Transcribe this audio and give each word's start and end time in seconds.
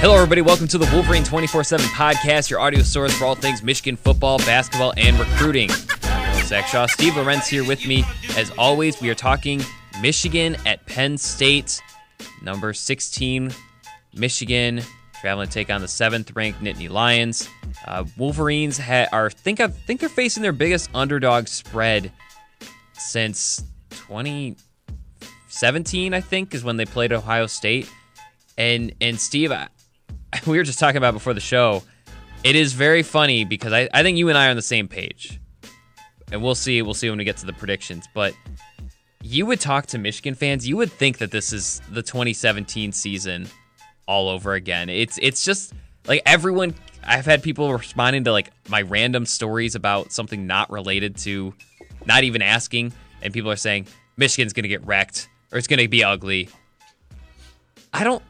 Hello, 0.00 0.14
everybody. 0.14 0.42
Welcome 0.42 0.68
to 0.68 0.78
the 0.78 0.88
Wolverine 0.94 1.24
24 1.24 1.64
7 1.64 1.84
podcast, 1.86 2.50
your 2.50 2.60
audio 2.60 2.82
source 2.82 3.12
for 3.18 3.24
all 3.24 3.34
things 3.34 3.64
Michigan 3.64 3.96
football, 3.96 4.38
basketball, 4.38 4.94
and 4.96 5.18
recruiting. 5.18 5.70
Zach 6.44 6.68
Shaw, 6.68 6.86
Steve 6.86 7.16
Lorenz 7.16 7.48
here 7.48 7.64
with 7.64 7.84
me. 7.84 8.04
As 8.36 8.52
always, 8.56 9.00
we 9.00 9.10
are 9.10 9.16
talking 9.16 9.60
Michigan 10.00 10.56
at 10.66 10.86
Penn 10.86 11.18
State, 11.18 11.82
number 12.42 12.72
16, 12.72 13.52
Michigan, 14.14 14.82
traveling 15.20 15.48
to 15.48 15.52
take 15.52 15.68
on 15.68 15.80
the 15.80 15.88
seventh 15.88 16.30
ranked 16.36 16.62
Nittany 16.62 16.88
Lions. 16.88 17.48
Uh, 17.84 18.04
Wolverines 18.16 18.78
ha- 18.78 19.08
are 19.10 19.30
think 19.30 19.58
I 19.58 19.66
think 19.66 19.98
they're 19.98 20.08
facing 20.08 20.44
their 20.44 20.52
biggest 20.52 20.90
underdog 20.94 21.48
spread 21.48 22.12
since 22.92 23.64
2017. 23.90 26.14
I 26.14 26.20
think 26.20 26.54
is 26.54 26.62
when 26.62 26.76
they 26.76 26.86
played 26.86 27.12
Ohio 27.12 27.48
State. 27.48 27.90
And 28.56 28.94
and 29.00 29.20
Steve, 29.20 29.50
I, 29.52 29.68
we 30.46 30.56
were 30.56 30.64
just 30.64 30.78
talking 30.78 30.98
about 30.98 31.14
before 31.14 31.34
the 31.34 31.40
show. 31.40 31.82
It 32.44 32.54
is 32.54 32.72
very 32.72 33.02
funny 33.02 33.44
because 33.44 33.72
I, 33.72 33.88
I 33.92 34.02
think 34.02 34.16
you 34.16 34.28
and 34.28 34.38
I 34.38 34.46
are 34.46 34.50
on 34.50 34.56
the 34.56 34.62
same 34.62 34.88
page. 34.88 35.40
And 36.30 36.42
we'll 36.42 36.54
see, 36.54 36.82
we'll 36.82 36.94
see 36.94 37.08
when 37.08 37.18
we 37.18 37.24
get 37.24 37.38
to 37.38 37.46
the 37.46 37.52
predictions. 37.52 38.06
But 38.14 38.34
you 39.22 39.46
would 39.46 39.60
talk 39.60 39.86
to 39.86 39.98
Michigan 39.98 40.34
fans, 40.34 40.68
you 40.68 40.76
would 40.76 40.92
think 40.92 41.18
that 41.18 41.30
this 41.30 41.52
is 41.52 41.80
the 41.90 42.02
2017 42.02 42.92
season 42.92 43.48
all 44.06 44.28
over 44.28 44.54
again. 44.54 44.88
It's 44.88 45.18
it's 45.20 45.44
just 45.44 45.72
like 46.06 46.22
everyone 46.24 46.74
I've 47.04 47.26
had 47.26 47.42
people 47.42 47.72
responding 47.72 48.24
to 48.24 48.32
like 48.32 48.50
my 48.68 48.82
random 48.82 49.26
stories 49.26 49.74
about 49.74 50.12
something 50.12 50.46
not 50.46 50.70
related 50.70 51.16
to 51.18 51.54
not 52.06 52.24
even 52.24 52.42
asking, 52.42 52.92
and 53.22 53.32
people 53.32 53.50
are 53.50 53.56
saying 53.56 53.86
Michigan's 54.16 54.52
gonna 54.52 54.68
get 54.68 54.84
wrecked 54.86 55.28
or 55.52 55.58
it's 55.58 55.66
gonna 55.66 55.88
be 55.88 56.04
ugly. 56.04 56.48
I 57.92 58.04
don't 58.04 58.22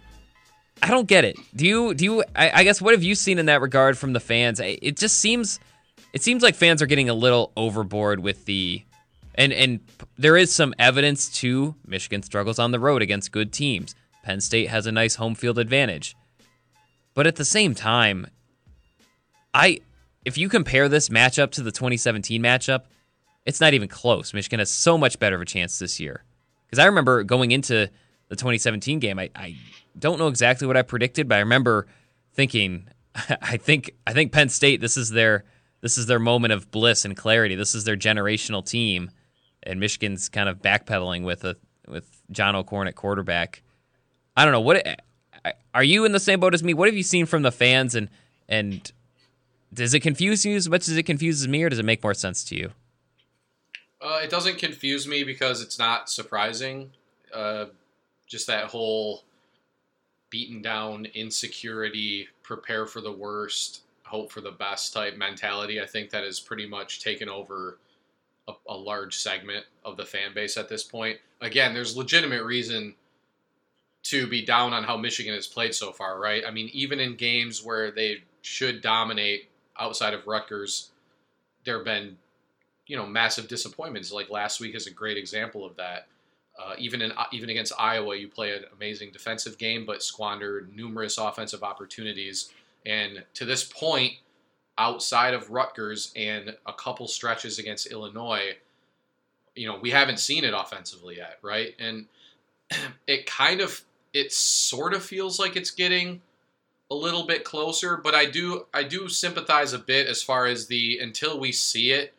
I 0.83 0.89
don't 0.89 1.09
get 1.09 1.25
it. 1.25 1.37
Do 1.55 1.67
you? 1.67 1.95
Do 1.95 2.05
you? 2.05 2.25
I, 2.35 2.51
I, 2.61 2.65
guess 2.65 2.81
what 2.81 2.95
have 2.95 3.03
you 3.03 3.15
seen 3.15 3.39
in 3.39 3.47
that 3.47 3.61
regard 3.61 3.99
from 3.99 4.13
the 4.13 4.21
fans? 4.21 4.61
It 4.61 4.97
just 4.97 5.19
seems, 5.19 5.61
it 6.13 6.23
seems 6.23 6.43
like 6.43 6.55
fans 6.55 6.83
are 6.83 6.87
getting 6.87 7.09
a 7.09 7.15
little 7.15 7.53
overboard 7.57 8.21
with 8.21 8.45
the, 8.45 8.83
and 9.35 9.53
and 9.53 9.81
there 10.17 10.37
is 10.37 10.53
some 10.53 10.75
evidence 10.79 11.29
to 11.41 11.75
Michigan 11.87 12.23
struggles 12.23 12.59
on 12.59 12.71
the 12.71 12.81
road 12.81 13.03
against 13.03 13.33
good 13.33 13.53
teams. 13.53 13.95
Penn 14.23 14.41
State 14.41 14.69
has 14.69 14.87
a 14.87 14.93
nice 14.93 15.15
home 15.17 15.35
field 15.35 15.59
advantage, 15.59 16.17
but 17.15 17.27
at 17.27 17.37
the 17.37 17.45
same 17.45 17.75
time, 17.75 18.27
I, 19.55 19.81
if 20.25 20.37
you 20.39 20.49
compare 20.49 20.89
this 20.89 21.09
matchup 21.09 21.51
to 21.53 21.63
the 21.63 21.73
2017 21.73 22.43
matchup, 22.43 22.83
it's 23.47 23.61
not 23.61 23.75
even 23.75 23.89
close. 23.89 24.35
Michigan 24.35 24.59
has 24.59 24.71
so 24.71 24.99
much 24.99 25.19
better 25.19 25.37
of 25.37 25.43
a 25.43 25.47
chance 25.47 25.79
this 25.79 25.99
year 25.99 26.25
because 26.67 26.79
I 26.79 26.87
remember 26.87 27.23
going 27.25 27.51
into 27.51 27.91
the 28.29 28.37
2017 28.37 28.99
game, 28.99 29.19
I, 29.19 29.31
I 29.35 29.57
don't 29.99 30.19
know 30.19 30.29
exactly 30.29 30.67
what 30.67 30.77
I 30.77 30.83
predicted, 30.83 31.29
but 31.29 31.37
I 31.37 31.41
remember 31.41 31.87
thinking, 32.35 32.89
I 33.15 33.57
think 33.57 33.93
I 34.07 34.13
think 34.13 34.33
Penn 34.33 34.49
State 34.49 34.81
this 34.81 34.97
is 34.97 35.11
their 35.11 35.45
this 35.81 35.99
is 35.99 36.07
their 36.07 36.19
moment 36.19 36.53
of 36.53 36.71
bliss 36.71 37.05
and 37.05 37.17
clarity. 37.17 37.55
This 37.55 37.75
is 37.75 37.85
their 37.85 37.97
generational 37.97 38.65
team, 38.65 39.11
and 39.63 39.81
Michigan's 39.81 40.29
kind 40.29 40.49
of 40.49 40.61
backpedaling 40.63 41.25
with 41.25 41.45
a 41.45 41.57
with 41.87 42.23
John 42.31 42.57
O'Korn 42.57 42.89
at 42.89 42.95
quarterback. 42.95 43.63
I 44.37 44.45
don't 44.45 44.53
know 44.53 44.61
what 44.61 45.03
are 45.75 45.85
you 45.85 46.05
in 46.05 46.13
the 46.13 46.21
same 46.21 46.41
boat 46.41 46.55
as 46.55 46.63
me. 46.63 46.75
What 46.75 46.89
have 46.89 46.97
you 46.97 47.03
seen 47.03 47.27
from 47.27 47.43
the 47.43 47.53
fans 47.53 47.95
and 47.95 48.09
and 48.49 48.91
does 49.73 49.93
it 49.95 50.01
confuse 50.01 50.45
you 50.47 50.57
as 50.57 50.69
much 50.69 50.89
as 50.89 50.97
it 50.97 51.03
confuses 51.05 51.47
me, 51.47 51.63
or 51.63 51.69
does 51.69 51.79
it 51.79 51.85
make 51.85 52.03
more 52.03 52.15
sense 52.15 52.43
to 52.45 52.57
you? 52.57 52.73
Uh, 54.01 54.21
it 54.23 54.31
doesn't 54.31 54.59
confuse 54.59 55.07
me 55.07 55.25
because 55.25 55.61
it's 55.61 55.79
not 55.79 56.09
surprising. 56.09 56.91
Uh, 57.35 57.67
just 58.27 58.47
that 58.47 58.67
whole 58.67 59.25
beaten 60.31 60.63
down, 60.63 61.07
insecurity, 61.15 62.29
prepare 62.43 62.87
for 62.87 63.01
the 63.01 63.13
worst, 63.13 63.83
hope 64.05 64.33
for 64.33 64.41
the 64.41 64.51
best 64.51 64.93
type 64.93 65.17
mentality. 65.17 65.81
I 65.81 65.87
think 65.87 66.11
that 66.11 66.25
has 66.25 66.41
pretty 66.41 66.67
much 66.67 67.03
taken 67.03 67.29
over 67.29 67.79
a, 68.49 68.53
a, 68.69 68.77
large 68.77 69.17
segment 69.17 69.67
of 69.85 69.97
the 69.97 70.05
fan 70.05 70.33
base 70.35 70.57
at 70.57 70.69
this 70.69 70.83
point. 70.83 71.19
Again, 71.41 71.75
there's 71.75 71.97
legitimate 71.97 72.45
reason 72.45 72.95
to 74.05 74.27
be 74.27 74.43
down 74.43 74.73
on 74.73 74.85
how 74.85 74.97
Michigan 74.97 75.35
has 75.35 75.47
played 75.47 75.75
so 75.75 75.93
far, 75.93 76.19
right? 76.19 76.43
I 76.47 76.51
mean, 76.51 76.71
even 76.73 77.01
in 77.01 77.17
games 77.17 77.63
where 77.63 77.91
they 77.91 78.23
should 78.43 78.81
dominate 78.81 79.51
outside 79.79 80.15
of 80.15 80.27
Rutgers, 80.27 80.91
there 81.65 81.77
have 81.77 81.85
been, 81.85 82.17
you 82.87 82.97
know, 82.97 83.07
massive 83.07 83.49
disappointments. 83.49 84.11
Like 84.11 84.31
last 84.31 84.61
week 84.61 84.75
is 84.75 84.87
a 84.87 84.91
great 84.91 85.19
example 85.19 85.65
of 85.67 85.77
that. 85.77 86.07
Uh, 86.59 86.75
even 86.77 87.01
in 87.01 87.13
even 87.33 87.51
against 87.51 87.73
Iowa, 87.79 88.17
you 88.17 88.29
play 88.29 88.53
an 88.53 88.65
amazing 88.75 89.11
defensive 89.13 89.59
game, 89.59 89.87
but 89.87 90.03
squandered 90.03 90.75
numerous 90.75 91.17
offensive 91.17 91.63
opportunities. 91.63 92.51
And 92.85 93.25
to 93.35 93.45
this 93.45 93.65
point, 93.65 94.15
outside 94.77 95.35
of 95.35 95.51
Rutgers 95.51 96.13
and 96.17 96.57
a 96.67 96.73
couple 96.73 97.07
stretches 97.07 97.59
against 97.59 97.87
Illinois, 97.87 98.57
you 99.55 99.69
know, 99.69 99.79
we 99.81 99.91
haven't 99.91 100.19
seen 100.19 100.45
it 100.45 100.55
offensively 100.55 101.17
yet, 101.17 101.39
right? 101.43 101.75
And 101.79 102.07
it 103.07 103.27
kind 103.27 103.61
of 103.61 103.83
it 104.13 104.33
sort 104.33 104.95
of 104.95 105.05
feels 105.05 105.39
like 105.39 105.57
it's 105.57 105.71
getting 105.71 106.23
a 106.91 106.95
little 106.95 107.27
bit 107.27 107.45
closer, 107.45 107.97
but 107.97 108.15
I 108.15 108.27
do 108.27 108.67
I 108.73 108.83
do 108.83 109.09
sympathize 109.09 109.73
a 109.73 109.79
bit 109.79 110.07
as 110.07 110.23
far 110.23 110.47
as 110.47 110.67
the 110.67 110.99
until 110.99 111.39
we 111.39 111.53
see 111.53 111.93
it, 111.93 112.15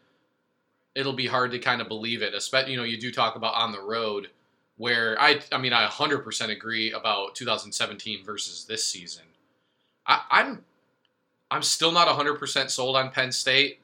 it'll 0.96 1.14
be 1.14 1.28
hard 1.28 1.52
to 1.52 1.60
kind 1.60 1.82
of 1.82 1.88
believe 1.88 2.22
it. 2.22 2.34
Especially, 2.34 2.72
you 2.72 2.78
know, 2.78 2.84
you 2.84 3.00
do 3.00 3.12
talk 3.12 3.36
about 3.36 3.56
on 3.56 3.72
the 3.72 3.82
road, 3.82 4.30
where 4.78 5.20
I, 5.20 5.40
I 5.52 5.58
mean, 5.58 5.74
I 5.74 5.88
100% 5.88 6.50
agree 6.50 6.92
about 6.92 7.36
2017 7.36 8.24
versus 8.26 8.66
this 8.66 8.86
season. 8.86 9.24
I, 10.06 10.22
I'm, 10.32 10.64
I'm 11.52 11.64
still 11.64 11.92
not 11.92 12.08
100% 12.08 12.70
sold 12.70 12.96
on 12.96 13.12
Penn 13.12 13.32
State, 13.32 13.80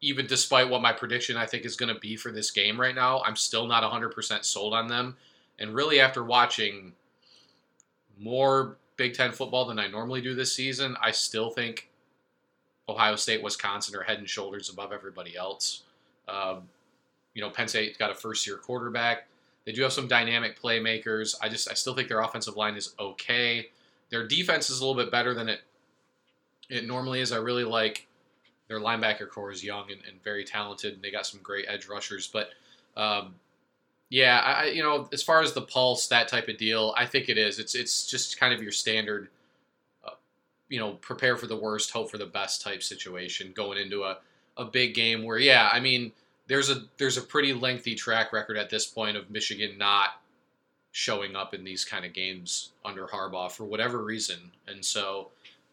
even 0.00 0.26
despite 0.26 0.68
what 0.68 0.82
my 0.82 0.92
prediction 0.92 1.36
I 1.36 1.46
think 1.46 1.64
is 1.64 1.76
going 1.76 1.92
to 1.92 2.00
be 2.00 2.16
for 2.16 2.30
this 2.30 2.50
game 2.50 2.80
right 2.80 2.94
now. 2.94 3.22
I'm 3.22 3.36
still 3.36 3.66
not 3.66 3.82
100% 3.82 4.44
sold 4.44 4.74
on 4.74 4.88
them. 4.88 5.16
And 5.58 5.74
really, 5.74 6.00
after 6.00 6.22
watching 6.22 6.92
more 8.18 8.76
Big 8.96 9.14
Ten 9.14 9.32
football 9.32 9.64
than 9.64 9.78
I 9.78 9.88
normally 9.88 10.20
do 10.20 10.34
this 10.34 10.52
season, 10.52 10.96
I 11.02 11.10
still 11.10 11.50
think 11.50 11.88
Ohio 12.88 13.16
State, 13.16 13.42
Wisconsin 13.42 13.96
are 13.96 14.02
head 14.02 14.18
and 14.18 14.28
shoulders 14.28 14.70
above 14.70 14.92
everybody 14.92 15.36
else. 15.36 15.82
Um, 16.28 16.62
you 17.34 17.42
know, 17.42 17.50
Penn 17.50 17.68
State 17.68 17.98
got 17.98 18.10
a 18.10 18.14
first 18.14 18.46
year 18.46 18.56
quarterback. 18.56 19.28
They 19.64 19.72
do 19.72 19.82
have 19.82 19.92
some 19.92 20.08
dynamic 20.08 20.60
playmakers. 20.60 21.34
I 21.42 21.48
just 21.48 21.70
I 21.70 21.74
still 21.74 21.94
think 21.94 22.08
their 22.08 22.20
offensive 22.20 22.56
line 22.56 22.74
is 22.76 22.94
okay. 22.98 23.68
Their 24.10 24.26
defense 24.26 24.70
is 24.70 24.80
a 24.80 24.86
little 24.86 25.00
bit 25.00 25.12
better 25.12 25.34
than 25.34 25.48
it 25.48 25.60
it 26.68 26.86
normally 26.86 27.20
is. 27.20 27.32
I 27.32 27.36
really 27.36 27.64
like 27.64 28.06
their 28.68 28.80
linebacker 28.80 29.28
core 29.28 29.50
is 29.50 29.64
young 29.64 29.90
and, 29.90 30.00
and 30.08 30.22
very 30.22 30.44
talented, 30.44 30.94
and 30.94 31.02
they 31.02 31.10
got 31.10 31.26
some 31.26 31.40
great 31.42 31.66
edge 31.68 31.86
rushers. 31.88 32.26
But 32.26 32.50
um, 32.96 33.34
yeah, 34.10 34.38
I 34.38 34.64
you 34.66 34.82
know 34.82 35.08
as 35.12 35.22
far 35.22 35.42
as 35.42 35.52
the 35.52 35.62
pulse 35.62 36.08
that 36.08 36.28
type 36.28 36.48
of 36.48 36.56
deal, 36.56 36.94
I 36.96 37.06
think 37.06 37.28
it 37.28 37.38
is. 37.38 37.58
It's 37.58 37.74
it's 37.74 38.06
just 38.06 38.38
kind 38.38 38.52
of 38.54 38.62
your 38.62 38.72
standard. 38.72 39.28
Uh, 40.04 40.10
you 40.68 40.78
know, 40.78 40.92
prepare 40.94 41.36
for 41.36 41.46
the 41.46 41.56
worst, 41.56 41.90
hope 41.90 42.10
for 42.10 42.18
the 42.18 42.26
best 42.26 42.62
type 42.62 42.82
situation 42.82 43.52
going 43.54 43.78
into 43.78 44.04
a 44.04 44.18
a 44.58 44.64
big 44.64 44.94
game 44.94 45.22
where, 45.22 45.38
yeah, 45.38 45.70
I 45.72 45.80
mean, 45.80 46.12
there's 46.48 46.70
a 46.70 46.82
there's 46.96 47.16
a 47.16 47.22
pretty 47.22 47.52
lengthy 47.52 47.94
track 47.94 48.32
record 48.32 48.56
at 48.56 48.70
this 48.70 48.86
point 48.86 49.16
of 49.16 49.30
Michigan 49.30 49.78
not 49.78 50.20
showing 50.92 51.36
up 51.36 51.54
in 51.54 51.62
these 51.62 51.84
kind 51.84 52.04
of 52.04 52.12
games 52.12 52.70
under 52.84 53.06
Harbaugh 53.06 53.52
for 53.52 53.64
whatever 53.64 54.02
reason, 54.02 54.50
and 54.66 54.84
so 54.84 55.28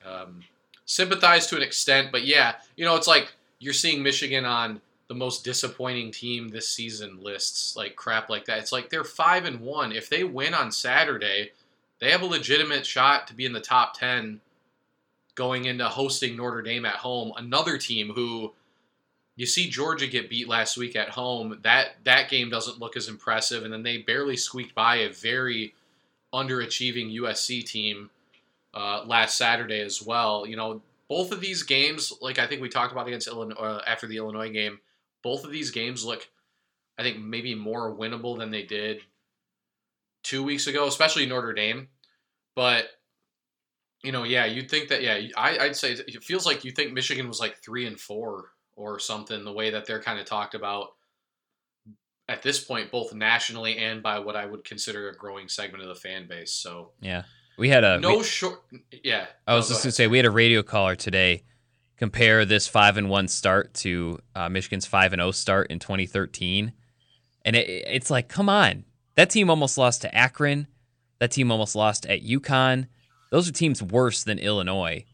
um, 0.05 0.43
sympathize 0.85 1.47
to 1.47 1.55
an 1.55 1.63
extent. 1.63 2.11
But 2.11 2.25
yeah, 2.25 2.55
you 2.75 2.85
know, 2.85 2.95
it's 2.95 3.07
like 3.07 3.33
you're 3.59 3.73
seeing 3.73 4.03
Michigan 4.03 4.45
on 4.45 4.81
the 5.07 5.15
most 5.15 5.43
disappointing 5.43 6.11
team 6.11 6.49
this 6.49 6.69
season 6.69 7.19
lists, 7.21 7.75
like 7.75 7.95
crap 7.95 8.29
like 8.29 8.45
that. 8.45 8.59
It's 8.59 8.71
like 8.71 8.89
they're 8.89 9.03
five 9.03 9.45
and 9.45 9.61
one. 9.61 9.91
If 9.91 10.09
they 10.09 10.23
win 10.23 10.53
on 10.53 10.71
Saturday, 10.71 11.51
they 11.99 12.11
have 12.11 12.21
a 12.21 12.27
legitimate 12.27 12.85
shot 12.85 13.27
to 13.27 13.33
be 13.33 13.45
in 13.45 13.53
the 13.53 13.61
top 13.61 13.97
ten 13.97 14.41
going 15.35 15.65
into 15.65 15.85
hosting 15.85 16.35
Notre 16.35 16.61
Dame 16.61 16.85
at 16.85 16.95
home, 16.95 17.33
another 17.37 17.77
team 17.77 18.11
who 18.13 18.53
you 19.35 19.45
see 19.45 19.69
Georgia 19.69 20.07
get 20.07 20.29
beat 20.29 20.47
last 20.47 20.77
week 20.77 20.95
at 20.95 21.09
home. 21.09 21.59
That 21.63 21.97
that 22.05 22.29
game 22.29 22.49
doesn't 22.49 22.79
look 22.79 22.95
as 22.95 23.07
impressive, 23.07 23.63
and 23.63 23.73
then 23.73 23.83
they 23.83 23.97
barely 23.97 24.37
squeaked 24.37 24.73
by 24.73 24.97
a 24.97 25.11
very 25.11 25.73
underachieving 26.33 27.13
USC 27.19 27.63
team 27.65 28.09
uh, 28.73 29.03
last 29.05 29.37
Saturday 29.37 29.81
as 29.81 30.01
well. 30.01 30.45
You 30.47 30.55
know, 30.55 30.81
both 31.09 31.31
of 31.31 31.41
these 31.41 31.63
games, 31.63 32.13
like 32.21 32.39
I 32.39 32.47
think 32.47 32.61
we 32.61 32.69
talked 32.69 32.93
about 32.93 33.07
against 33.07 33.27
Illinois 33.27 33.55
uh, 33.55 33.81
after 33.85 34.07
the 34.07 34.17
Illinois 34.17 34.51
game, 34.51 34.79
both 35.21 35.43
of 35.43 35.51
these 35.51 35.71
games 35.71 36.05
look, 36.05 36.27
I 36.97 37.03
think, 37.03 37.19
maybe 37.19 37.55
more 37.55 37.93
winnable 37.93 38.37
than 38.37 38.51
they 38.51 38.63
did 38.63 39.01
two 40.23 40.43
weeks 40.43 40.67
ago, 40.67 40.87
especially 40.87 41.25
Notre 41.25 41.53
Dame. 41.53 41.89
But 42.55 42.85
you 44.01 44.13
know, 44.13 44.23
yeah, 44.23 44.45
you'd 44.45 44.69
think 44.71 44.87
that. 44.89 45.03
Yeah, 45.03 45.19
I, 45.35 45.57
I'd 45.57 45.75
say 45.75 45.91
it 45.91 46.23
feels 46.23 46.45
like 46.45 46.63
you 46.63 46.71
think 46.71 46.93
Michigan 46.93 47.27
was 47.27 47.41
like 47.41 47.57
three 47.57 47.85
and 47.85 47.99
four 47.99 48.51
or 48.75 48.99
something, 48.99 49.43
the 49.43 49.51
way 49.53 49.69
that 49.71 49.85
they're 49.85 50.01
kind 50.01 50.19
of 50.19 50.25
talked 50.25 50.53
about 50.55 50.89
at 52.27 52.41
this 52.41 52.63
point, 52.63 52.91
both 52.91 53.13
nationally 53.13 53.77
and 53.77 54.01
by 54.01 54.19
what 54.19 54.35
I 54.35 54.45
would 54.45 54.63
consider 54.63 55.09
a 55.09 55.15
growing 55.15 55.47
segment 55.47 55.83
of 55.83 55.89
the 55.89 55.95
fan 55.95 56.27
base. 56.27 56.51
So 56.51 56.91
yeah, 56.99 57.23
We 57.57 57.69
had 57.69 57.83
a 57.83 57.99
no 57.99 58.17
we- 58.17 58.23
short. 58.23 58.61
Yeah, 59.03 59.27
I 59.45 59.55
was 59.55 59.69
No, 59.69 59.73
just 59.75 59.83
go 59.83 59.87
gonna 59.87 59.91
say 59.93 60.07
we 60.07 60.17
had 60.17 60.25
a 60.25 60.31
radio 60.31 60.63
caller 60.63 60.95
today 60.95 61.43
compare 61.97 62.43
this 62.43 62.67
five 62.67 62.97
and 62.97 63.09
one 63.09 63.27
start 63.27 63.73
to 63.73 64.19
uh, 64.35 64.49
Michigan's 64.49 64.85
five 64.85 65.13
and 65.13 65.21
zero 65.21 65.31
start 65.31 65.71
in 65.71 65.79
2013, 65.79 66.73
and 67.45 67.55
it, 67.55 67.69
it's 67.87 68.09
like, 68.09 68.27
come 68.27 68.49
on, 68.49 68.83
that 69.15 69.29
team 69.29 69.49
almost 69.49 69.77
lost 69.77 70.01
to 70.01 70.13
Akron, 70.13 70.67
that 71.19 71.31
team 71.31 71.51
almost 71.51 71.73
lost 71.75 72.05
at 72.07 72.21
UConn. 72.21 72.87
Those 73.31 73.47
are 73.47 73.53
teams 73.53 73.81
worse 73.81 74.23
than 74.25 74.39
Illinois, 74.39 75.05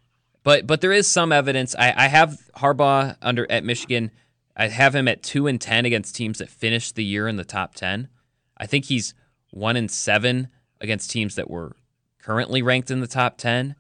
but 0.44 0.68
but 0.68 0.82
there 0.82 0.92
is 0.92 1.10
some 1.10 1.32
evidence. 1.32 1.76
I, 1.78 1.94
I 1.96 2.08
have 2.08 2.40
Harbaugh 2.58 3.16
under 3.22 3.50
at 3.52 3.64
Michigan. 3.64 4.12
I 4.56 4.68
have 4.68 4.96
him 4.96 5.08
at 5.08 5.24
two 5.24 5.48
and 5.48 5.60
ten 5.60 5.86
against 5.86 6.16
teams 6.16 6.40
that 6.40 6.50
finished 6.50 6.96
the 6.96 7.04
year 7.04 7.28
in 7.28 7.38
the 7.38 7.46
top 7.46 7.76
ten. 7.76 8.10
I 8.58 8.66
think 8.66 8.86
he's 8.86 9.14
one 9.52 9.76
and 9.76 9.90
seven 9.90 10.50
against 10.80 11.12
teams 11.12 11.36
that 11.36 11.50
were 11.50 11.76
currently 12.20 12.62
ranked 12.62 12.92
in 12.92 13.00
the 13.00 13.08
top 13.08 13.38
ten 13.38 13.76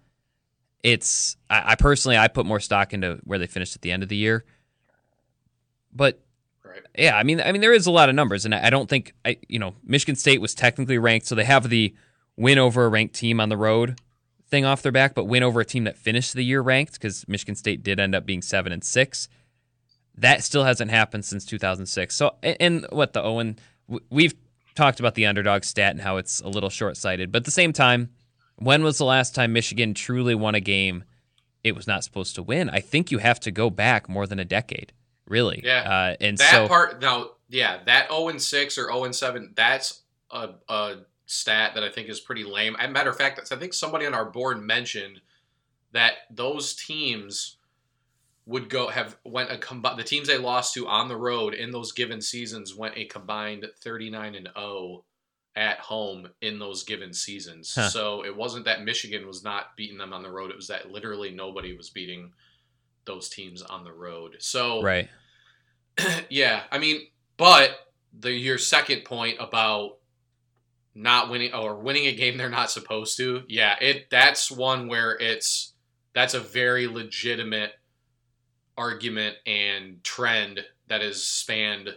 it's 0.84 1.38
I, 1.50 1.72
I 1.72 1.76
personally 1.76 2.18
I 2.18 2.28
put 2.28 2.46
more 2.46 2.60
stock 2.60 2.94
into 2.94 3.20
where 3.24 3.40
they 3.40 3.48
finished 3.48 3.76
at 3.76 3.82
the 3.82 3.92
end 3.92 4.04
of 4.04 4.10
the 4.10 4.16
year. 4.16 4.46
But 5.94 6.20
Right. 6.64 6.82
yeah, 6.98 7.18
I 7.18 7.24
mean 7.24 7.42
I 7.42 7.52
mean 7.52 7.62
there 7.62 7.74
is 7.74 7.86
a 7.86 7.92
lot 7.92 8.08
of 8.08 8.16
numbers, 8.16 8.46
and 8.46 8.56
I, 8.56 8.68
I 8.68 8.70
don't 8.70 8.90
think 8.90 9.14
I 9.26 9.38
you 9.50 9.60
know 9.60 9.76
Michigan 9.84 10.16
State 10.16 10.40
was 10.40 10.56
technically 10.56 10.98
ranked, 10.98 11.28
so 11.28 11.36
they 11.36 11.44
have 11.44 11.70
the 11.70 11.94
win 12.38 12.58
over 12.58 12.86
a 12.86 12.90
ranked 12.90 13.16
team 13.16 13.40
on 13.42 13.50
the 13.50 13.58
road 13.58 14.00
thing 14.52 14.66
off 14.66 14.82
their 14.82 14.92
back, 14.92 15.16
but 15.16 15.26
win 15.26 15.42
over 15.42 15.62
a 15.62 15.66
team 15.66 15.86
that 15.86 15.98
finished 15.98 16.34
the 16.34 16.44
year 16.44 16.62
ranked 16.62 16.94
because 16.94 17.28
Michigan 17.28 17.56
State 17.56 17.82
did 17.82 18.00
end 18.00 18.14
up 18.14 18.26
being 18.26 18.42
seven 18.42 18.72
and 18.72 18.84
six. 18.84 19.28
That 20.16 20.44
still 20.44 20.66
hasn't 20.66 20.92
happened 20.92 21.26
since 21.26 21.46
2006. 21.46 22.14
So 22.16 22.36
and, 22.44 22.86
what 22.92 23.14
the 23.14 23.24
Owen 23.24 23.58
we've 24.10 24.36
talked 24.76 25.00
about 25.00 25.16
the 25.16 25.26
underdog 25.26 25.64
stat 25.64 25.92
and 25.92 26.02
how 26.02 26.18
it's 26.18 26.42
a 26.42 26.48
little 26.48 26.70
short 26.70 26.98
sighted, 26.98 27.32
but 27.32 27.40
at 27.40 27.46
the 27.46 27.52
same 27.52 27.74
time 27.74 28.10
when 28.58 28.84
was 28.84 29.00
the 29.00 29.06
last 29.06 29.34
time 29.34 29.54
Michigan 29.54 29.96
truly 29.96 30.36
won 30.36 30.54
a 30.54 30.60
game 30.60 31.04
it 31.64 31.76
was 31.76 31.88
not 31.88 32.04
supposed 32.04 32.36
to 32.36 32.44
win? 32.44 32.70
I 32.70 32.80
think 32.80 33.12
you 33.12 33.18
have 33.18 33.40
to 33.42 33.52
go 33.52 33.70
back 33.70 34.08
more 34.08 34.28
than 34.28 34.40
a 34.40 34.46
decade, 34.46 34.94
really. 35.28 35.62
Yeah. 35.64 35.82
Uh, 35.82 36.16
and 36.22 36.38
that 36.38 36.52
so, 36.52 36.68
part 36.68 37.02
now, 37.02 37.32
yeah, 37.50 37.80
that 37.86 38.10
0 38.10 38.30
and 38.30 38.42
6 38.42 38.78
or 38.78 38.86
0 38.86 39.04
and 39.06 39.16
7, 39.16 39.54
that's 39.56 40.04
a, 40.30 40.50
a 40.70 40.96
stat 41.32 41.74
that 41.76 41.84
I 41.84 41.90
think 41.90 42.10
is 42.10 42.20
pretty 42.20 42.44
lame. 42.44 42.76
As 42.78 42.90
a 42.90 42.92
matter 42.92 43.10
of 43.10 43.18
fact, 43.18 43.52
I 43.52 43.56
think 43.56 43.74
somebody 43.74 44.06
on 44.06 44.14
our 44.14 44.26
board 44.26 44.62
mentioned 44.62 45.22
that 45.94 46.14
those 46.30 46.76
teams 46.76 47.58
would 48.46 48.70
go 48.70 48.88
have 48.90 49.16
went 49.24 49.52
a 49.52 49.58
combined 49.58 49.98
the 49.98 50.04
teams 50.04 50.28
they 50.28 50.38
lost 50.38 50.74
to 50.74 50.88
on 50.88 51.08
the 51.08 51.16
road 51.16 51.54
in 51.54 51.72
those 51.72 51.92
given 51.94 52.22
seasons 52.22 52.76
went 52.76 52.98
a 52.98 53.06
combined 53.06 53.66
39 53.80 54.36
and 54.36 54.50
0 54.58 55.06
at 55.56 55.80
home 55.80 56.28
in 56.42 56.60
those 56.60 56.84
given 56.84 57.14
seasons. 57.14 57.74
Huh. 57.76 57.90
So 57.90 58.26
it 58.26 58.36
wasn't 58.36 58.66
that 58.66 58.84
Michigan 58.84 59.26
was 59.26 59.44
not 59.44 59.76
beating 59.78 59.98
them 59.98 60.12
on 60.12 60.24
the 60.24 60.32
road, 60.32 60.52
it 60.52 60.58
was 60.58 60.68
that 60.68 60.92
literally 60.92 61.32
nobody 61.32 61.76
was 61.76 61.90
beating 61.90 62.34
those 63.06 63.30
teams 63.30 63.62
on 63.62 63.84
the 63.86 63.94
road. 63.94 64.36
So 64.40 64.82
right. 64.82 65.10
yeah, 66.30 66.64
I 66.72 66.78
mean, 66.78 67.08
but 67.38 67.72
the 68.18 68.32
your 68.32 68.58
second 68.58 69.06
point 69.06 69.38
about 69.40 69.98
not 70.94 71.30
winning 71.30 71.54
or 71.54 71.76
winning 71.76 72.06
a 72.08 72.14
game 72.14 72.38
they're 72.38 72.50
not 72.50 72.72
supposed 72.72 73.18
to, 73.18 73.44
yeah, 73.48 73.76
it 73.80 74.10
that's 74.10 74.52
one 74.52 74.88
where 74.88 75.18
it's 75.18 75.74
that's 76.14 76.34
a 76.34 76.40
very 76.40 76.88
legitimate 76.88 77.72
argument 78.78 79.36
and 79.46 80.04
trend 80.04 80.66
that 80.88 81.02
has 81.02 81.24
spanned 81.24 81.90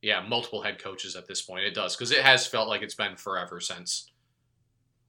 yeah 0.00 0.20
multiple 0.26 0.62
head 0.62 0.82
coaches 0.82 1.16
at 1.16 1.26
this 1.26 1.42
point. 1.42 1.64
It 1.64 1.74
does 1.74 1.96
because 1.96 2.10
it 2.10 2.22
has 2.22 2.46
felt 2.46 2.68
like 2.68 2.82
it's 2.82 2.94
been 2.94 3.16
forever 3.16 3.60
since 3.60 4.10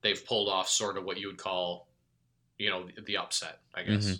they've 0.01 0.23
pulled 0.25 0.49
off 0.49 0.69
sort 0.69 0.97
of 0.97 1.03
what 1.03 1.17
you 1.17 1.27
would 1.27 1.37
call 1.37 1.87
you 2.57 2.69
know 2.69 2.85
the, 3.05 3.17
upset, 3.17 3.59
I 3.73 3.83
guess. 3.83 4.05
Mhm. 4.05 4.19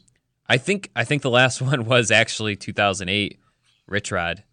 I 0.50 0.58
think 0.58 0.90
I 0.96 1.04
think 1.06 1.22
the 1.22 1.30
last 1.30 1.62
one 1.72 1.86
was 1.86 2.12
actually 2.12 2.56
2008, 2.56 3.40
Rich 3.88 4.12
Rod. 4.12 4.44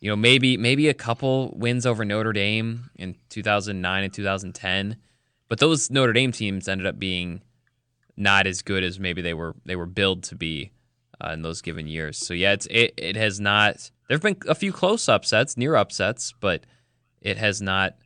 You 0.00 0.10
know, 0.10 0.16
maybe 0.16 0.56
maybe 0.56 0.88
a 0.88 0.94
couple 0.94 1.52
wins 1.56 1.84
over 1.84 2.04
Notre 2.04 2.32
Dame 2.32 2.90
in 2.96 3.16
2009 3.30 4.04
and 4.04 4.12
2010, 4.12 4.96
but 5.48 5.58
those 5.58 5.90
Notre 5.90 6.12
Dame 6.12 6.32
teams 6.32 6.68
ended 6.68 6.86
up 6.86 6.98
being 6.98 7.42
not 8.16 8.46
as 8.46 8.62
good 8.62 8.82
as 8.84 8.98
maybe 8.98 9.22
they 9.22 9.34
were 9.34 9.54
they 9.64 9.76
were 9.76 9.86
billed 9.86 10.24
to 10.24 10.34
be 10.34 10.72
uh, 11.24 11.30
in 11.32 11.42
those 11.42 11.62
given 11.62 11.86
years. 11.86 12.18
So 12.18 12.34
yeah, 12.34 12.52
it's 12.52 12.66
it, 12.70 12.94
it 12.96 13.16
has 13.16 13.40
not. 13.40 13.90
There've 14.08 14.20
been 14.20 14.38
a 14.48 14.54
few 14.54 14.72
close 14.72 15.08
upsets, 15.08 15.56
near 15.56 15.76
upsets, 15.76 16.32
but 16.40 16.64
it 17.20 17.36
has 17.36 17.60
not 17.60 17.96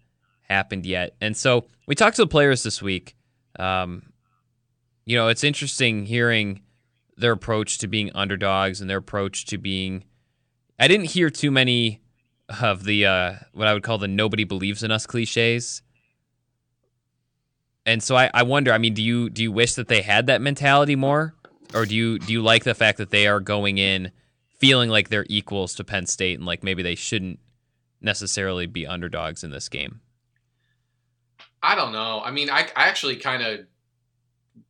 happened 0.48 0.86
yet. 0.86 1.14
And 1.20 1.36
so 1.36 1.66
we 1.86 1.94
talked 1.94 2.16
to 2.16 2.22
the 2.22 2.28
players 2.28 2.62
this 2.62 2.82
week. 2.82 3.16
Um, 3.58 4.12
you 5.04 5.16
know, 5.16 5.28
it's 5.28 5.44
interesting 5.44 6.06
hearing 6.06 6.62
their 7.16 7.32
approach 7.32 7.78
to 7.78 7.88
being 7.88 8.10
underdogs 8.14 8.80
and 8.80 8.88
their 8.88 8.98
approach 8.98 9.46
to 9.46 9.58
being. 9.58 10.04
I 10.78 10.88
didn't 10.88 11.06
hear 11.06 11.30
too 11.30 11.50
many 11.50 12.00
of 12.60 12.84
the 12.84 13.06
uh, 13.06 13.34
what 13.52 13.68
I 13.68 13.74
would 13.74 13.82
call 13.82 13.98
the 13.98 14.08
nobody 14.08 14.44
believes 14.44 14.82
in 14.82 14.90
us 14.90 15.06
cliches. 15.06 15.82
And 17.84 18.02
so 18.02 18.16
I, 18.16 18.30
I 18.32 18.42
wonder. 18.42 18.72
I 18.72 18.78
mean, 18.78 18.94
do 18.94 19.02
you 19.02 19.30
do 19.30 19.42
you 19.42 19.52
wish 19.52 19.74
that 19.74 19.88
they 19.88 20.02
had 20.02 20.26
that 20.26 20.40
mentality 20.40 20.96
more, 20.96 21.34
or 21.74 21.86
do 21.86 21.94
you 21.94 22.18
do 22.18 22.32
you 22.32 22.42
like 22.42 22.64
the 22.64 22.74
fact 22.74 22.98
that 22.98 23.10
they 23.10 23.26
are 23.26 23.40
going 23.40 23.78
in 23.78 24.12
feeling 24.58 24.88
like 24.88 25.08
they're 25.08 25.26
equals 25.28 25.74
to 25.74 25.84
Penn 25.84 26.06
State 26.06 26.38
and 26.38 26.46
like 26.46 26.62
maybe 26.62 26.82
they 26.82 26.94
shouldn't 26.94 27.40
necessarily 28.00 28.66
be 28.66 28.86
underdogs 28.86 29.42
in 29.42 29.50
this 29.50 29.68
game? 29.68 30.00
I 31.62 31.74
don't 31.74 31.92
know. 31.92 32.20
I 32.24 32.30
mean, 32.30 32.50
I, 32.50 32.68
I 32.76 32.88
actually 32.88 33.16
kind 33.16 33.42
of 33.42 33.60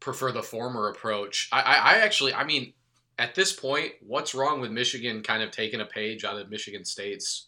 prefer 0.00 0.32
the 0.32 0.42
former 0.42 0.88
approach. 0.88 1.48
I, 1.52 1.60
I, 1.60 1.74
I 1.74 1.94
actually, 1.98 2.34
I 2.34 2.44
mean, 2.44 2.74
at 3.18 3.34
this 3.34 3.52
point, 3.52 3.92
what's 4.00 4.34
wrong 4.34 4.60
with 4.60 4.70
Michigan 4.70 5.22
kind 5.22 5.42
of 5.42 5.50
taking 5.50 5.80
a 5.80 5.86
page 5.86 6.24
out 6.24 6.38
of 6.38 6.48
Michigan 6.50 6.84
State's 6.84 7.46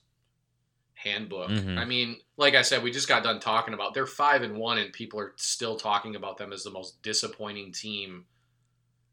handbook? 0.94 1.50
Mhm. 1.50 1.78
I 1.78 1.84
mean, 1.84 2.20
like 2.36 2.54
I 2.54 2.62
said, 2.62 2.82
we 2.82 2.90
just 2.90 3.08
got 3.08 3.22
done 3.22 3.40
talking 3.40 3.74
about 3.74 3.94
they're 3.94 4.06
five 4.06 4.42
and 4.42 4.56
one, 4.56 4.78
and 4.78 4.92
people 4.92 5.18
are 5.20 5.32
still 5.36 5.76
talking 5.76 6.16
about 6.16 6.36
them 6.36 6.52
as 6.52 6.62
the 6.64 6.70
most 6.70 7.02
disappointing 7.02 7.72
team 7.72 8.26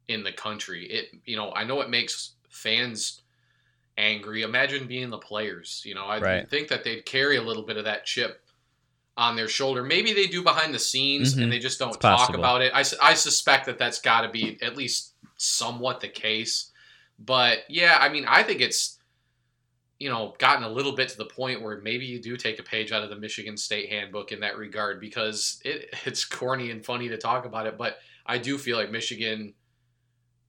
in 0.08 0.24
the 0.24 0.32
country. 0.34 0.86
It, 0.90 1.12
you 1.26 1.36
know, 1.38 1.52
I 1.54 1.64
know 1.64 1.82
it 1.82 1.90
makes 1.90 2.34
fans 2.50 3.22
angry. 3.98 4.42
Imagine 4.42 4.88
being 4.88 5.10
the 5.10 5.18
players. 5.18 5.82
You 5.86 5.96
know, 5.96 6.06
I 6.06 6.20
Right. 6.20 6.50
think 6.50 6.68
that 6.70 6.84
they'd 6.84 7.06
carry 7.06 7.38
a 7.38 7.42
little 7.42 7.64
bit 7.64 7.78
of 7.78 7.86
that 7.86 8.06
chip 8.06 8.46
on 9.18 9.36
their 9.36 9.48
shoulder. 9.48 9.84
Maybe 9.84 10.14
they 10.14 10.28
do 10.28 10.42
behind 10.42 10.74
the 10.74 10.80
scenes 10.80 11.36
Mhm. 11.36 11.44
and 11.44 11.52
they 11.52 11.60
just 11.60 11.78
don't 11.80 11.90
It's 11.90 11.98
talk 11.98 12.18
possible. 12.20 12.40
about 12.40 12.62
it. 12.62 12.72
I, 12.74 12.84
I 13.02 13.14
suspect 13.14 13.66
that 13.66 13.78
that's 13.78 14.00
got 14.00 14.22
to 14.22 14.30
be 14.30 14.58
at 14.62 14.76
least 14.78 15.14
somewhat 15.42 16.00
the 16.00 16.08
case. 16.08 16.72
But 17.20 17.60
yeah, 17.70 17.98
I 18.00 18.10
mean, 18.10 18.26
I 18.28 18.44
think 18.44 18.62
it's 18.62 18.98
you 20.00 20.10
know 20.10 20.34
gotten 20.40 20.64
a 20.64 20.70
little 20.70 20.94
bit 20.94 21.10
to 21.10 21.18
the 21.18 21.26
point 21.26 21.62
where 21.62 21.80
maybe 21.82 22.06
you 22.06 22.20
do 22.20 22.36
take 22.38 22.60
a 22.60 22.64
page 22.64 22.92
out 22.92 23.04
of 23.04 23.10
the 23.10 23.16
Michigan 23.16 23.58
State 23.58 23.90
handbook 23.90 24.32
in 24.32 24.40
that 24.42 24.58
regard 24.58 25.00
because 25.00 25.62
it 25.64 25.94
it's 26.06 26.26
corny 26.26 26.72
and 26.72 26.86
funny 26.86 27.10
to 27.10 27.18
talk 27.18 27.46
about 27.46 27.68
it, 27.68 27.78
but 27.78 27.98
I 28.26 28.38
do 28.38 28.58
feel 28.58 28.78
like 28.78 28.92
Michigan 28.92 29.54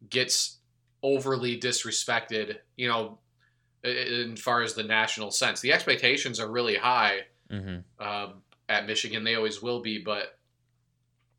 gets 0.08 0.58
overly 1.02 1.58
disrespected, 1.58 2.58
you 2.76 2.88
know, 2.88 3.18
in 3.82 4.36
far 4.36 4.62
as 4.62 4.74
the 4.74 4.82
national 4.82 5.30
sense. 5.30 5.60
The 5.60 5.72
expectations 5.72 6.38
are 6.38 6.50
really 6.50 6.76
high 6.76 7.22
Mm-hmm. 7.50 8.02
um, 8.02 8.42
at 8.68 8.86
Michigan. 8.86 9.24
They 9.24 9.34
always 9.34 9.60
will 9.60 9.82
be, 9.82 9.98
but 9.98 10.38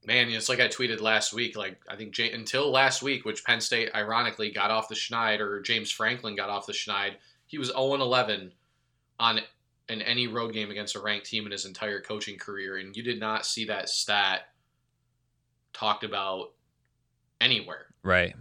man, 0.05 0.29
it's 0.29 0.49
like 0.49 0.59
I 0.59 0.67
tweeted 0.67 1.01
last 1.01 1.33
week. 1.33 1.55
Like 1.55 1.81
I 1.89 1.95
think 1.95 2.17
until 2.19 2.71
last 2.71 3.01
week, 3.01 3.25
which 3.25 3.43
Penn 3.43 3.61
State 3.61 3.89
ironically 3.95 4.51
got 4.51 4.71
off 4.71 4.89
the 4.89 4.95
schneid, 4.95 5.39
or 5.39 5.61
James 5.61 5.91
Franklin 5.91 6.35
got 6.35 6.49
off 6.49 6.65
the 6.67 6.73
schneid. 6.73 7.15
He 7.45 7.57
was 7.57 7.69
0 7.69 7.93
11 7.95 8.51
on 9.19 9.39
in 9.89 10.01
any 10.01 10.27
road 10.27 10.53
game 10.53 10.71
against 10.71 10.95
a 10.95 11.01
ranked 11.01 11.25
team 11.25 11.45
in 11.45 11.51
his 11.51 11.65
entire 11.65 12.01
coaching 12.01 12.37
career, 12.37 12.77
and 12.77 12.95
you 12.95 13.03
did 13.03 13.19
not 13.19 13.45
see 13.45 13.65
that 13.65 13.89
stat 13.89 14.47
talked 15.73 16.03
about 16.03 16.51
anywhere 17.41 17.87
Right. 18.03 18.35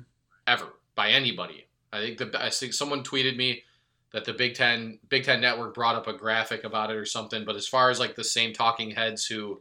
ever 0.47 0.67
by 0.95 1.11
anybody. 1.11 1.67
I 1.93 2.01
think 2.01 2.19
the 2.19 2.31
I 2.43 2.51
think 2.51 2.73
someone 2.73 3.03
tweeted 3.03 3.37
me 3.37 3.65
that 4.13 4.25
the 4.25 4.33
Big 4.33 4.55
Ten 4.55 4.99
Big 5.09 5.25
Ten 5.25 5.41
Network 5.41 5.75
brought 5.75 5.97
up 5.97 6.07
a 6.07 6.13
graphic 6.13 6.65
about 6.65 6.91
it 6.91 6.97
or 6.97 7.05
something. 7.05 7.45
But 7.45 7.57
as 7.57 7.67
far 7.67 7.91
as 7.91 7.99
like 7.99 8.15
the 8.15 8.25
same 8.25 8.53
talking 8.53 8.91
heads 8.93 9.27
who 9.27 9.61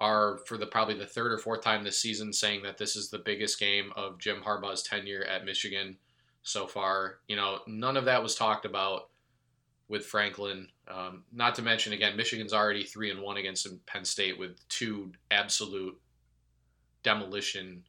are 0.00 0.38
for 0.46 0.58
the 0.58 0.66
probably 0.66 0.94
the 0.94 1.06
third 1.06 1.32
or 1.32 1.38
fourth 1.38 1.62
time 1.62 1.82
this 1.82 1.98
season 1.98 2.32
saying 2.32 2.62
that 2.62 2.76
this 2.76 2.96
is 2.96 3.08
the 3.08 3.18
biggest 3.18 3.58
game 3.58 3.92
of 3.96 4.18
Jim 4.18 4.42
Harbaugh's 4.44 4.82
tenure 4.82 5.24
at 5.24 5.44
Michigan 5.44 5.96
so 6.42 6.66
far, 6.66 7.18
you 7.26 7.34
know, 7.34 7.58
none 7.66 7.96
of 7.96 8.04
that 8.04 8.22
was 8.22 8.34
talked 8.34 8.64
about 8.64 9.08
with 9.88 10.04
Franklin. 10.04 10.68
Um, 10.88 11.24
not 11.32 11.54
to 11.56 11.62
mention 11.62 11.92
again, 11.92 12.16
Michigan's 12.16 12.52
already 12.52 12.84
three 12.84 13.10
and 13.10 13.20
one 13.20 13.36
against 13.36 13.66
Penn 13.86 14.04
State 14.04 14.38
with 14.38 14.56
two 14.68 15.12
absolute 15.30 15.98
demolition 17.02 17.82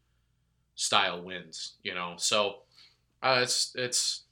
style 0.76 1.22
wins. 1.22 1.74
You 1.84 1.94
know, 1.94 2.16
so 2.18 2.62
uh, 3.22 3.40
it's 3.44 3.74
it's 3.76 4.24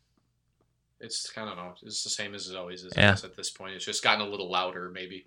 it's 0.99 1.29
kind 1.29 1.49
of 1.49 1.57
know 1.57 1.73
it's 1.83 2.03
the 2.03 2.09
same 2.09 2.33
as 2.33 2.49
it 2.49 2.55
always 2.55 2.83
is. 2.83 2.93
Yeah. 2.95 3.15
at 3.23 3.35
this 3.35 3.51
point, 3.51 3.75
it's 3.75 3.85
just 3.85 4.03
gotten 4.03 4.25
a 4.25 4.29
little 4.29 4.49
louder, 4.49 4.89
maybe. 4.89 5.25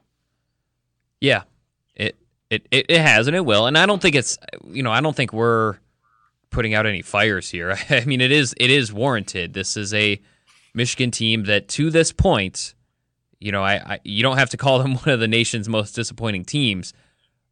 Yeah, 1.20 1.42
it 1.94 2.16
It, 2.50 2.66
it 2.70 2.86
it 2.88 3.00
has 3.00 3.26
and 3.26 3.36
it 3.36 3.44
will, 3.44 3.66
and 3.66 3.76
I 3.76 3.86
don't 3.86 4.00
think 4.00 4.14
it's 4.14 4.38
you 4.66 4.82
know 4.82 4.90
I 4.90 5.00
don't 5.00 5.14
think 5.14 5.32
we're 5.32 5.76
putting 6.50 6.74
out 6.74 6.86
any 6.86 7.02
fires 7.02 7.50
here. 7.50 7.76
I 7.90 8.04
mean 8.04 8.20
it 8.20 8.32
is 8.32 8.54
it 8.58 8.70
is 8.70 8.92
warranted. 8.92 9.52
This 9.52 9.76
is 9.76 9.92
a 9.92 10.20
Michigan 10.74 11.10
team 11.10 11.44
that 11.44 11.68
to 11.68 11.90
this 11.90 12.12
point, 12.12 12.74
you 13.38 13.52
know 13.52 13.62
I, 13.62 13.74
I 13.74 14.00
you 14.02 14.22
don't 14.22 14.38
have 14.38 14.50
to 14.50 14.56
call 14.56 14.78
them 14.78 14.94
one 15.04 15.08
of 15.10 15.20
the 15.20 15.28
nation's 15.28 15.68
most 15.68 15.92
disappointing 15.92 16.44
teams, 16.44 16.94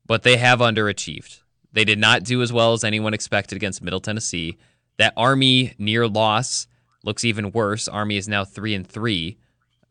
but 0.06 0.22
they 0.22 0.36
have 0.36 0.60
underachieved. 0.60 1.40
They 1.72 1.84
did 1.84 1.98
not 1.98 2.24
do 2.24 2.40
as 2.40 2.52
well 2.52 2.72
as 2.72 2.84
anyone 2.84 3.12
expected 3.12 3.56
against 3.56 3.82
Middle 3.82 4.00
Tennessee. 4.00 4.56
That 4.96 5.12
Army 5.14 5.74
near 5.78 6.08
loss 6.08 6.68
looks 7.04 7.22
even 7.22 7.52
worse. 7.52 7.86
Army 7.86 8.16
is 8.16 8.28
now 8.28 8.46
three 8.46 8.74
and 8.74 8.86
three. 8.86 9.36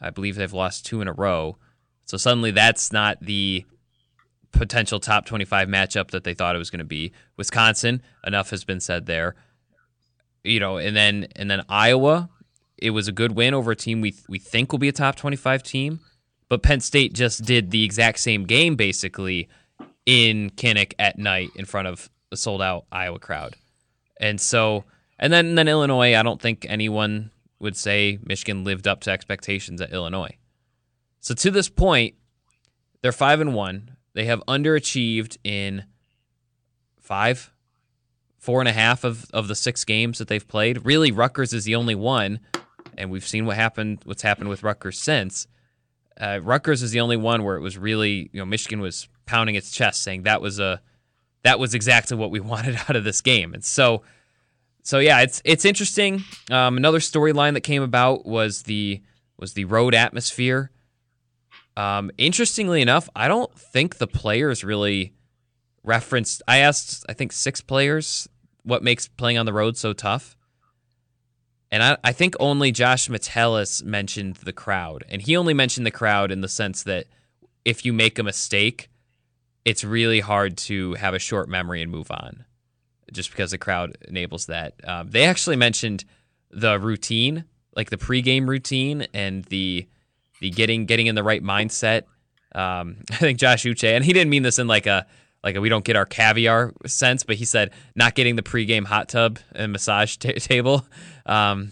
I 0.01 0.09
believe 0.09 0.35
they've 0.35 0.51
lost 0.51 0.85
two 0.85 1.01
in 1.01 1.07
a 1.07 1.13
row. 1.13 1.57
So 2.05 2.17
suddenly 2.17 2.50
that's 2.50 2.91
not 2.91 3.19
the 3.21 3.65
potential 4.57 5.00
top 5.00 5.25
25 5.25 5.67
matchup 5.67 6.12
that 6.12 6.24
they 6.24 6.33
thought 6.33 6.55
it 6.55 6.59
was 6.59 6.69
going 6.69 6.79
to 6.79 6.85
be. 6.85 7.12
Wisconsin, 7.38 8.01
enough 8.25 8.50
has 8.50 8.63
been 8.63 8.79
said 8.79 9.05
there. 9.05 9.35
You 10.43 10.59
know, 10.59 10.77
and 10.77 10.95
then 10.95 11.27
and 11.35 11.50
then 11.50 11.63
Iowa, 11.69 12.29
it 12.77 12.91
was 12.91 13.07
a 13.07 13.12
good 13.12 13.31
win 13.31 13.53
over 13.53 13.71
a 13.71 13.75
team 13.75 14.01
we 14.01 14.15
we 14.29 14.39
think 14.39 14.71
will 14.71 14.79
be 14.79 14.89
a 14.89 14.93
top 14.93 15.15
25 15.15 15.63
team, 15.63 16.00
but 16.50 16.62
Penn 16.62 16.81
State 16.81 17.13
just 17.13 17.43
did 17.45 17.71
the 17.71 17.83
exact 17.83 18.19
same 18.19 18.45
game 18.45 18.75
basically 18.75 19.50
in 20.05 20.51
Kinnick 20.51 20.93
at 21.00 21.17
night 21.17 21.50
in 21.55 21.65
front 21.65 21.88
of 21.88 22.09
a 22.31 22.38
sold 22.38 22.62
out 22.62 22.85
Iowa 22.91 23.19
crowd. 23.19 23.55
And 24.19 24.39
so 24.39 24.83
and 25.17 25.33
then 25.33 25.47
and 25.47 25.57
then 25.57 25.67
Illinois, 25.67 26.15
I 26.15 26.24
don't 26.24 26.41
think 26.41 26.65
anyone 26.69 27.31
would 27.59 27.75
say 27.75 28.19
Michigan 28.24 28.63
lived 28.63 28.88
up 28.88 29.01
to 29.01 29.12
expectations 29.12 29.81
at 29.81 29.91
Illinois. 29.91 30.38
So 31.19 31.33
to 31.33 31.50
this 31.50 31.69
point, 31.69 32.13
they're 33.01 33.12
five 33.12 33.41
and 33.41 33.53
one. 33.55 33.95
They 34.15 34.25
have 34.25 34.41
underachieved 34.48 35.38
in 35.43 35.84
five, 37.01 37.51
four 38.38 38.62
and 38.62 38.67
a 38.67 38.72
half 38.72 39.03
of, 39.03 39.25
of 39.31 39.50
the 39.50 39.55
six 39.55 39.84
games 39.84 40.17
that 40.19 40.29
they've 40.29 40.48
played. 40.48 40.86
Really, 40.86 41.12
Rutgers 41.12 41.53
is 41.53 41.65
the 41.65 41.75
only 41.75 41.95
one, 41.95 42.39
and 42.98 43.12
we've 43.12 43.27
seen 43.27 43.45
what 43.45 43.57
happened. 43.57 44.00
What's 44.05 44.22
happened 44.22 44.48
with 44.48 44.63
Rutgers 44.63 45.00
since. 45.00 45.48
Uh, 46.19 46.39
Rutgers 46.41 46.81
is 46.81 46.91
the 46.91 47.01
only 47.01 47.17
one 47.17 47.43
where 47.43 47.57
it 47.57 47.62
was 47.62 47.77
really, 47.77 48.29
you 48.31 48.39
know, 48.39 48.45
Michigan 48.45 48.79
was 48.79 49.10
pounding 49.25 49.55
its 49.55 49.69
chest, 49.69 50.01
saying 50.01 50.24
that 50.24 50.41
was 50.41 50.60
a 50.60 50.81
that 51.43 51.60
was 51.60 51.74
exactly 51.74 52.15
what 52.15 52.31
we 52.31 52.39
wanted 52.53 52.77
out 52.88 52.95
of 52.95 53.03
this 53.03 53.22
game, 53.22 53.53
and 53.53 53.63
so. 53.63 54.01
So 54.81 55.00
yeah, 55.00 55.22
it's 55.22 55.41
it's 55.43 55.65
interesting. 55.65 56.24
Um, 56.51 56.77
another 56.77 57.00
storyline 57.00 57.55
that 57.55 57.62
came 57.62 57.81
about 57.81 58.24
was 58.24 58.62
the 58.63 59.01
was 59.36 59.53
the 59.53 59.65
road 59.65 59.95
atmosphere 59.95 60.69
um, 61.77 62.12
interestingly 62.17 62.82
enough, 62.82 63.10
I 63.15 63.27
don't 63.27 63.53
think 63.58 63.98
the 63.98 64.08
players 64.08 64.63
really 64.63 65.13
referenced. 65.84 66.41
I 66.48 66.58
asked, 66.58 67.05
I 67.10 67.13
think, 67.13 67.32
six 67.32 67.62
players 67.62 68.27
what 68.63 68.84
makes 68.84 69.08
playing 69.08 69.38
on 69.38 69.46
the 69.46 69.53
road 69.53 69.77
so 69.77 69.94
tough. 69.94 70.36
And 71.72 71.84
I, 71.84 71.98
I 72.03 72.12
think 72.12 72.36
only 72.39 72.72
Josh 72.72 73.10
Metellus 73.10 73.84
mentioned 73.84 74.38
the 74.38 74.53
crowd. 74.53 75.03
And 75.10 75.22
he 75.22 75.36
only 75.36 75.53
mentioned 75.53 75.86
the 75.86 75.91
crowd 75.91 76.32
in 76.32 76.41
the 76.41 76.48
sense 76.48 76.84
that 76.84 77.05
if 77.63 77.86
you 77.86 77.94
make 77.94 78.17
a 78.17 78.24
mistake, 78.24 78.89
it's 79.65 79.84
really 79.84 80.20
hard 80.20 80.58
to 80.58 80.94
have 80.94 81.13
a 81.13 81.20
short 81.20 81.50
memory 81.50 81.82
and 81.82 81.91
move 81.91 82.12
on 82.12 82.46
just 83.12 83.32
because 83.32 83.51
the 83.51 83.58
crowd 83.58 83.98
enables 84.08 84.46
that. 84.48 84.74
Um, 84.84 85.10
they 85.10 85.25
actually 85.25 85.55
mentioned 85.55 86.05
the 86.50 86.79
routine, 86.79 87.46
like 87.75 87.89
the 87.89 87.98
pregame 87.98 88.48
routine 88.48 89.08
and 89.13 89.44
the 89.46 89.88
the 90.42 90.50
getting 90.50 90.86
getting 90.86 91.08
in 91.08 91.15
the 91.15 91.24
right 91.24 91.44
mindset. 91.44 92.04
Um, 92.54 92.98
I 93.12 93.15
think 93.15 93.39
Josh 93.39 93.63
Uche, 93.63 93.96
and 93.96 94.04
he 94.04 94.13
didn't 94.13 94.30
mean 94.30 94.44
this 94.44 94.60
in 94.60 94.68
like 94.68 94.88
a 94.88 95.06
like 95.44 95.56
a, 95.56 95.62
we 95.62 95.70
don't 95.70 95.86
get 95.86 95.96
our 95.96 96.06
caviar 96.06 96.74
sense, 96.86 97.24
but 97.24 97.36
he 97.36 97.46
said 97.46 97.72
not 97.96 98.15
getting 98.15 98.36
the 98.36 98.42
pregame 98.42 98.86
hot 98.86 99.10
tub 99.10 99.39
and 99.54 99.72
massage 99.72 100.18
t- 100.18 100.34
table. 100.34 100.86
Um, 101.25 101.72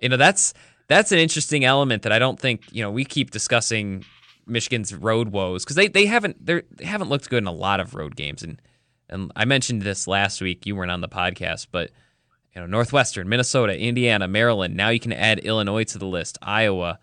you 0.00 0.08
know, 0.08 0.16
that's 0.16 0.54
that's 0.88 1.12
an 1.12 1.18
interesting 1.18 1.64
element 1.64 2.02
that 2.02 2.12
I 2.12 2.18
don't 2.18 2.38
think 2.38 2.62
you 2.72 2.82
know 2.82 2.90
we 2.90 3.04
keep 3.04 3.30
discussing 3.30 4.04
Michigan's 4.46 4.94
road 4.94 5.30
woes 5.30 5.64
because 5.64 5.76
they, 5.76 5.88
they 5.88 6.06
haven't 6.06 6.44
they 6.44 6.62
haven't 6.82 7.08
looked 7.08 7.28
good 7.30 7.42
in 7.42 7.46
a 7.46 7.52
lot 7.52 7.80
of 7.80 7.94
road 7.94 8.16
games 8.16 8.42
and 8.42 8.60
and 9.10 9.32
I 9.34 9.44
mentioned 9.46 9.82
this 9.82 10.06
last 10.06 10.40
week. 10.40 10.66
You 10.66 10.76
weren't 10.76 10.90
on 10.90 11.00
the 11.00 11.08
podcast, 11.08 11.68
but 11.72 11.90
you 12.54 12.60
know 12.60 12.66
Northwestern, 12.66 13.28
Minnesota, 13.28 13.78
Indiana, 13.78 14.28
Maryland. 14.28 14.76
Now 14.76 14.90
you 14.90 15.00
can 15.00 15.12
add 15.12 15.38
Illinois 15.40 15.84
to 15.84 15.98
the 15.98 16.06
list, 16.06 16.38
Iowa 16.42 16.98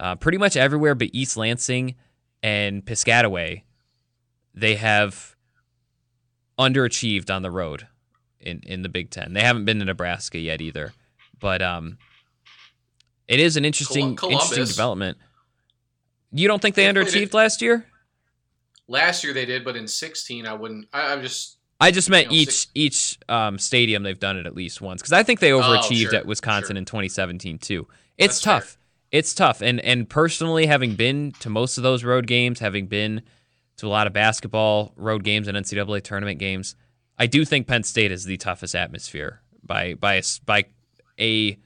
uh, 0.00 0.16
pretty 0.16 0.38
much 0.38 0.56
everywhere 0.56 0.94
but 0.94 1.10
East 1.12 1.36
Lansing 1.36 1.94
and 2.42 2.84
Piscataway, 2.84 3.62
they 4.54 4.76
have 4.76 5.36
underachieved 6.58 7.34
on 7.34 7.42
the 7.42 7.50
road 7.50 7.86
in, 8.40 8.60
in 8.66 8.82
the 8.82 8.88
Big 8.88 9.10
Ten. 9.10 9.34
They 9.34 9.42
haven't 9.42 9.66
been 9.66 9.78
to 9.78 9.84
Nebraska 9.84 10.38
yet 10.38 10.60
either, 10.60 10.92
but 11.38 11.62
um, 11.62 11.98
it 13.28 13.40
is 13.40 13.56
an 13.56 13.64
interesting 13.64 14.16
Columbus. 14.16 14.50
interesting 14.50 14.74
development. 14.74 15.18
You 16.32 16.48
don't 16.48 16.62
think 16.62 16.74
they, 16.74 16.90
they 16.90 16.92
underachieved 16.92 17.34
last 17.34 17.60
year? 17.60 17.86
Last 18.88 19.22
year 19.22 19.32
they 19.32 19.44
did, 19.44 19.64
but 19.64 19.76
in 19.76 19.86
sixteen 19.86 20.46
I 20.46 20.54
wouldn't. 20.54 20.88
I, 20.92 21.12
am 21.12 21.22
just. 21.22 21.58
I 21.78 21.90
just 21.90 22.10
meant 22.10 22.28
know, 22.28 22.34
each 22.34 22.50
six, 22.50 22.70
each 22.74 23.18
um, 23.28 23.58
stadium 23.58 24.02
they've 24.02 24.18
done 24.18 24.36
it 24.36 24.46
at 24.46 24.54
least 24.54 24.80
once 24.80 25.02
because 25.02 25.12
I 25.12 25.22
think 25.22 25.40
they 25.40 25.52
oh, 25.52 25.60
overachieved 25.60 26.06
oh, 26.06 26.10
sure, 26.10 26.14
at 26.16 26.26
Wisconsin 26.26 26.74
sure. 26.74 26.78
in 26.78 26.84
2017 26.86 27.58
too. 27.58 27.86
It's 28.16 28.34
That's 28.36 28.40
tough. 28.40 28.64
Fair 28.64 28.79
it's 29.12 29.34
tough. 29.34 29.60
And 29.60 29.80
and 29.80 30.08
personally, 30.08 30.66
having 30.66 30.94
been 30.94 31.32
to 31.40 31.50
most 31.50 31.76
of 31.76 31.82
those 31.82 32.04
road 32.04 32.26
games, 32.26 32.60
having 32.60 32.86
been 32.86 33.22
to 33.78 33.86
a 33.86 33.88
lot 33.88 34.06
of 34.06 34.12
basketball 34.12 34.92
road 34.96 35.24
games 35.24 35.48
and 35.48 35.56
NCAA 35.56 36.02
tournament 36.02 36.38
games, 36.38 36.76
I 37.18 37.26
do 37.26 37.44
think 37.44 37.66
Penn 37.66 37.82
State 37.82 38.12
is 38.12 38.24
the 38.24 38.36
toughest 38.36 38.74
atmosphere 38.74 39.40
by 39.62 39.94
by 39.94 40.14
a, 40.14 40.22
by 40.44 40.64
a 41.18 41.58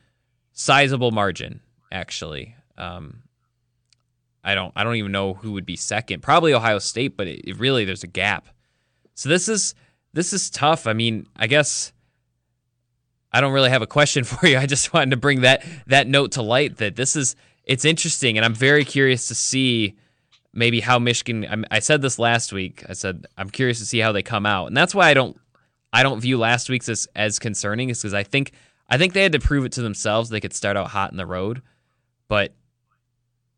sizable 0.53 1.11
margin. 1.11 1.61
Actually, 1.93 2.57
um, 2.77 3.23
I 4.43 4.55
don't 4.55 4.73
I 4.75 4.85
don't 4.85 4.97
even 4.97 5.13
know 5.13 5.35
who 5.35 5.53
would 5.53 5.67
be 5.67 5.77
second. 5.77 6.23
Probably 6.23 6.55
Ohio 6.55 6.79
State, 6.79 7.17
but 7.17 7.27
it, 7.27 7.49
it 7.49 7.59
really 7.59 7.85
there's 7.85 8.05
a 8.05 8.09
gap. 8.09 8.49
So 9.15 9.29
this 9.29 9.49
is 9.49 9.75
this 10.13 10.33
is 10.33 10.51
tough. 10.51 10.87
I 10.87 10.93
mean, 10.93 11.27
I 11.37 11.47
guess 11.47 11.93
I 13.35 13.41
don't 13.41 13.53
really 13.53 13.71
have 13.71 13.83
a 13.83 13.87
question 13.87 14.23
for 14.33 14.47
you. 14.47 14.57
I 14.57 14.67
just 14.67 14.95
wanted 14.95 15.11
to 15.11 15.17
bring 15.17 15.41
that 15.41 15.65
that 15.89 16.07
note 16.07 16.33
to 16.33 16.43
light 16.43 16.77
that 16.79 16.97
this 16.97 17.17
is 17.17 17.35
it's 17.65 17.85
interesting, 17.85 18.39
and 18.39 18.45
I'm 18.45 18.55
very 18.55 18.85
curious 18.85 19.29
to 19.29 19.35
see 19.35 19.97
maybe 20.53 20.81
how 20.81 20.99
Michigan. 20.99 21.67
I 21.71 21.81
said 21.81 22.01
this 22.01 22.19
last 22.19 22.53
week. 22.53 22.85
I 22.89 22.93
said 22.93 23.27
I'm 23.37 23.51
curious 23.51 23.81
to 23.81 23.87
see 23.87 23.99
how 23.99 24.13
they 24.13 24.23
come 24.23 24.47
out, 24.47 24.69
and 24.69 24.77
that's 24.77 24.95
why 24.95 25.11
I 25.11 25.15
don't 25.15 25.39
I 25.93 26.03
don't 26.03 26.21
view 26.21 26.39
last 26.39 26.71
week's 26.71 26.89
as 26.89 27.09
as 27.17 27.39
concerning, 27.39 27.91
is 27.91 28.01
because 28.01 28.15
I 28.15 28.23
think 28.23 28.53
I 28.89 28.99
think 28.99 29.13
they 29.13 29.23
had 29.23 29.33
to 29.33 29.41
prove 29.41 29.65
it 29.65 29.73
to 29.73 29.83
themselves 29.83 30.31
they 30.31 30.41
could 30.41 30.55
start 30.55 30.77
out 30.77 30.89
hot 30.89 31.11
in 31.11 31.17
the 31.17 31.27
road, 31.27 31.61
but 32.29 32.55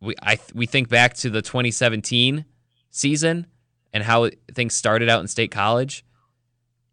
we 0.00 0.14
I 0.22 0.38
we 0.54 0.64
think 0.64 0.88
back 0.88 1.14
to 1.14 1.30
the 1.30 1.42
2017 1.42 2.46
season 2.90 3.46
and 3.92 4.02
how 4.02 4.30
things 4.54 4.74
started 4.74 5.10
out 5.10 5.20
in 5.20 5.28
State 5.28 5.50
College. 5.50 6.04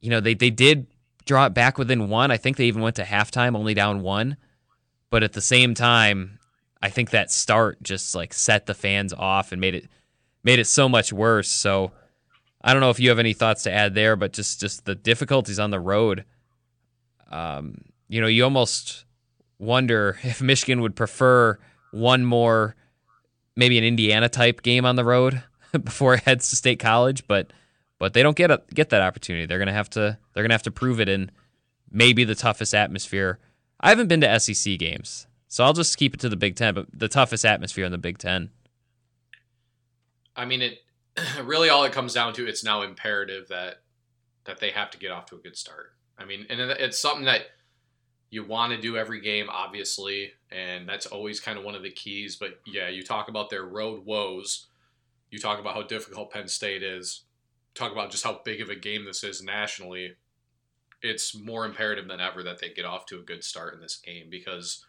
You 0.02 0.10
know, 0.10 0.20
they 0.20 0.34
they 0.34 0.50
did 0.50 0.88
draw 1.26 1.46
it 1.46 1.54
back 1.54 1.78
within 1.78 2.10
one. 2.10 2.32
I 2.32 2.38
think 2.38 2.58
they 2.58 2.66
even 2.66 2.82
went 2.82 2.96
to 2.98 3.04
halftime 3.04 3.56
only 3.56 3.74
down 3.74 4.02
one. 4.02 4.38
But 5.10 5.24
at 5.24 5.34
the 5.34 5.42
same 5.42 5.74
time, 5.74 6.40
I 6.82 6.90
think 6.90 7.12
that 7.12 7.32
start 7.32 7.82
just 7.84 8.16
like 8.16 8.34
set 8.34 8.66
the 8.66 8.74
fans 8.74 9.14
off 9.14 9.52
and 9.52 9.62
made 9.62 9.76
it 9.76 9.88
made 10.44 10.60
it 10.60 10.66
so 10.66 10.90
much 10.90 11.14
worse. 11.14 11.50
So 11.50 11.92
I 12.62 12.74
don't 12.74 12.82
know 12.82 12.90
if 12.90 13.00
you 13.00 13.10
have 13.10 13.20
any 13.20 13.34
thoughts 13.34 13.64
to 13.64 13.72
add 13.72 13.94
there, 13.96 14.16
but 14.16 14.34
just 14.34 14.60
just 14.60 14.86
the 14.86 14.96
difficulties 14.96 15.60
on 15.60 15.72
the 15.72 15.80
road. 15.80 16.26
Um, 17.32 17.86
you 18.10 18.22
know, 18.22 18.28
you 18.28 18.44
almost 18.44 19.06
wonder 19.60 20.20
if 20.24 20.42
Michigan 20.42 20.82
would 20.82 20.96
prefer 20.96 21.58
one 21.92 22.26
more, 22.26 22.76
maybe 23.56 23.78
an 23.78 23.84
Indiana 23.84 24.30
type 24.30 24.62
game 24.62 24.86
on 24.86 24.96
the 24.96 25.06
road 25.06 25.44
before 25.72 26.16
it 26.16 26.24
heads 26.24 26.50
to 26.50 26.56
State 26.56 26.80
College, 26.80 27.28
but 27.28 27.54
but 28.04 28.12
they 28.12 28.22
don't 28.22 28.36
get 28.36 28.52
a, 28.52 28.62
get 28.74 28.90
that 28.90 29.02
opportunity. 29.02 29.46
They're 29.46 29.60
gonna 29.60 29.72
have 29.72 29.90
to 29.92 30.18
they're 30.34 30.44
gonna 30.44 30.54
have 30.54 30.64
to 30.64 30.72
prove 30.72 31.00
it 31.00 31.08
in 31.08 31.32
maybe 31.90 32.26
the 32.26 32.36
toughest 32.36 32.76
atmosphere. 32.76 33.40
I 33.80 33.88
haven't 33.88 34.10
been 34.10 34.20
to 34.20 34.40
SEC 34.42 34.78
games, 34.78 35.26
so 35.48 35.64
I'll 35.64 35.72
just 35.72 35.96
keep 35.96 36.14
it 36.14 36.20
to 36.20 36.28
the 36.28 36.36
Big 36.36 36.58
Ten. 36.58 36.74
But 36.74 36.88
the 36.92 37.08
toughest 37.08 37.46
atmosphere 37.46 37.86
in 37.86 37.94
the 37.94 37.98
Big 37.98 38.18
Ten. 38.18 38.50
I 40.36 40.44
mean, 40.44 40.62
it 40.62 40.80
really 41.46 41.70
all 41.70 41.86
it 41.86 41.94
comes 41.94 42.14
down 42.14 42.34
to. 42.34 42.46
It's 42.46 42.62
now 42.62 42.82
imperative 42.82 43.48
that 43.48 43.76
that 44.44 44.60
they 44.60 44.72
have 44.72 44.92
to 44.92 44.98
get 44.98 45.12
off 45.12 45.28
to 45.28 45.36
a 45.36 45.40
good 45.40 45.56
start. 45.56 45.94
I 46.18 46.26
mean, 46.26 46.46
and 46.50 46.60
it's 46.60 47.00
something 47.00 47.24
that 47.24 47.44
you 48.30 48.44
want 48.44 48.74
to 48.74 48.82
do 48.82 48.98
every 48.98 49.22
game, 49.22 49.46
obviously, 49.50 50.34
and 50.52 50.90
that's 50.90 51.06
always 51.06 51.40
kind 51.40 51.58
of 51.58 51.64
one 51.64 51.74
of 51.74 51.84
the 51.84 51.92
keys. 51.92 52.36
But 52.36 52.60
yeah, 52.68 52.90
you 52.90 53.02
talk 53.02 53.30
about 53.30 53.50
their 53.50 53.64
road 53.64 54.06
woes. 54.06 54.68
You 55.32 55.40
talk 55.40 55.62
about 55.62 55.74
how 55.74 55.84
difficult 55.84 56.34
Penn 56.34 56.50
State 56.50 56.84
is 56.84 57.22
talk 57.76 57.92
about 57.92 58.12
just 58.12 58.24
how 58.24 58.42
big 58.44 58.62
of 58.62 58.70
a 58.70 58.76
game 58.76 59.06
this 59.06 59.24
is 59.24 59.44
nationally, 59.44 60.16
it's 61.02 61.36
more 61.36 61.66
imperative 61.66 62.08
than 62.08 62.20
ever 62.20 62.44
that 62.44 62.60
they 62.60 62.70
get 62.70 62.86
off 62.86 63.06
to 63.08 63.20
a 63.20 63.24
good 63.24 63.44
start 63.44 63.74
in 63.74 63.82
this 63.82 63.98
game 63.98 64.28
because, 64.30 64.86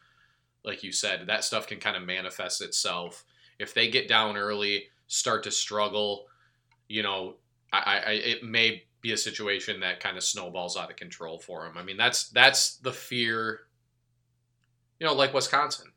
like 0.64 0.82
you 0.82 0.92
said, 0.92 1.26
that 1.26 1.44
stuff 1.44 1.66
can 1.66 1.78
kind 1.78 1.96
of 1.96 2.04
manifest 2.04 2.62
itself. 2.62 3.24
If 3.58 3.74
they 3.74 3.88
get 3.88 4.08
down 4.08 4.36
early, 4.36 4.84
start 5.06 5.42
to 5.44 5.50
struggle, 5.50 6.26
you 6.88 7.02
know, 7.02 7.34
I, 7.72 8.02
I 8.06 8.10
it 8.12 8.44
may 8.44 8.84
be 9.00 9.12
a 9.12 9.16
situation 9.16 9.80
that 9.80 10.00
kind 10.00 10.16
of 10.16 10.22
snowballs 10.22 10.76
out 10.76 10.90
of 10.90 10.96
control 10.96 11.38
for 11.38 11.64
them. 11.64 11.76
I 11.76 11.82
mean, 11.82 11.96
that's 11.96 12.28
that's 12.30 12.76
the 12.76 12.92
fear. 12.92 13.60
You 15.00 15.06
know, 15.06 15.14
like 15.14 15.34
Wisconsin. 15.34 15.88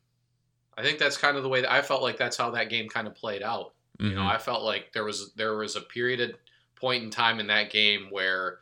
I 0.77 0.83
think 0.83 0.99
that's 0.99 1.17
kind 1.17 1.37
of 1.37 1.43
the 1.43 1.49
way 1.49 1.61
that 1.61 1.71
I 1.71 1.81
felt 1.81 2.03
like 2.03 2.17
that's 2.17 2.37
how 2.37 2.51
that 2.51 2.69
game 2.69 2.87
kind 2.87 3.07
of 3.07 3.15
played 3.15 3.41
out. 3.41 3.73
Mm-hmm. 3.99 4.11
You 4.11 4.15
know, 4.15 4.25
I 4.25 4.37
felt 4.37 4.63
like 4.63 4.91
there 4.93 5.03
was 5.03 5.33
there 5.35 5.57
was 5.57 5.75
a 5.75 5.81
period 5.81 6.21
of 6.21 6.31
point 6.79 7.03
in 7.03 7.09
time 7.09 7.39
in 7.39 7.47
that 7.47 7.69
game 7.71 8.07
where 8.09 8.59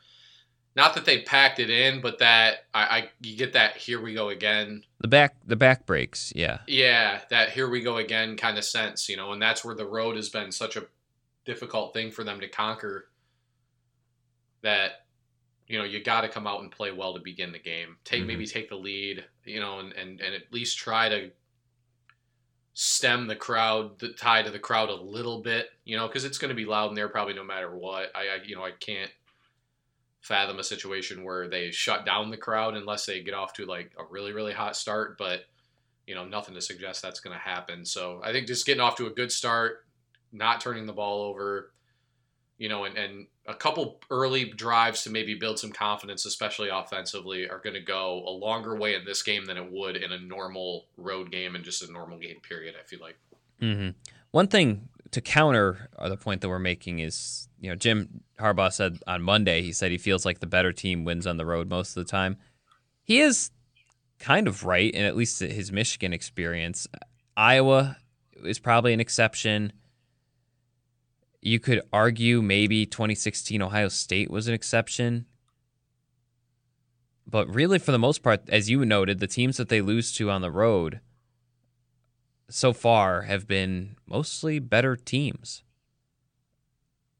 not 0.76 0.94
that 0.96 1.06
they 1.06 1.22
packed 1.22 1.60
it 1.60 1.70
in, 1.70 2.02
but 2.02 2.20
that 2.20 2.66
I, 2.74 2.82
I 2.84 3.10
you 3.22 3.38
get 3.38 3.54
that 3.54 3.78
here 3.78 4.02
we 4.02 4.14
go 4.14 4.30
again. 4.30 4.84
the 5.00 5.08
back 5.08 5.36
the 5.46 5.56
back 5.56 5.86
breaks, 5.86 6.34
yeah. 6.36 6.60
Yeah, 6.68 7.22
that 7.30 7.52
here 7.52 7.70
we 7.70 7.82
go 7.82 7.98
again 7.98 8.36
kind 8.38 8.58
of 8.58 8.66
sense, 8.66 9.08
you 9.08 9.16
know, 9.18 9.32
and 9.32 9.42
that's 9.42 9.64
where 9.64 9.76
the 9.76 9.86
road 9.86 10.16
has 10.18 10.30
been 10.30 10.52
such 10.52 10.76
a 10.76 10.86
difficult 11.46 11.94
thing 11.94 12.12
for 12.12 12.24
them 12.24 12.40
to 12.42 12.48
conquer. 12.50 13.08
That 14.64 15.06
you 15.68 15.78
know 15.78 15.84
you 15.86 16.04
got 16.04 16.22
to 16.22 16.30
come 16.30 16.48
out 16.48 16.62
and 16.62 16.72
play 16.72 16.92
well 16.92 17.14
to 17.14 17.20
begin 17.22 17.52
the 17.52 17.60
game. 17.60 17.98
Take 18.04 18.24
Mhm. 18.24 18.28
maybe 18.28 18.46
take 18.48 18.70
the 18.70 18.76
lead, 18.76 19.24
you 19.46 19.60
know, 19.60 19.80
and, 19.80 19.94
and 19.94 20.20
and 20.20 20.34
at 20.36 20.52
least 20.52 20.78
try 20.78 21.08
to 21.10 21.32
stem 22.78 23.26
the 23.26 23.36
crowd, 23.36 23.98
the 24.00 24.10
tide 24.10 24.46
of 24.46 24.54
the 24.54 24.60
crowd 24.60 24.90
a 24.90 24.96
little 24.96 25.42
bit, 25.42 25.70
you 25.86 25.96
know, 25.96 26.08
because 26.08 26.26
it's 26.26 26.38
going 26.38 26.50
to 26.50 26.56
be 26.56 26.66
loud 26.66 26.90
in 26.90 26.96
there 26.96 27.08
probably 27.08 27.34
no 27.34 27.44
matter 27.44 27.74
what. 27.74 28.12
I, 28.14 28.28
I 28.28 28.44
you 28.46 28.56
know 28.56 28.64
I 28.64 28.72
can't 28.72 29.12
fathom 30.20 30.60
a 30.60 30.64
situation 30.64 31.24
where 31.24 31.48
they 31.48 31.72
shut 31.72 32.06
down 32.06 32.30
the 32.30 32.38
crowd 32.38 32.76
unless 32.76 33.06
they 33.06 33.22
get 33.22 33.34
off 33.34 33.54
to 33.54 33.66
like 33.66 33.92
a 33.98 34.04
really 34.12 34.34
really 34.34 34.52
hot 34.52 34.76
start, 34.76 35.18
but 35.18 35.46
you 36.06 36.14
know 36.14 36.26
nothing 36.26 36.54
to 36.54 36.62
suggest 36.62 37.02
that's 37.02 37.22
going 37.22 37.36
to 37.36 37.42
happen. 37.42 37.86
So 37.86 38.22
I 38.24 38.34
think 38.34 38.46
just 38.46 38.66
getting 38.66 38.82
off 38.82 38.98
to 38.98 39.08
a 39.08 39.12
good 39.12 39.32
start, 39.32 39.86
not 40.34 40.60
turning 40.60 40.86
the 40.86 40.94
ball 40.94 41.22
over, 41.22 41.72
you 42.58 42.70
know, 42.70 42.86
and, 42.86 42.98
and 42.98 43.28
a 43.48 43.54
couple 43.54 44.00
early 44.10 44.46
drives 44.46 45.04
to 45.04 45.10
maybe 45.10 45.36
build 45.36 45.60
some 45.60 45.72
confidence, 45.72 46.26
especially 46.26 46.70
offensively, 46.70 47.50
are 47.50 47.60
going 47.60 47.74
to 47.74 47.82
go 47.82 48.24
a 48.26 48.32
longer 48.32 48.76
way 48.76 48.96
in 48.96 49.06
this 49.06 49.22
game 49.24 49.46
than 49.46 49.58
it 49.58 49.72
would 49.72 49.98
in 49.98 50.12
a 50.12 50.20
normal 50.20 50.86
road 50.98 51.32
game 51.32 51.56
and 51.56 51.64
just 51.64 51.84
a 51.88 51.92
normal 51.92 52.18
game 52.18 52.40
period. 52.48 52.76
I 52.80 52.86
feel 52.86 53.00
like. 53.00 53.18
hmm 53.60 53.90
One 54.32 54.48
thing 54.48 54.90
to 55.12 55.22
counter 55.22 55.90
uh, 55.98 56.10
the 56.10 56.18
point 56.18 56.42
that 56.42 56.50
we're 56.50 56.60
making 56.60 57.00
is, 57.00 57.48
you 57.60 57.70
know, 57.70 57.76
Jim 57.76 58.22
Harbaugh 58.40 58.72
said 58.72 59.00
on 59.08 59.22
Monday, 59.22 59.62
he 59.62 59.72
said 59.72 59.92
he 59.92 59.98
feels 59.98 60.26
like 60.26 60.40
the 60.40 60.48
better 60.48 60.72
team 60.72 61.04
wins 61.04 61.28
on 61.28 61.38
the 61.38 61.46
road 61.46 61.70
most 61.70 61.96
of 61.96 62.06
the 62.06 62.10
time. 62.10 62.38
He 63.04 63.20
is 63.22 63.52
kind 64.20 64.48
of 64.48 64.66
right, 64.66 64.94
and 64.94 65.06
at 65.06 65.16
least 65.16 65.40
his 65.40 65.72
Michigan 65.72 66.14
experience. 66.14 66.88
Iowa 67.38 67.98
is 68.44 68.60
probably 68.60 68.94
an 68.94 69.00
exception. 69.00 69.74
You 71.46 71.60
could 71.60 71.82
argue 71.94 72.42
maybe 72.42 72.88
2016 72.88 73.62
Ohio 73.62 73.88
State 73.88 74.32
was 74.32 74.48
an 74.48 74.56
exception. 74.56 75.28
But 77.28 77.48
really, 77.54 77.78
for 77.78 77.92
the 77.92 78.00
most 78.00 78.24
part, 78.24 78.50
as 78.50 78.68
you 78.68 78.84
noted, 78.84 79.20
the 79.20 79.28
teams 79.28 79.58
that 79.58 79.70
they 79.70 79.80
lose 79.80 80.12
to 80.14 80.32
on 80.32 80.42
the 80.42 80.50
road 80.50 81.02
so 82.50 82.74
far 82.74 83.24
have 83.24 83.48
been 83.48 83.96
mostly 84.08 84.58
better 84.58 84.96
teams. 84.96 85.62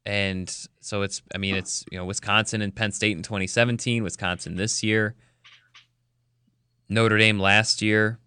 And 0.04 0.52
so 0.80 1.02
it's, 1.02 1.22
I 1.32 1.38
mean, 1.38 1.54
it's, 1.54 1.84
you 1.92 1.98
know, 1.98 2.04
Wisconsin 2.04 2.62
and 2.62 2.74
Penn 2.74 2.90
State 2.90 3.16
in 3.16 3.22
2017, 3.22 4.02
Wisconsin 4.02 4.56
this 4.56 4.82
year, 4.82 5.14
Notre 6.88 7.18
Dame 7.18 7.38
last 7.38 7.80
year. 7.80 8.18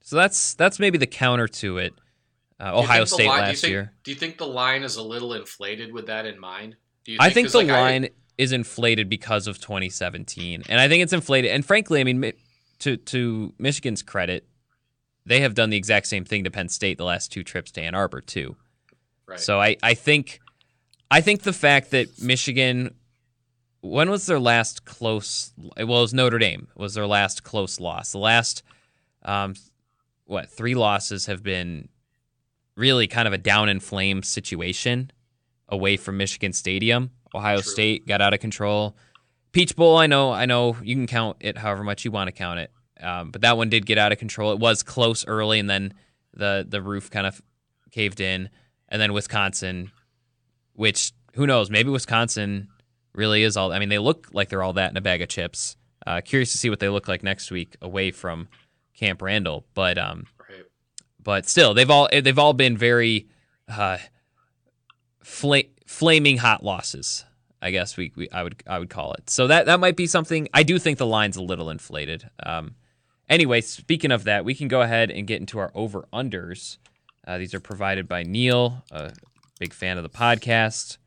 So 0.00 0.16
that's 0.16 0.54
that's 0.54 0.80
maybe 0.80 0.98
the 0.98 1.06
counter 1.06 1.46
to 1.46 1.78
it. 1.78 1.94
Uh, 2.60 2.78
Ohio 2.78 3.04
State 3.04 3.26
line- 3.26 3.38
do 3.38 3.42
you 3.42 3.48
last 3.48 3.60
think- 3.62 3.70
year. 3.70 3.92
Do 4.04 4.10
you 4.10 4.16
think 4.16 4.38
the 4.38 4.46
line 4.46 4.82
is 4.84 4.96
a 4.96 5.02
little 5.02 5.34
inflated 5.34 5.92
with 5.92 6.06
that 6.06 6.24
in 6.26 6.38
mind? 6.38 6.76
Do 7.04 7.12
you 7.12 7.18
I 7.20 7.30
think 7.30 7.50
the 7.50 7.58
like, 7.58 7.68
I- 7.68 7.80
line 7.80 8.08
is 8.38 8.52
inflated 8.52 9.08
because 9.08 9.46
of 9.46 9.60
2017, 9.60 10.62
and 10.68 10.80
I 10.80 10.88
think 10.88 11.02
it's 11.02 11.12
inflated. 11.12 11.50
And 11.50 11.64
frankly, 11.64 12.00
I 12.00 12.04
mean, 12.04 12.32
to 12.80 12.96
to 12.96 13.52
Michigan's 13.58 14.02
credit, 14.02 14.46
they 15.26 15.40
have 15.40 15.54
done 15.54 15.70
the 15.70 15.76
exact 15.76 16.06
same 16.06 16.24
thing 16.24 16.44
to 16.44 16.50
Penn 16.50 16.68
State 16.68 16.98
the 16.98 17.04
last 17.04 17.30
two 17.32 17.42
trips 17.44 17.70
to 17.72 17.80
Ann 17.82 17.94
Arbor 17.94 18.20
too. 18.20 18.56
right. 19.26 19.38
So 19.40 19.60
I, 19.60 19.76
I 19.82 19.94
think 19.94 20.40
I 21.10 21.20
think 21.20 21.42
the 21.42 21.52
fact 21.52 21.90
that 21.92 22.20
Michigan 22.22 22.94
when 23.80 24.10
was 24.10 24.26
their 24.26 24.40
last 24.40 24.84
close 24.84 25.52
well 25.56 25.72
it 25.76 25.84
was 25.84 26.14
Notre 26.14 26.38
Dame 26.38 26.68
was 26.74 26.94
their 26.94 27.06
last 27.06 27.42
close 27.44 27.78
loss. 27.80 28.12
The 28.12 28.18
last 28.18 28.62
um 29.24 29.54
what, 30.26 30.48
three 30.50 30.74
losses 30.74 31.26
have 31.26 31.42
been 31.42 31.88
really 32.76 33.06
kind 33.06 33.26
of 33.28 33.34
a 33.34 33.38
down 33.38 33.68
in 33.68 33.80
flames 33.80 34.28
situation 34.28 35.10
away 35.68 35.96
from 35.96 36.16
Michigan 36.16 36.52
Stadium. 36.52 37.10
Ohio 37.34 37.60
True. 37.60 37.72
State 37.72 38.06
got 38.06 38.20
out 38.20 38.34
of 38.34 38.40
control. 38.40 38.96
Peach 39.52 39.76
Bowl, 39.76 39.96
I 39.96 40.06
know, 40.06 40.32
I 40.32 40.46
know 40.46 40.76
you 40.82 40.94
can 40.94 41.06
count 41.06 41.38
it 41.40 41.58
however 41.58 41.84
much 41.84 42.04
you 42.04 42.10
want 42.10 42.28
to 42.28 42.32
count 42.32 42.60
it. 42.60 42.70
Um, 43.00 43.30
but 43.30 43.42
that 43.42 43.56
one 43.56 43.68
did 43.68 43.86
get 43.86 43.98
out 43.98 44.12
of 44.12 44.18
control. 44.18 44.52
It 44.52 44.58
was 44.58 44.82
close 44.82 45.26
early 45.26 45.58
and 45.58 45.68
then 45.68 45.94
the 46.32 46.66
the 46.68 46.82
roof 46.82 47.10
kind 47.10 47.26
of 47.26 47.40
caved 47.90 48.20
in 48.20 48.48
and 48.88 49.00
then 49.00 49.12
Wisconsin, 49.12 49.90
which 50.74 51.12
who 51.34 51.46
knows? 51.46 51.70
Maybe 51.70 51.90
Wisconsin 51.90 52.68
really 53.14 53.42
is 53.42 53.56
all. 53.56 53.72
I 53.72 53.78
mean, 53.78 53.88
they 53.88 53.98
look 53.98 54.28
like 54.32 54.48
they're 54.48 54.62
all 54.62 54.72
that 54.74 54.90
in 54.90 54.96
a 54.96 55.00
bag 55.00 55.22
of 55.22 55.28
chips. 55.28 55.76
Uh, 56.06 56.20
curious 56.20 56.52
to 56.52 56.58
see 56.58 56.70
what 56.70 56.80
they 56.80 56.88
look 56.88 57.08
like 57.08 57.22
next 57.22 57.50
week 57.50 57.76
away 57.80 58.10
from 58.10 58.48
Camp 58.96 59.22
Randall, 59.22 59.64
but 59.74 59.98
um. 59.98 60.26
But 61.24 61.48
still, 61.48 61.74
they've 61.74 61.90
all 61.90 62.08
they've 62.12 62.38
all 62.38 62.52
been 62.52 62.76
very 62.76 63.28
uh, 63.68 63.98
fla- 65.22 65.62
flaming 65.86 66.36
hot 66.38 66.62
losses. 66.62 67.24
I 67.60 67.70
guess 67.70 67.96
we, 67.96 68.12
we 68.14 68.28
I 68.30 68.42
would 68.42 68.62
I 68.66 68.78
would 68.78 68.90
call 68.90 69.14
it. 69.14 69.30
So 69.30 69.46
that 69.46 69.66
that 69.66 69.80
might 69.80 69.96
be 69.96 70.06
something. 70.06 70.48
I 70.52 70.62
do 70.62 70.78
think 70.78 70.98
the 70.98 71.06
line's 71.06 71.36
a 71.36 71.42
little 71.42 71.70
inflated. 71.70 72.28
Um, 72.44 72.74
anyway, 73.28 73.62
speaking 73.62 74.12
of 74.12 74.24
that, 74.24 74.44
we 74.44 74.54
can 74.54 74.68
go 74.68 74.82
ahead 74.82 75.10
and 75.10 75.26
get 75.26 75.40
into 75.40 75.58
our 75.58 75.72
over 75.74 76.06
unders. 76.12 76.76
Uh, 77.26 77.38
these 77.38 77.54
are 77.54 77.60
provided 77.60 78.06
by 78.06 78.22
Neil, 78.22 78.84
a 78.90 79.12
big 79.58 79.72
fan 79.72 79.96
of 79.96 80.02
the 80.02 80.10
podcast, 80.10 80.98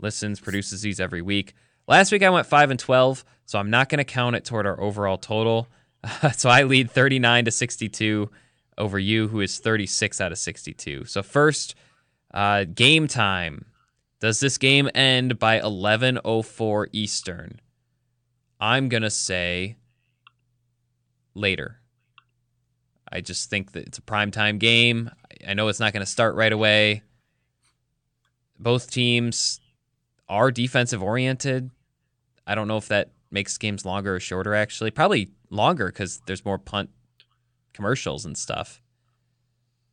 listens, 0.00 0.40
produces 0.40 0.82
these 0.82 0.98
every 0.98 1.22
week. 1.22 1.54
Last 1.86 2.10
week 2.10 2.24
I 2.24 2.30
went 2.30 2.48
five 2.48 2.72
and 2.72 2.80
twelve, 2.80 3.24
so 3.46 3.60
I'm 3.60 3.70
not 3.70 3.88
going 3.88 3.98
to 3.98 4.04
count 4.04 4.34
it 4.34 4.44
toward 4.44 4.66
our 4.66 4.80
overall 4.80 5.16
total. 5.16 5.68
so 6.36 6.48
I 6.48 6.62
lead 6.64 6.90
39 6.90 7.44
to 7.44 7.50
62 7.50 8.30
over 8.80 8.98
you, 8.98 9.28
who 9.28 9.40
is 9.40 9.58
36 9.58 10.20
out 10.20 10.32
of 10.32 10.38
62. 10.38 11.04
So 11.04 11.22
first, 11.22 11.74
uh, 12.34 12.64
game 12.64 13.06
time. 13.06 13.66
Does 14.20 14.40
this 14.40 14.58
game 14.58 14.90
end 14.94 15.38
by 15.38 15.60
11:04 15.60 16.88
Eastern? 16.92 17.60
I'm 18.58 18.88
gonna 18.88 19.10
say 19.10 19.76
later. 21.34 21.80
I 23.10 23.20
just 23.20 23.50
think 23.50 23.72
that 23.72 23.86
it's 23.86 23.98
a 23.98 24.02
primetime 24.02 24.58
game. 24.58 25.10
I 25.46 25.54
know 25.54 25.68
it's 25.68 25.80
not 25.80 25.92
going 25.92 26.04
to 26.04 26.10
start 26.10 26.34
right 26.36 26.52
away. 26.52 27.02
Both 28.58 28.90
teams 28.90 29.60
are 30.28 30.50
defensive 30.50 31.02
oriented. 31.02 31.70
I 32.46 32.54
don't 32.54 32.68
know 32.68 32.76
if 32.76 32.88
that 32.88 33.10
makes 33.30 33.58
games 33.58 33.84
longer 33.84 34.16
or 34.16 34.20
shorter, 34.20 34.54
actually. 34.54 34.90
Probably 34.90 35.30
longer 35.50 35.86
because 35.86 36.20
there's 36.26 36.44
more 36.44 36.58
punt 36.58 36.90
commercials 37.72 38.24
and 38.24 38.36
stuff. 38.36 38.82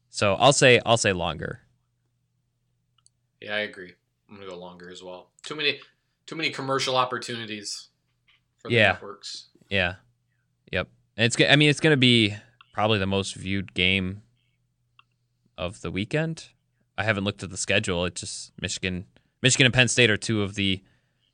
So 0.10 0.36
I'll 0.36 0.54
say 0.54 0.80
I'll 0.86 0.98
say 0.98 1.14
longer. 1.14 1.62
Yeah, 3.42 3.56
I 3.56 3.60
agree. 3.60 3.94
I'm 4.30 4.36
gonna 4.36 4.50
go 4.50 4.58
longer 4.58 4.90
as 4.90 5.04
well. 5.04 5.30
Too 5.44 5.56
many, 5.56 5.80
too 6.26 6.36
many 6.36 6.50
commercial 6.50 6.96
opportunities 6.96 7.90
for 8.60 8.70
the 8.70 8.76
Yeah. 8.76 8.92
networks. 8.94 9.48
Yeah. 9.70 9.96
Yep. 10.72 10.90
And 11.16 11.26
it's 11.26 11.40
I 11.42 11.56
mean 11.56 11.70
it's 11.70 11.80
going 11.80 11.94
to 11.94 11.98
be 11.98 12.36
probably 12.74 13.00
the 13.00 13.06
most 13.08 13.36
viewed 13.36 13.74
game 13.74 14.22
of 15.58 15.82
the 15.82 15.92
weekend. 15.92 16.50
I 16.98 17.04
haven't 17.04 17.24
looked 17.24 17.44
at 17.44 17.50
the 17.50 17.58
schedule. 17.58 18.06
It's 18.06 18.22
just 18.22 18.52
Michigan 18.62 19.06
Michigan 19.42 19.66
and 19.66 19.74
Penn 19.74 19.88
State 19.88 20.10
are 20.10 20.18
two 20.18 20.42
of 20.42 20.56
the 20.56 20.84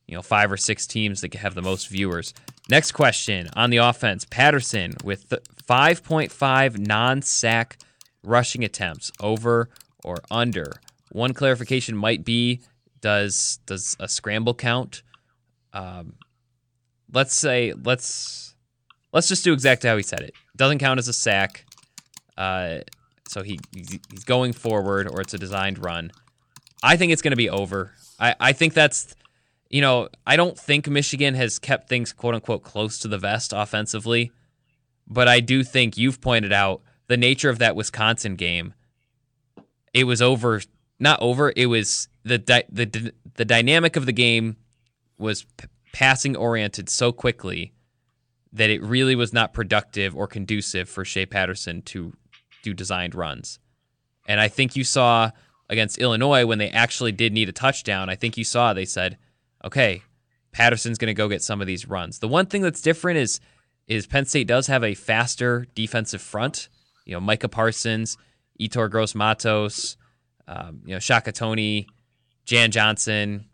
you 0.08 0.15
know 0.15 0.21
five 0.21 0.51
or 0.51 0.58
six 0.58 0.86
teams 0.86 1.21
that 1.21 1.34
have 1.36 1.56
the 1.56 1.62
most 1.62 1.88
viewers. 1.88 2.34
Next 2.69 2.93
question 2.93 3.49
on 3.56 3.69
the 3.69 3.78
offense. 3.78 4.26
Patterson 4.26 4.95
with 5.04 5.30
5.5 5.30 6.78
non-sack 6.78 7.78
rushing 8.23 8.63
attempts 8.63 9.12
over 9.19 9.69
or 10.04 10.17
under. 10.32 10.71
One 11.12 11.34
clarification 11.34 11.95
might 11.95 12.23
be 12.23 12.62
does 13.02 13.60
does 13.65 13.97
a 13.99 14.08
scramble 14.08 14.54
count? 14.54 15.04
Um, 15.73 16.15
let's 17.12 17.36
say 17.36 17.73
let's 17.84 18.56
let's 19.12 19.28
just 19.28 19.43
do 19.43 19.54
exactly 19.54 19.89
how 19.89 19.97
he 19.97 20.04
said 20.04 20.21
it. 20.21 20.34
Doesn't 20.56 20.80
count 20.80 20.99
as 20.99 21.08
a 21.08 21.13
sack. 21.13 21.65
Uh, 22.38 22.80
so 23.28 23.43
he 23.43 23.60
he's 23.73 24.23
going 24.26 24.54
forward 24.54 25.08
or 25.08 25.21
it's 25.21 25.34
a 25.34 25.38
designed 25.38 25.84
run. 25.84 26.12
I 26.82 26.95
think 26.97 27.12
it's 27.12 27.21
going 27.21 27.32
to 27.32 27.38
be 27.38 27.49
over. 27.49 27.93
I 28.19 28.36
I 28.39 28.54
think 28.54 28.73
that's 28.73 29.15
you 29.73 29.81
know 29.81 30.07
I 30.25 30.36
don't 30.36 30.57
think 30.57 30.88
Michigan 30.88 31.33
has 31.33 31.57
kept 31.57 31.89
things 31.89 32.13
quote 32.13 32.36
unquote 32.36 32.63
close 32.63 32.99
to 32.99 33.07
the 33.07 33.17
vest 33.17 33.53
offensively, 33.55 34.31
but 35.07 35.27
I 35.27 35.39
do 35.39 35.63
think 35.63 35.97
you've 35.97 36.21
pointed 36.21 36.53
out 36.53 36.83
the 37.07 37.17
nature 37.17 37.49
of 37.49 37.57
that 37.57 37.75
Wisconsin 37.75 38.36
game. 38.36 38.75
It 39.91 40.03
was 40.03 40.21
over 40.21 40.62
not 40.99 41.19
over. 41.23 41.51
It 41.55 41.65
was 41.65 42.07
the 42.23 42.38
the 42.71 43.13
the 43.33 43.45
dynamic 43.45 43.95
of 43.95 44.05
the 44.05 44.13
game 44.13 44.57
was 45.17 45.43
p- 45.57 45.67
passing 45.91 46.36
oriented 46.36 46.88
so 46.88 47.12
quickly 47.12 47.73
that 48.51 48.69
it 48.69 48.83
really 48.83 49.15
was 49.15 49.33
not 49.33 49.55
productive 49.55 50.15
or 50.15 50.27
conducive 50.27 50.88
for 50.88 51.03
Shea 51.03 51.25
Patterson 51.25 51.81
to 51.81 52.13
do 52.62 52.75
designed 52.75 53.15
runs. 53.15 53.57
And 54.27 54.39
I 54.39 54.49
think 54.49 54.75
you 54.75 54.83
saw 54.83 55.31
against 55.67 55.97
Illinois 55.97 56.45
when 56.45 56.59
they 56.59 56.69
actually 56.69 57.12
did 57.12 57.33
need 57.33 57.49
a 57.49 57.53
touchdown. 57.53 58.07
I 58.07 58.15
think 58.15 58.38
you 58.38 58.43
saw 58.43 58.71
they 58.73 58.86
said, 58.86 59.17
"Okay, 59.63 60.02
Patterson's 60.52 60.97
going 60.97 61.08
to 61.08 61.13
go 61.13 61.30
get 61.30 61.41
some 61.41 61.62
of 61.62 61.67
these 61.67 61.88
runs." 61.88 62.19
The 62.19 62.28
one 62.28 62.45
thing 62.45 62.62
that's 62.62 62.82
different 62.82 63.19
is 63.19 63.39
is 63.88 64.08
Penn 64.08 64.26
State 64.26 64.47
does 64.47 64.67
have 64.67 64.84
a 64.84 64.93
faster 64.93 65.65
defensive 65.76 66.21
front. 66.21 66.69
You 67.06 67.13
know, 67.13 67.19
Micah 67.19 67.49
Parsons, 67.49 68.17
Yetur 68.60 68.89
Gross 68.89 69.13
Matos, 69.13 69.97
um, 70.47 70.82
you 70.86 70.93
know, 70.93 70.99
Shaka 70.99 71.32
Toney, 71.32 71.88
Jan 72.45 72.71
Johnson, 72.71 73.45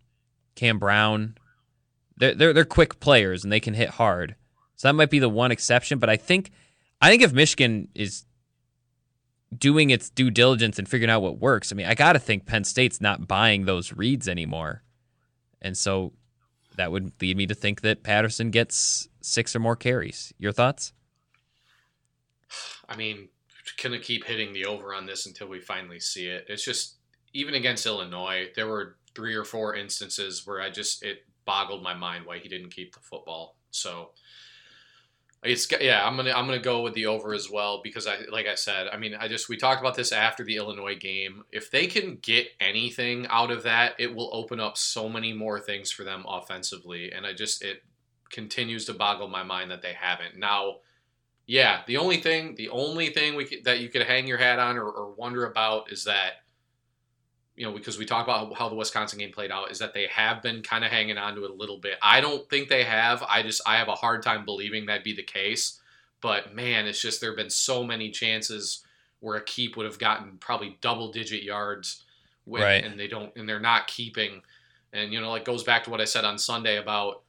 Cam 0.55 0.79
Brown. 0.79 1.35
They're, 2.17 2.35
they're 2.35 2.53
they're 2.53 2.65
quick 2.65 2.99
players 2.99 3.43
and 3.43 3.51
they 3.51 3.59
can 3.59 3.73
hit 3.73 3.89
hard. 3.91 4.35
So 4.75 4.87
that 4.87 4.93
might 4.93 5.09
be 5.09 5.19
the 5.19 5.29
one 5.29 5.51
exception. 5.51 5.99
But 5.99 6.09
I 6.09 6.17
think 6.17 6.51
I 7.01 7.09
think 7.09 7.21
if 7.21 7.33
Michigan 7.33 7.87
is 7.95 8.25
doing 9.57 9.89
its 9.89 10.09
due 10.09 10.29
diligence 10.29 10.77
and 10.77 10.87
figuring 10.87 11.09
out 11.09 11.21
what 11.21 11.39
works, 11.39 11.71
I 11.71 11.75
mean, 11.75 11.87
I 11.87 11.95
got 11.95 12.13
to 12.13 12.19
think 12.19 12.45
Penn 12.45 12.63
State's 12.63 13.01
not 13.01 13.27
buying 13.27 13.65
those 13.65 13.93
reads 13.93 14.27
anymore. 14.27 14.83
And 15.61 15.77
so 15.77 16.13
that 16.75 16.91
would 16.91 17.11
lead 17.21 17.37
me 17.37 17.45
to 17.47 17.55
think 17.55 17.81
that 17.81 18.03
Patterson 18.03 18.51
gets 18.51 19.09
six 19.21 19.55
or 19.55 19.59
more 19.59 19.75
carries. 19.75 20.33
Your 20.37 20.51
thoughts? 20.51 20.93
I 22.87 22.95
mean, 22.95 23.29
gonna 23.81 23.99
keep 23.99 24.25
hitting 24.25 24.53
the 24.53 24.65
over 24.65 24.93
on 24.93 25.05
this 25.05 25.25
until 25.25 25.47
we 25.47 25.59
finally 25.59 25.99
see 25.99 26.27
it. 26.27 26.45
It's 26.49 26.63
just 26.63 26.95
even 27.33 27.53
against 27.53 27.85
Illinois, 27.85 28.49
there 28.55 28.67
were 28.67 28.97
three 29.15 29.35
or 29.35 29.43
four 29.43 29.75
instances 29.75 30.45
where 30.45 30.61
I 30.61 30.69
just 30.69 31.03
it 31.03 31.25
boggled 31.45 31.83
my 31.83 31.93
mind 31.93 32.25
why 32.25 32.39
he 32.39 32.49
didn't 32.49 32.71
keep 32.71 32.93
the 32.93 33.01
football. 33.01 33.57
So 33.71 34.11
it's 35.43 35.67
yeah, 35.79 36.05
I'm 36.05 36.17
gonna 36.17 36.31
I'm 36.31 36.45
gonna 36.45 36.59
go 36.59 36.81
with 36.81 36.93
the 36.93 37.05
over 37.05 37.33
as 37.33 37.49
well 37.49 37.79
because 37.81 38.07
I 38.07 38.17
like 38.29 38.45
I 38.45 38.55
said, 38.55 38.87
I 38.91 38.97
mean 38.97 39.15
I 39.15 39.27
just 39.29 39.47
we 39.47 39.55
talked 39.55 39.79
about 39.79 39.95
this 39.95 40.11
after 40.11 40.43
the 40.43 40.57
Illinois 40.57 40.97
game. 40.97 41.43
If 41.51 41.71
they 41.71 41.87
can 41.87 42.17
get 42.21 42.47
anything 42.59 43.25
out 43.29 43.49
of 43.49 43.63
that, 43.63 43.93
it 43.97 44.13
will 44.13 44.29
open 44.33 44.59
up 44.59 44.77
so 44.77 45.07
many 45.07 45.31
more 45.31 45.59
things 45.59 45.91
for 45.91 46.03
them 46.03 46.25
offensively, 46.27 47.13
and 47.13 47.25
I 47.25 47.33
just 47.33 47.63
it 47.63 47.83
continues 48.29 48.85
to 48.85 48.93
boggle 48.93 49.29
my 49.29 49.43
mind 49.43 49.71
that 49.71 49.81
they 49.81 49.93
haven't. 49.93 50.37
Now, 50.37 50.77
yeah, 51.47 51.81
the 51.87 51.97
only 51.97 52.17
thing 52.17 52.55
the 52.55 52.69
only 52.69 53.09
thing 53.09 53.35
we 53.35 53.45
could, 53.45 53.63
that 53.63 53.79
you 53.79 53.87
could 53.87 54.03
hang 54.03 54.27
your 54.27 54.37
hat 54.37 54.59
on 54.59 54.77
or, 54.77 54.89
or 54.89 55.13
wonder 55.13 55.45
about 55.45 55.89
is 55.89 56.03
that 56.03 56.33
you 57.59 57.65
know, 57.65 57.73
because 57.73 57.99
we 57.99 58.05
talk 58.05 58.25
about 58.25 58.57
how 58.57 58.69
the 58.69 58.75
Wisconsin 58.75 59.19
game 59.19 59.33
played 59.33 59.51
out, 59.51 59.69
is 59.69 59.79
that 59.79 59.93
they 59.93 60.07
have 60.07 60.41
been 60.41 60.61
kind 60.61 60.85
of 60.85 60.91
hanging 60.91 61.17
on 61.17 61.35
to 61.35 61.43
it 61.43 61.51
a 61.51 61.53
little 61.53 61.77
bit. 61.77 61.97
I 62.01 62.21
don't 62.21 62.49
think 62.49 62.69
they 62.69 62.85
have. 62.85 63.21
I 63.27 63.43
just 63.43 63.61
I 63.67 63.75
have 63.75 63.89
a 63.89 63.95
hard 63.95 64.23
time 64.23 64.45
believing 64.45 64.85
that'd 64.85 65.03
be 65.03 65.13
the 65.13 65.23
case. 65.23 65.81
But 66.21 66.55
man, 66.55 66.87
it's 66.87 67.01
just 67.01 67.19
there 67.19 67.31
have 67.31 67.37
been 67.37 67.49
so 67.49 67.83
many 67.83 68.11
chances 68.11 68.85
where 69.19 69.35
a 69.35 69.43
keep 69.43 69.75
would 69.75 69.85
have 69.85 69.99
gotten 69.99 70.37
probably 70.37 70.77
double 70.79 71.11
digit 71.11 71.43
yards, 71.43 72.05
when, 72.45 72.61
right. 72.61 72.81
and 72.81 72.97
they 72.97 73.07
don't, 73.07 73.35
and 73.35 73.47
they're 73.47 73.59
not 73.59 73.87
keeping. 73.87 74.41
And 74.93 75.11
you 75.11 75.19
know, 75.19 75.29
like 75.29 75.43
goes 75.43 75.65
back 75.65 75.83
to 75.83 75.89
what 75.89 75.99
I 75.99 76.05
said 76.05 76.23
on 76.23 76.37
Sunday 76.37 76.77
about 76.77 77.23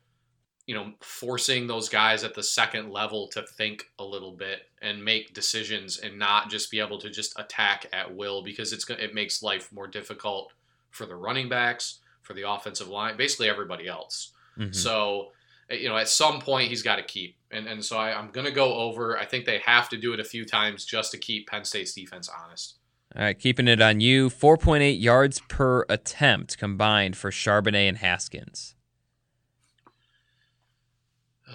you 0.71 0.77
know, 0.77 0.93
forcing 1.01 1.67
those 1.67 1.89
guys 1.89 2.23
at 2.23 2.33
the 2.33 2.45
second 2.45 2.93
level 2.93 3.27
to 3.27 3.43
think 3.43 3.87
a 3.99 4.05
little 4.05 4.31
bit 4.31 4.61
and 4.81 5.05
make 5.05 5.35
decisions 5.35 5.99
and 5.99 6.17
not 6.17 6.49
just 6.49 6.71
be 6.71 6.79
able 6.79 7.01
to 7.01 7.11
just 7.11 7.37
attack 7.41 7.87
at 7.93 8.15
will 8.15 8.41
because 8.41 8.73
it's 8.73 8.89
it 8.89 9.13
makes 9.13 9.43
life 9.43 9.73
more 9.73 9.89
difficult 9.89 10.53
for 10.91 11.07
the 11.07 11.17
running 11.17 11.49
backs, 11.49 11.99
for 12.23 12.35
the 12.35 12.49
offensive 12.49 12.87
line, 12.87 13.17
basically 13.17 13.49
everybody 13.49 13.89
else. 13.89 14.31
Mm-hmm. 14.57 14.71
So, 14.71 15.33
eh, 15.71 15.75
you 15.75 15.89
know, 15.89 15.97
at 15.97 16.09
some 16.09 16.41
point 16.41 16.69
he's 16.69 16.85
got 16.85 16.97
to 16.97 17.03
keep, 17.03 17.37
and 17.51 17.67
and 17.67 17.85
so 17.85 17.99
I, 17.99 18.17
I'm 18.17 18.31
going 18.31 18.47
to 18.47 18.53
go 18.53 18.73
over. 18.75 19.19
I 19.19 19.25
think 19.25 19.47
they 19.47 19.59
have 19.67 19.89
to 19.89 19.97
do 19.97 20.13
it 20.13 20.21
a 20.21 20.25
few 20.25 20.45
times 20.45 20.85
just 20.85 21.11
to 21.11 21.19
keep 21.19 21.49
Penn 21.49 21.65
State's 21.65 21.95
defense 21.95 22.29
honest. 22.29 22.77
All 23.17 23.25
right, 23.25 23.37
keeping 23.37 23.67
it 23.67 23.83
on 23.83 23.99
you. 23.99 24.31
4.8 24.31 25.03
yards 25.03 25.41
per 25.49 25.85
attempt 25.89 26.59
combined 26.59 27.17
for 27.17 27.33
Charbonnet 27.33 27.89
and 27.89 27.99
Haskins. 27.99 28.77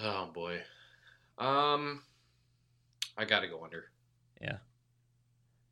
Oh 0.06 0.30
boy. 0.32 0.60
Um 1.38 2.02
I 3.18 3.24
got 3.24 3.40
to 3.40 3.48
go 3.48 3.64
under. 3.64 3.84
Yeah. 4.40 4.58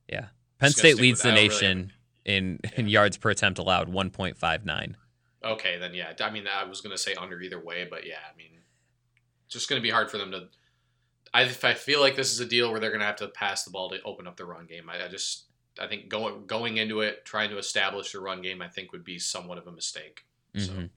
Yeah. 0.08 0.26
Penn 0.58 0.70
State 0.70 0.96
leads 0.96 1.20
the 1.22 1.32
nation 1.32 1.92
really 2.24 2.36
in 2.38 2.60
yeah. 2.64 2.70
in 2.76 2.88
yards 2.88 3.16
per 3.16 3.30
attempt 3.30 3.58
allowed, 3.58 3.92
1.59. 3.92 4.94
Okay, 5.44 5.78
then 5.78 5.92
yeah. 5.92 6.12
I 6.20 6.30
mean, 6.30 6.44
I 6.46 6.64
was 6.64 6.80
going 6.80 6.96
to 6.96 7.02
say 7.02 7.14
under 7.14 7.40
either 7.42 7.62
way, 7.62 7.86
but 7.88 8.06
yeah, 8.06 8.14
I 8.32 8.34
mean, 8.34 8.52
it's 9.44 9.52
just 9.52 9.68
going 9.68 9.78
to 9.78 9.82
be 9.82 9.90
hard 9.90 10.10
for 10.10 10.16
them 10.16 10.30
to 10.30 10.48
I, 11.34 11.42
I 11.42 11.74
feel 11.74 12.00
like 12.00 12.14
this 12.14 12.32
is 12.32 12.38
a 12.38 12.46
deal 12.46 12.70
where 12.70 12.78
they're 12.78 12.90
going 12.90 13.00
to 13.00 13.06
have 13.06 13.16
to 13.16 13.26
pass 13.26 13.64
the 13.64 13.70
ball 13.70 13.90
to 13.90 14.00
open 14.04 14.28
up 14.28 14.36
the 14.36 14.44
run 14.44 14.66
game. 14.66 14.88
I, 14.88 15.04
I 15.04 15.08
just 15.08 15.46
I 15.80 15.88
think 15.88 16.08
going 16.08 16.46
going 16.46 16.76
into 16.76 17.00
it 17.00 17.24
trying 17.24 17.50
to 17.50 17.58
establish 17.58 18.12
the 18.12 18.20
run 18.20 18.40
game 18.40 18.62
I 18.62 18.68
think 18.68 18.92
would 18.92 19.04
be 19.04 19.18
somewhat 19.18 19.58
of 19.58 19.66
a 19.66 19.72
mistake. 19.72 20.24
Mm-hmm. 20.54 20.82
So. 20.82 20.88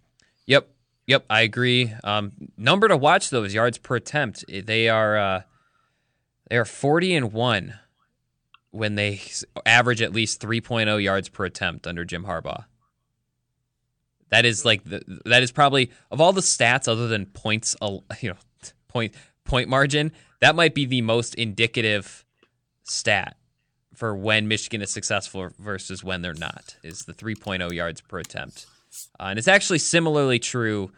Yep. 0.46 0.70
Yep, 1.08 1.26
I 1.30 1.42
agree. 1.42 1.94
Um, 2.04 2.34
number 2.58 2.88
to 2.88 2.98
watch 2.98 3.30
though 3.30 3.44
is 3.44 3.54
yards 3.54 3.78
per 3.78 3.96
attempt. 3.96 4.46
They 4.48 4.90
are 4.90 5.18
uh, 5.18 5.42
they 6.50 6.58
are 6.58 6.66
forty 6.66 7.16
and 7.16 7.34
one 7.34 7.80
when 8.72 8.96
they 8.96 9.22
average 9.66 10.02
at 10.02 10.14
least 10.14 10.42
3.0 10.42 11.02
yards 11.02 11.30
per 11.30 11.46
attempt 11.46 11.88
under 11.88 12.06
Jim 12.06 12.26
Harbaugh. 12.26 12.66
That 14.30 14.46
is 14.46 14.66
like 14.66 14.84
the, 14.84 15.02
that 15.26 15.42
is 15.42 15.52
probably 15.52 15.90
of 16.12 16.20
all 16.20 16.34
the 16.34 16.42
stats 16.42 16.88
other 16.88 17.08
than 17.08 17.26
points, 17.28 17.76
you 18.22 18.30
know, 18.30 18.36
point 18.88 19.14
point 19.46 19.70
margin. 19.70 20.12
That 20.42 20.56
might 20.56 20.76
be 20.76 20.86
the 20.86 21.02
most 21.02 21.34
indicative 21.36 22.26
stat 22.84 23.38
for 23.96 24.16
when 24.16 24.48
Michigan 24.48 24.82
is 24.82 24.92
successful 24.92 25.50
versus 25.58 26.04
when 26.04 26.22
they're 26.22 26.34
not. 26.34 26.76
Is 26.84 27.06
the 27.06 27.14
3.0 27.14 27.72
yards 27.72 28.02
per 28.02 28.20
attempt. 28.20 28.68
Uh, 29.20 29.28
and 29.30 29.40
it's 29.40 29.48
actually 29.48 29.80
similarly 29.80 30.40
true. 30.40 30.92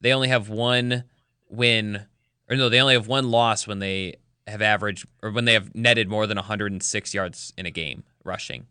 They 0.00 0.12
only 0.12 0.28
have 0.28 0.48
one 0.48 1.04
win, 1.48 2.06
or 2.48 2.56
no, 2.56 2.68
they 2.68 2.80
only 2.80 2.94
have 2.94 3.08
one 3.08 3.30
loss 3.30 3.66
when 3.66 3.78
they 3.78 4.16
have 4.46 4.62
averaged 4.62 5.06
or 5.22 5.30
when 5.30 5.44
they 5.44 5.52
have 5.52 5.74
netted 5.74 6.08
more 6.08 6.26
than 6.26 6.36
106 6.36 7.14
yards 7.14 7.52
in 7.56 7.66
a 7.66 7.70
game 7.70 8.04
rushing. 8.24 8.66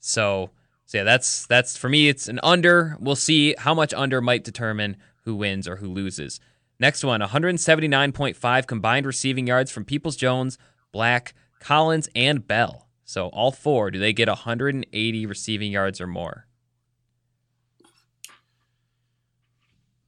So, 0.00 0.50
so 0.84 0.98
yeah, 0.98 1.04
that's 1.04 1.46
that's 1.46 1.76
for 1.76 1.88
me. 1.88 2.08
It's 2.08 2.28
an 2.28 2.40
under. 2.42 2.96
We'll 3.00 3.16
see 3.16 3.54
how 3.56 3.74
much 3.74 3.94
under 3.94 4.20
might 4.20 4.44
determine 4.44 4.96
who 5.24 5.34
wins 5.34 5.66
or 5.66 5.76
who 5.76 5.88
loses. 5.88 6.40
Next 6.78 7.04
one, 7.04 7.20
179.5 7.20 8.66
combined 8.66 9.06
receiving 9.06 9.46
yards 9.46 9.70
from 9.70 9.84
Peoples 9.84 10.16
Jones, 10.16 10.58
Black, 10.92 11.34
Collins, 11.60 12.08
and 12.14 12.46
Bell. 12.46 12.88
So 13.04 13.28
all 13.28 13.52
four, 13.52 13.90
do 13.90 13.98
they 13.98 14.12
get 14.12 14.28
180 14.28 15.26
receiving 15.26 15.72
yards 15.72 16.00
or 16.00 16.06
more? 16.06 16.46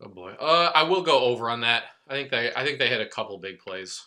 Oh 0.06 0.08
boy. 0.08 0.32
Uh, 0.38 0.70
I 0.72 0.84
will 0.84 1.02
go 1.02 1.24
over 1.24 1.50
on 1.50 1.62
that. 1.62 1.84
I 2.08 2.12
think 2.12 2.30
they 2.30 2.52
I 2.54 2.64
think 2.64 2.78
they 2.78 2.88
had 2.88 3.00
a 3.00 3.08
couple 3.08 3.38
big 3.38 3.58
plays. 3.58 4.04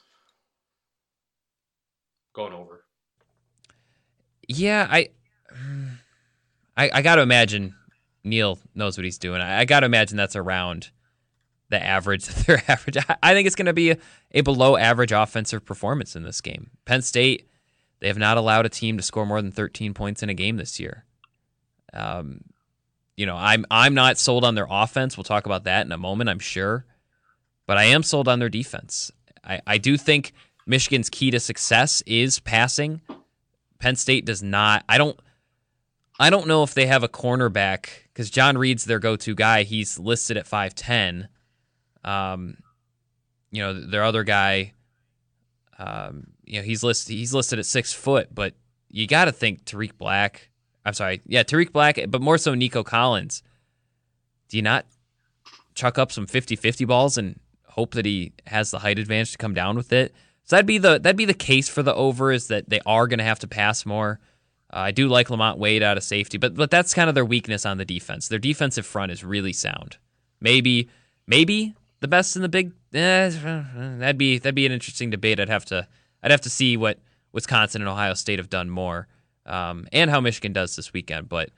Going 2.33 2.53
over. 2.53 2.85
Yeah, 4.47 4.88
I 4.89 5.09
I, 6.77 6.89
I 6.93 7.01
got 7.01 7.15
to 7.15 7.21
imagine 7.21 7.75
Neil 8.23 8.59
knows 8.73 8.97
what 8.97 9.03
he's 9.03 9.17
doing. 9.17 9.41
I, 9.41 9.59
I 9.59 9.65
got 9.65 9.81
to 9.81 9.88
imagine 9.88 10.15
that's 10.15 10.38
around 10.38 10.91
the 11.69 11.83
average 11.83 12.25
their 12.45 12.63
average. 12.69 12.97
I, 12.97 13.17
I 13.21 13.33
think 13.33 13.47
it's 13.47 13.55
going 13.55 13.65
to 13.65 13.73
be 13.73 13.91
a, 13.91 13.97
a 14.31 14.41
below 14.41 14.77
average 14.77 15.12
offensive 15.12 15.65
performance 15.65 16.15
in 16.15 16.23
this 16.23 16.39
game. 16.39 16.69
Penn 16.85 17.01
State 17.01 17.49
they 17.99 18.07
have 18.07 18.17
not 18.17 18.38
allowed 18.38 18.65
a 18.65 18.69
team 18.69 18.95
to 18.95 19.03
score 19.03 19.25
more 19.25 19.41
than 19.41 19.51
13 19.51 19.93
points 19.93 20.23
in 20.23 20.29
a 20.29 20.33
game 20.33 20.55
this 20.55 20.79
year. 20.79 21.03
Um, 21.93 22.45
you 23.19 23.25
know, 23.25 23.36
I'm 23.36 23.65
I'm 23.69 23.93
not 23.93 24.17
sold 24.17 24.45
on 24.45 24.55
their 24.55 24.67
offense. 24.69 25.17
We'll 25.17 25.25
talk 25.25 25.45
about 25.45 25.65
that 25.65 25.86
in 25.86 25.91
a 25.91 25.97
moment, 25.97 26.29
I'm 26.29 26.39
sure. 26.39 26.86
But 27.67 27.77
I 27.77 27.84
am 27.84 28.01
sold 28.01 28.29
on 28.29 28.39
their 28.39 28.47
defense. 28.47 29.12
I, 29.43 29.60
I 29.67 29.77
do 29.77 29.97
think 29.97 30.32
Michigan's 30.65 31.10
key 31.10 31.29
to 31.32 31.39
success 31.41 32.01
is 32.05 32.39
passing. 32.39 33.01
Penn 33.77 33.97
State 33.97 34.23
does 34.23 34.41
not. 34.41 34.86
I 34.88 34.97
don't 34.97 35.19
I 36.17 36.29
don't 36.29 36.47
know 36.47 36.63
if 36.63 36.73
they 36.73 36.86
have 36.86 37.03
a 37.03 37.10
cornerback 37.10 37.89
because 38.05 38.29
John 38.29 38.58
Reid's 38.58 38.86
their 38.86 38.99
go-to 38.99 39.36
guy. 39.36 39.63
He's 39.63 39.99
listed 39.99 40.38
at 40.38 40.47
five 40.47 40.73
ten. 40.73 41.27
Um, 42.05 42.55
you 43.51 43.62
know, 43.62 43.73
their 43.73 44.05
other 44.05 44.23
guy, 44.23 44.75
um, 45.77 46.27
you 46.45 46.60
know, 46.60 46.63
he's 46.63 46.86
listed 46.86 47.17
he's 47.17 47.34
listed 47.34 47.60
at 47.60 47.65
six 47.65 47.91
foot, 47.91 48.34
but 48.34 48.53
you 48.88 49.08
got 49.08 49.25
to 49.25 49.34
think 49.34 49.65
Tariq 49.65 49.97
Black 49.97 50.49
I'm 50.86 50.94
sorry. 50.94 51.22
Yeah, 51.26 51.44
Tariq 51.44 51.72
Black, 51.72 52.00
but 52.08 52.22
more 52.22 52.38
so 52.38 52.54
Nico 52.54 52.84
Collins. 52.84 53.44
Do 54.48 54.58
you 54.58 54.63
not 54.63 54.86
chuck 55.76 55.98
up 55.98 56.12
some 56.12 56.26
50-50 56.26 56.88
balls 56.88 57.18
and 57.18 57.39
hope 57.68 57.94
that 57.94 58.06
he 58.06 58.34
has 58.48 58.72
the 58.72 58.80
height 58.80 59.00
advantage 59.00 59.34
to 59.34 59.38
come 59.38 59.54
down 59.54 59.76
with 59.76 59.94
it? 59.94 60.13
So 60.46 60.56
that'd 60.56 60.65
be 60.65 60.80
the 60.80 60.98
that'd 60.98 61.15
be 61.15 61.26
the 61.26 61.34
case 61.36 61.70
for 61.70 61.84
the 61.84 61.94
over 61.94 62.32
is 62.32 62.48
that 62.48 62.70
they 62.70 62.80
are 62.86 63.08
going 63.08 63.20
to 63.20 63.24
have 63.24 63.39
to 63.39 63.48
pass 63.48 63.86
more. 63.86 64.20
Uh, 64.74 64.78
I 64.78 64.92
do 64.92 65.08
like 65.08 65.30
Lamont 65.30 65.60
Wade 65.60 65.84
out 65.84 65.98
of 65.98 66.04
safety, 66.04 66.39
but 66.39 66.56
but 66.56 66.72
that's 66.72 66.94
kind 66.94 67.08
of 67.08 67.13
their 67.13 67.26
weakness 67.26 67.68
on 67.68 67.78
the 67.78 67.86
defense. 67.86 68.28
Their 68.28 68.39
defensive 68.39 68.86
front 68.86 69.12
is 69.12 69.24
really 69.24 69.54
sound. 69.54 69.98
Maybe 70.42 70.89
maybe 71.28 71.76
the 72.00 72.08
best 72.08 72.36
in 72.36 72.42
the 72.42 72.50
big. 72.50 72.72
Eh, 72.94 73.30
that'd 73.30 74.18
be 74.18 74.39
that'd 74.39 74.56
be 74.56 74.65
an 74.65 74.72
interesting 74.72 75.12
debate. 75.12 75.39
I'd 75.39 75.50
have 75.50 75.65
to 75.65 75.88
I'd 76.24 76.32
have 76.32 76.42
to 76.42 76.50
see 76.50 76.78
what 76.78 77.00
Wisconsin 77.32 77.84
and 77.84 77.89
Ohio 77.89 78.15
State 78.15 78.39
have 78.39 78.50
done 78.50 78.70
more, 78.72 79.08
um, 79.49 79.88
and 79.91 80.09
how 80.09 80.21
Michigan 80.21 80.53
does 80.53 80.75
this 80.75 80.93
weekend. 80.93 81.29
But 81.29 81.49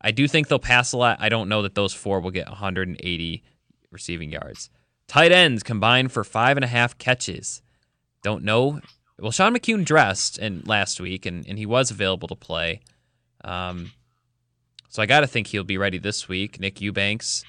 I 0.00 0.10
do 0.10 0.28
think 0.28 0.48
they'll 0.48 0.58
pass 0.58 0.92
a 0.92 0.96
lot. 0.96 1.18
I 1.20 1.28
don't 1.28 1.48
know 1.48 1.62
that 1.62 1.74
those 1.74 1.94
four 1.94 2.20
will 2.20 2.30
get 2.30 2.48
180 2.48 3.42
receiving 3.90 4.30
yards. 4.30 4.70
Tight 5.08 5.32
ends 5.32 5.62
combined 5.62 6.12
for 6.12 6.24
five 6.24 6.56
and 6.56 6.64
a 6.64 6.68
half 6.68 6.96
catches. 6.98 7.62
Don't 8.22 8.44
know 8.44 8.80
well, 9.22 9.30
Sean 9.30 9.54
McKeon 9.54 9.84
dressed 9.84 10.38
in 10.38 10.62
last 10.66 11.00
week, 11.00 11.26
and, 11.26 11.46
and 11.46 11.56
he 11.56 11.64
was 11.64 11.92
available 11.92 12.26
to 12.26 12.34
play. 12.34 12.80
Um, 13.44 13.92
so 14.88 15.00
I 15.00 15.06
got 15.06 15.20
to 15.20 15.28
think 15.28 15.46
he'll 15.46 15.62
be 15.62 15.78
ready 15.78 15.98
this 15.98 16.28
week. 16.28 16.58
Nick 16.58 16.80
Eubanks, 16.80 17.44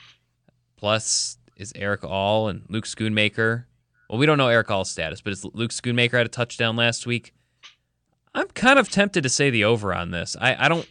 plus 0.77 1.37
is 1.57 1.73
Eric 1.75 2.03
All 2.03 2.47
and 2.47 2.63
Luke 2.69 2.85
Schoonmaker. 2.85 3.65
Well, 4.07 4.19
we 4.19 4.27
don't 4.27 4.37
know 4.37 4.49
Eric 4.49 4.69
All's 4.69 4.91
status, 4.91 5.21
but 5.21 5.33
is 5.33 5.43
Luke 5.45 5.71
Schoonmaker 5.71 6.11
had 6.11 6.27
a 6.27 6.29
touchdown 6.29 6.75
last 6.75 7.07
week? 7.07 7.33
I'm 8.35 8.47
kind 8.49 8.79
of 8.79 8.89
tempted 8.89 9.23
to 9.23 9.29
say 9.29 9.49
the 9.49 9.63
over 9.63 9.93
on 9.93 10.11
this. 10.11 10.35
I, 10.39 10.65
I 10.65 10.67
don't 10.67 10.87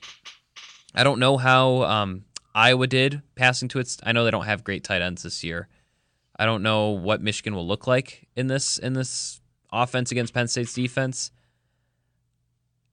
I 0.94 1.04
don't 1.04 1.18
know 1.18 1.36
how 1.36 1.82
um, 1.82 2.24
Iowa 2.54 2.86
did 2.86 3.22
passing 3.34 3.68
to 3.70 3.78
its. 3.78 3.98
I 4.02 4.12
know 4.12 4.24
they 4.24 4.30
don't 4.30 4.44
have 4.44 4.64
great 4.64 4.84
tight 4.84 5.02
ends 5.02 5.22
this 5.22 5.42
year. 5.42 5.68
I 6.36 6.44
don't 6.44 6.62
know 6.62 6.90
what 6.90 7.20
Michigan 7.20 7.54
will 7.54 7.66
look 7.66 7.86
like 7.86 8.28
in 8.36 8.46
this 8.46 8.78
in 8.78 8.92
this 8.92 9.40
offense 9.72 10.10
against 10.10 10.34
Penn 10.34 10.48
State's 10.48 10.74
defense. 10.74 11.30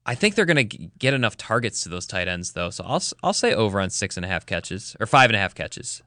I 0.06 0.14
think 0.14 0.34
they're 0.34 0.46
going 0.46 0.68
to 0.68 0.76
get 0.98 1.14
enough 1.14 1.36
targets 1.36 1.82
to 1.82 1.88
those 1.88 2.06
tight 2.06 2.26
ends, 2.26 2.52
though. 2.52 2.70
So 2.70 2.84
I'll 2.84 3.02
I'll 3.22 3.32
say 3.32 3.54
over 3.54 3.80
on 3.80 3.90
six 3.90 4.16
and 4.16 4.24
a 4.24 4.28
half 4.28 4.46
catches 4.46 4.96
or 4.98 5.06
five 5.06 5.30
and 5.30 5.36
a 5.36 5.38
half 5.38 5.54
catches. 5.54 6.02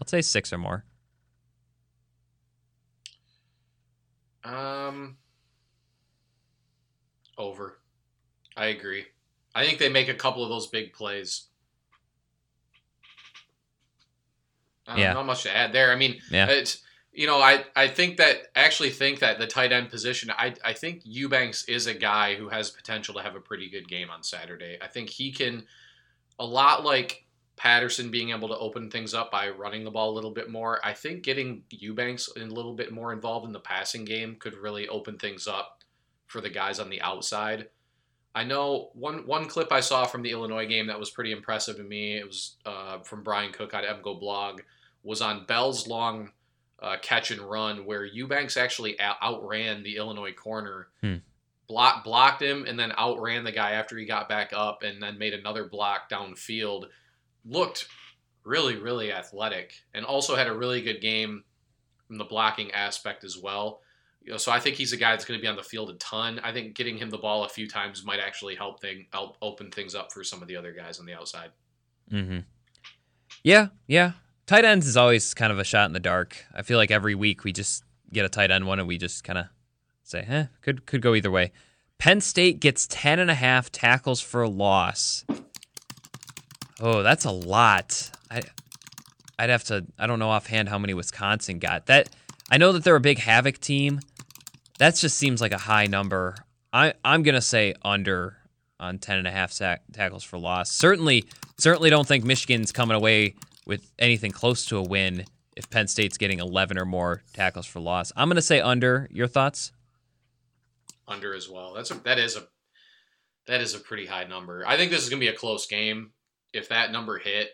I'll 0.00 0.08
say 0.08 0.22
six 0.22 0.52
or 0.52 0.58
more. 0.58 0.84
Um, 4.42 5.16
over. 7.38 7.78
I 8.56 8.66
agree. 8.66 9.06
I 9.54 9.64
think 9.64 9.78
they 9.78 9.88
make 9.88 10.08
a 10.08 10.14
couple 10.14 10.42
of 10.42 10.48
those 10.48 10.66
big 10.66 10.92
plays. 10.92 11.46
yeah. 14.96 15.12
Not 15.12 15.26
much 15.26 15.44
to 15.44 15.56
add 15.56 15.72
there. 15.72 15.92
I 15.92 15.96
mean, 15.96 16.20
yeah. 16.30 16.46
it's 16.46 16.82
you 17.14 17.28
know, 17.28 17.38
I, 17.38 17.64
I 17.76 17.86
think 17.86 18.16
that 18.16 18.48
actually 18.56 18.90
think 18.90 19.20
that 19.20 19.38
the 19.38 19.46
tight 19.46 19.70
end 19.70 19.88
position, 19.88 20.32
I, 20.36 20.54
I 20.64 20.72
think 20.72 21.02
Eubanks 21.04 21.64
is 21.64 21.86
a 21.86 21.94
guy 21.94 22.34
who 22.34 22.48
has 22.48 22.70
potential 22.70 23.14
to 23.14 23.22
have 23.22 23.36
a 23.36 23.40
pretty 23.40 23.70
good 23.70 23.88
game 23.88 24.10
on 24.10 24.24
Saturday. 24.24 24.78
I 24.82 24.88
think 24.88 25.08
he 25.08 25.30
can, 25.30 25.64
a 26.40 26.44
lot 26.44 26.84
like 26.84 27.24
Patterson 27.56 28.10
being 28.10 28.30
able 28.30 28.48
to 28.48 28.58
open 28.58 28.90
things 28.90 29.14
up 29.14 29.30
by 29.30 29.48
running 29.50 29.84
the 29.84 29.92
ball 29.92 30.10
a 30.10 30.16
little 30.16 30.32
bit 30.32 30.50
more. 30.50 30.84
I 30.84 30.92
think 30.92 31.22
getting 31.22 31.62
Eubanks 31.70 32.28
a 32.36 32.40
little 32.40 32.74
bit 32.74 32.92
more 32.92 33.12
involved 33.12 33.46
in 33.46 33.52
the 33.52 33.60
passing 33.60 34.04
game 34.04 34.34
could 34.40 34.54
really 34.54 34.88
open 34.88 35.16
things 35.16 35.46
up 35.46 35.84
for 36.26 36.40
the 36.40 36.50
guys 36.50 36.80
on 36.80 36.90
the 36.90 37.00
outside. 37.00 37.68
I 38.34 38.44
know 38.44 38.90
one 38.94 39.26
one 39.26 39.46
clip 39.46 39.70
I 39.70 39.80
saw 39.80 40.06
from 40.06 40.22
the 40.22 40.32
Illinois 40.32 40.66
game 40.66 40.88
that 40.88 40.98
was 40.98 41.10
pretty 41.10 41.32
impressive 41.32 41.76
to 41.76 41.84
me. 41.84 42.16
It 42.16 42.26
was 42.26 42.56
uh, 42.66 42.98
from 42.98 43.22
Brian 43.22 43.52
Cook 43.52 43.74
on 43.74 43.84
MGoBlog. 43.84 44.60
Was 45.02 45.20
on 45.20 45.44
Bell's 45.46 45.86
long 45.86 46.30
uh, 46.82 46.96
catch 47.00 47.30
and 47.30 47.40
run 47.40 47.84
where 47.86 48.04
Eubanks 48.04 48.56
actually 48.56 48.98
outran 49.00 49.82
the 49.82 49.96
Illinois 49.96 50.32
corner, 50.32 50.88
hmm. 51.00 51.16
block, 51.68 52.04
blocked 52.04 52.42
him, 52.42 52.64
and 52.66 52.78
then 52.78 52.92
outran 52.98 53.44
the 53.44 53.52
guy 53.52 53.72
after 53.72 53.96
he 53.96 54.04
got 54.04 54.28
back 54.28 54.52
up, 54.52 54.82
and 54.82 55.02
then 55.02 55.18
made 55.18 55.34
another 55.34 55.64
block 55.64 56.10
downfield. 56.10 56.86
Looked 57.44 57.86
really, 58.44 58.76
really 58.76 59.12
athletic, 59.12 59.74
and 59.92 60.04
also 60.04 60.34
had 60.34 60.48
a 60.48 60.56
really 60.56 60.82
good 60.82 61.00
game 61.00 61.44
from 62.06 62.18
the 62.18 62.24
blocking 62.24 62.72
aspect 62.72 63.24
as 63.24 63.38
well. 63.38 63.80
You 64.24 64.32
know, 64.32 64.36
so 64.38 64.50
I 64.50 64.58
think 64.58 64.76
he's 64.76 64.92
a 64.92 64.96
guy 64.96 65.10
that's 65.10 65.26
going 65.26 65.38
to 65.38 65.42
be 65.42 65.48
on 65.48 65.56
the 65.56 65.62
field 65.62 65.90
a 65.90 65.94
ton. 65.94 66.40
I 66.42 66.52
think 66.52 66.74
getting 66.74 66.96
him 66.96 67.10
the 67.10 67.18
ball 67.18 67.44
a 67.44 67.48
few 67.48 67.68
times 67.68 68.04
might 68.04 68.20
actually 68.20 68.54
help 68.54 68.80
thing 68.80 69.06
help 69.12 69.36
open 69.42 69.70
things 69.70 69.94
up 69.94 70.12
for 70.12 70.24
some 70.24 70.40
of 70.40 70.48
the 70.48 70.56
other 70.56 70.72
guys 70.72 70.98
on 70.98 71.04
the 71.04 71.12
outside. 71.12 71.50
Mm-hmm. 72.10 72.40
Yeah, 73.42 73.68
yeah. 73.86 74.12
Tight 74.46 74.64
ends 74.64 74.86
is 74.86 74.96
always 74.96 75.34
kind 75.34 75.52
of 75.52 75.58
a 75.58 75.64
shot 75.64 75.86
in 75.86 75.92
the 75.92 76.00
dark. 76.00 76.36
I 76.54 76.62
feel 76.62 76.78
like 76.78 76.90
every 76.90 77.14
week 77.14 77.44
we 77.44 77.52
just 77.52 77.84
get 78.12 78.24
a 78.24 78.28
tight 78.28 78.50
end 78.50 78.66
one 78.66 78.78
and 78.78 78.88
we 78.88 78.96
just 78.96 79.24
kind 79.24 79.38
of 79.38 79.46
say, 80.02 80.24
eh, 80.26 80.46
could 80.62 80.86
could 80.86 81.02
go 81.02 81.14
either 81.14 81.30
way. 81.30 81.52
Penn 81.98 82.20
State 82.20 82.60
gets 82.60 82.86
10 82.88 83.18
and 83.18 83.30
a 83.30 83.34
half 83.34 83.70
tackles 83.70 84.20
for 84.20 84.46
loss. 84.48 85.24
Oh, 86.80 87.02
that's 87.02 87.24
a 87.24 87.30
lot. 87.30 88.10
I 88.30 88.42
I'd 89.38 89.50
have 89.50 89.64
to 89.64 89.86
I 89.98 90.06
don't 90.06 90.18
know 90.18 90.30
offhand 90.30 90.68
how 90.68 90.78
many 90.78 90.94
Wisconsin 90.94 91.58
got. 91.58 91.86
That 91.86 92.08
I 92.50 92.58
know 92.58 92.72
that 92.72 92.84
they're 92.84 92.96
a 92.96 93.00
big 93.00 93.18
havoc 93.18 93.58
team. 93.58 94.00
That 94.78 94.94
just 94.96 95.16
seems 95.16 95.40
like 95.40 95.52
a 95.52 95.58
high 95.58 95.86
number. 95.86 96.36
I 96.72 96.94
I'm 97.04 97.22
going 97.22 97.36
to 97.36 97.40
say 97.40 97.74
under 97.82 98.38
on 98.80 98.98
10 98.98 99.18
and 99.18 99.26
a 99.26 99.30
half 99.30 99.52
sack, 99.52 99.82
tackles 99.92 100.24
for 100.24 100.38
loss. 100.38 100.70
Certainly 100.70 101.26
certainly 101.58 101.90
don't 101.90 102.06
think 102.06 102.24
Michigan's 102.24 102.72
coming 102.72 102.96
away 102.96 103.34
with 103.66 103.90
anything 103.98 104.32
close 104.32 104.66
to 104.66 104.76
a 104.76 104.82
win 104.82 105.24
if 105.56 105.70
Penn 105.70 105.86
State's 105.86 106.18
getting 106.18 106.40
11 106.40 106.78
or 106.78 106.84
more 106.84 107.22
tackles 107.32 107.66
for 107.66 107.80
loss. 107.80 108.12
I'm 108.16 108.28
going 108.28 108.36
to 108.36 108.42
say 108.42 108.60
under. 108.60 109.08
Your 109.10 109.28
thoughts? 109.28 109.72
Under 111.06 111.34
as 111.34 111.48
well. 111.48 111.74
That's 111.74 111.90
a, 111.90 111.94
that 111.94 112.18
is 112.18 112.36
a 112.36 112.44
that 113.46 113.60
is 113.60 113.74
a 113.74 113.78
pretty 113.78 114.06
high 114.06 114.24
number. 114.24 114.64
I 114.66 114.76
think 114.76 114.90
this 114.90 115.02
is 115.02 115.10
going 115.10 115.20
to 115.20 115.26
be 115.26 115.32
a 115.32 115.36
close 115.36 115.66
game. 115.66 116.10
If 116.52 116.68
that 116.70 116.92
number 116.92 117.18
hit, 117.18 117.50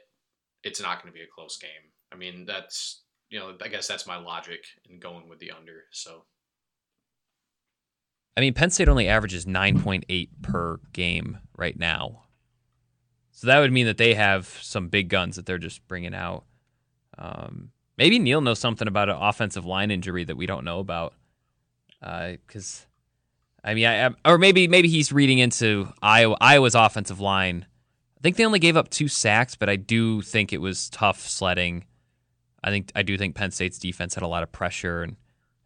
it's 0.63 0.81
not 0.81 1.03
going 1.03 1.13
to 1.13 1.17
be 1.19 1.25
a 1.25 1.35
close 1.35 1.59
game. 1.59 1.71
I 2.13 2.17
mean, 2.17 2.47
that's 2.47 3.03
you 3.29 3.39
know, 3.39 3.55
I 3.63 3.69
guess 3.69 3.87
that's 3.87 4.07
my 4.07 4.17
logic 4.17 4.65
in 4.89 4.99
going 4.99 5.29
with 5.29 5.39
the 5.39 5.53
under. 5.53 5.85
So 5.93 6.25
I 8.37 8.41
mean, 8.41 8.55
Penn 8.55 8.71
State 8.71 8.89
only 8.89 9.09
averages 9.09 9.45
9.8 9.45 10.29
per 10.43 10.81
game 10.93 11.39
right 11.57 11.79
now. 11.79 12.23
So 13.33 13.47
that 13.47 13.59
would 13.59 13.73
mean 13.73 13.87
that 13.87 13.97
they 13.97 14.15
have 14.15 14.47
some 14.63 14.89
big 14.89 15.09
guns 15.09 15.37
that 15.37 15.47
they're 15.47 15.59
just 15.59 15.87
bringing 15.89 16.15
out. 16.15 16.45
Um, 17.19 17.71
maybe 17.97 18.19
Neil 18.19 18.41
knows 18.41 18.59
something 18.59 18.89
about 18.89 19.09
an 19.09 19.17
offensive 19.19 19.65
line 19.65 19.91
injury 19.91 20.25
that 20.25 20.37
we 20.37 20.47
don't 20.47 20.65
know 20.65 20.79
about. 20.79 21.15
Because, 22.01 22.87
uh, 23.65 23.69
I 23.69 23.75
mean, 23.75 23.87
I, 23.87 24.11
or 24.25 24.39
maybe 24.39 24.69
maybe 24.69 24.89
he's 24.89 25.13
reading 25.13 25.39
into 25.39 25.93
Iowa, 26.01 26.37
Iowa's 26.41 26.75
offensive 26.75 27.21
line. 27.21 27.67
I 28.17 28.21
think 28.23 28.37
they 28.37 28.45
only 28.45 28.59
gave 28.59 28.77
up 28.77 28.91
two 28.91 29.09
sacks, 29.09 29.57
but 29.57 29.69
I 29.69 29.77
do 29.77 30.23
think 30.23 30.53
it 30.53 30.61
was 30.61 30.91
tough 30.91 31.27
sledding. 31.27 31.85
I 32.63 32.71
think 32.71 32.93
I 32.95 33.03
do 33.03 33.17
think 33.19 33.35
Penn 33.35 33.51
State's 33.51 33.79
defense 33.79 34.15
had 34.15 34.23
a 34.23 34.29
lot 34.29 34.43
of 34.43 34.53
pressure 34.53 35.03
and, 35.03 35.17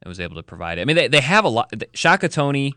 and 0.05 0.11
was 0.11 0.21
able 0.21 0.37
to 0.37 0.43
provide 0.43 0.79
it. 0.79 0.83
I 0.83 0.85
mean, 0.85 0.97
they, 0.97 1.09
they 1.09 1.21
have 1.21 1.45
a 1.45 1.49
lot. 1.49 1.73
Shaka 1.95 2.29
Toney, 2.29 2.75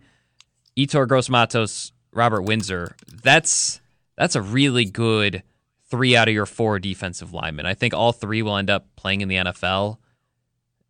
Yetur 0.78 1.08
Gross-Matos, 1.08 1.92
Robert 2.13 2.44
Windsor. 2.44 2.96
That's 3.22 3.82
that's 4.16 4.36
a 4.36 4.42
really 4.42 4.86
good 4.86 5.44
three 5.90 6.16
out 6.16 6.28
of 6.28 6.34
your 6.34 6.46
four 6.46 6.80
defensive 6.80 7.34
linemen. 7.34 7.66
I 7.66 7.74
think 7.74 7.94
all 7.94 8.13
three 8.13 8.42
will 8.42 8.58
end 8.58 8.70
up 8.70 8.88
playing 8.96 9.22
in 9.22 9.28
the 9.28 9.36
NFL. 9.36 9.98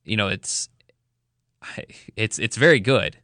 You 0.03 0.15
know, 0.15 0.27
it's 0.27 0.69
it's 2.15 2.37
it's 2.37 2.55
very 2.55 2.79
good. 2.79 3.17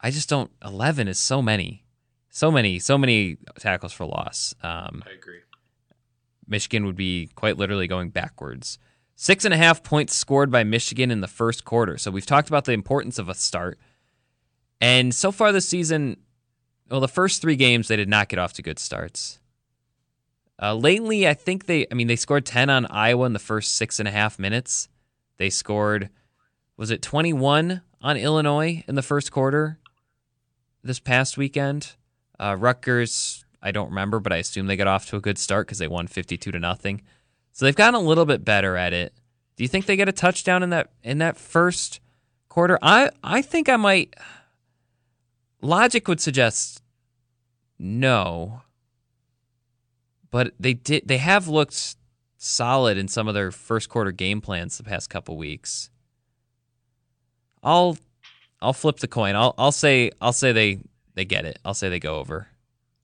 I 0.00 0.10
just 0.10 0.28
don't. 0.28 0.50
Eleven 0.62 1.08
is 1.08 1.18
so 1.18 1.40
many, 1.40 1.84
so 2.28 2.50
many, 2.50 2.78
so 2.78 2.98
many 2.98 3.38
tackles 3.58 3.92
for 3.92 4.04
loss. 4.04 4.54
Um, 4.62 5.02
I 5.06 5.14
agree. 5.14 5.40
Michigan 6.46 6.84
would 6.86 6.96
be 6.96 7.30
quite 7.34 7.56
literally 7.56 7.88
going 7.88 8.10
backwards. 8.10 8.78
Six 9.18 9.46
and 9.46 9.54
a 9.54 9.56
half 9.56 9.82
points 9.82 10.14
scored 10.14 10.50
by 10.50 10.62
Michigan 10.62 11.10
in 11.10 11.22
the 11.22 11.26
first 11.26 11.64
quarter. 11.64 11.96
So 11.96 12.10
we've 12.10 12.26
talked 12.26 12.48
about 12.48 12.66
the 12.66 12.72
importance 12.72 13.18
of 13.18 13.30
a 13.30 13.34
start. 13.34 13.78
And 14.78 15.14
so 15.14 15.32
far 15.32 15.52
this 15.52 15.66
season, 15.66 16.18
well, 16.90 17.00
the 17.00 17.08
first 17.08 17.40
three 17.40 17.56
games 17.56 17.88
they 17.88 17.96
did 17.96 18.10
not 18.10 18.28
get 18.28 18.38
off 18.38 18.52
to 18.54 18.62
good 18.62 18.78
starts. 18.78 19.40
Uh, 20.60 20.74
lately, 20.74 21.26
I 21.26 21.32
think 21.32 21.64
they, 21.64 21.86
I 21.90 21.94
mean, 21.94 22.08
they 22.08 22.16
scored 22.16 22.44
10 22.44 22.68
on 22.68 22.84
Iowa 22.86 23.24
in 23.24 23.32
the 23.32 23.38
first 23.38 23.74
six 23.74 23.98
and 23.98 24.06
a 24.06 24.12
half 24.12 24.38
minutes. 24.38 24.88
They 25.38 25.48
scored, 25.48 26.10
was 26.76 26.90
it 26.90 27.00
21 27.00 27.80
on 28.02 28.16
Illinois 28.18 28.84
in 28.86 28.96
the 28.96 29.02
first 29.02 29.32
quarter 29.32 29.78
this 30.84 31.00
past 31.00 31.38
weekend? 31.38 31.94
Uh, 32.38 32.54
Rutgers, 32.58 33.46
I 33.62 33.70
don't 33.70 33.88
remember, 33.88 34.20
but 34.20 34.34
I 34.34 34.36
assume 34.36 34.66
they 34.66 34.76
got 34.76 34.86
off 34.86 35.06
to 35.06 35.16
a 35.16 35.20
good 35.22 35.38
start 35.38 35.66
because 35.66 35.78
they 35.78 35.88
won 35.88 36.06
52 36.06 36.52
to 36.52 36.58
nothing. 36.58 37.00
So 37.56 37.64
they've 37.64 37.74
gotten 37.74 37.94
a 37.94 38.06
little 38.06 38.26
bit 38.26 38.44
better 38.44 38.76
at 38.76 38.92
it. 38.92 39.14
Do 39.56 39.64
you 39.64 39.68
think 39.68 39.86
they 39.86 39.96
get 39.96 40.10
a 40.10 40.12
touchdown 40.12 40.62
in 40.62 40.68
that 40.68 40.90
in 41.02 41.16
that 41.18 41.38
first 41.38 42.00
quarter? 42.50 42.78
I 42.82 43.08
I 43.24 43.40
think 43.40 43.70
I 43.70 43.76
might 43.76 44.14
logic 45.62 46.06
would 46.06 46.20
suggest 46.20 46.82
no. 47.78 48.60
But 50.30 50.52
they 50.60 50.74
did 50.74 51.08
they 51.08 51.16
have 51.16 51.48
looked 51.48 51.96
solid 52.36 52.98
in 52.98 53.08
some 53.08 53.26
of 53.26 53.32
their 53.32 53.50
first 53.50 53.88
quarter 53.88 54.12
game 54.12 54.42
plans 54.42 54.76
the 54.76 54.84
past 54.84 55.08
couple 55.08 55.38
weeks. 55.38 55.88
I'll 57.62 57.96
I'll 58.60 58.74
flip 58.74 58.98
the 58.98 59.08
coin. 59.08 59.34
I'll 59.34 59.54
I'll 59.56 59.72
say 59.72 60.10
I'll 60.20 60.34
say 60.34 60.52
they 60.52 60.80
they 61.14 61.24
get 61.24 61.46
it. 61.46 61.58
I'll 61.64 61.72
say 61.72 61.88
they 61.88 62.00
go 62.00 62.16
over. 62.16 62.48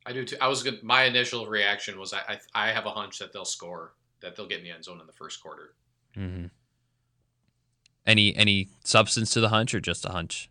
I 0.04 0.12
do 0.12 0.26
too. 0.26 0.36
I 0.42 0.48
was 0.48 0.62
good. 0.62 0.82
My 0.82 1.04
initial 1.04 1.46
reaction 1.46 1.98
was 1.98 2.12
I, 2.12 2.18
I 2.54 2.66
I 2.66 2.72
have 2.72 2.84
a 2.84 2.90
hunch 2.90 3.18
that 3.20 3.32
they'll 3.32 3.46
score, 3.46 3.94
that 4.22 4.36
they'll 4.36 4.48
get 4.48 4.58
in 4.58 4.64
the 4.64 4.70
end 4.70 4.84
zone 4.84 5.00
in 5.00 5.06
the 5.06 5.12
first 5.12 5.42
quarter. 5.42 5.74
Mm-hmm. 6.16 6.46
Any 8.06 8.34
any 8.34 8.68
substance 8.84 9.30
to 9.34 9.40
the 9.40 9.50
hunch 9.50 9.74
or 9.74 9.80
just 9.80 10.04
a 10.04 10.10
hunch? 10.10 10.50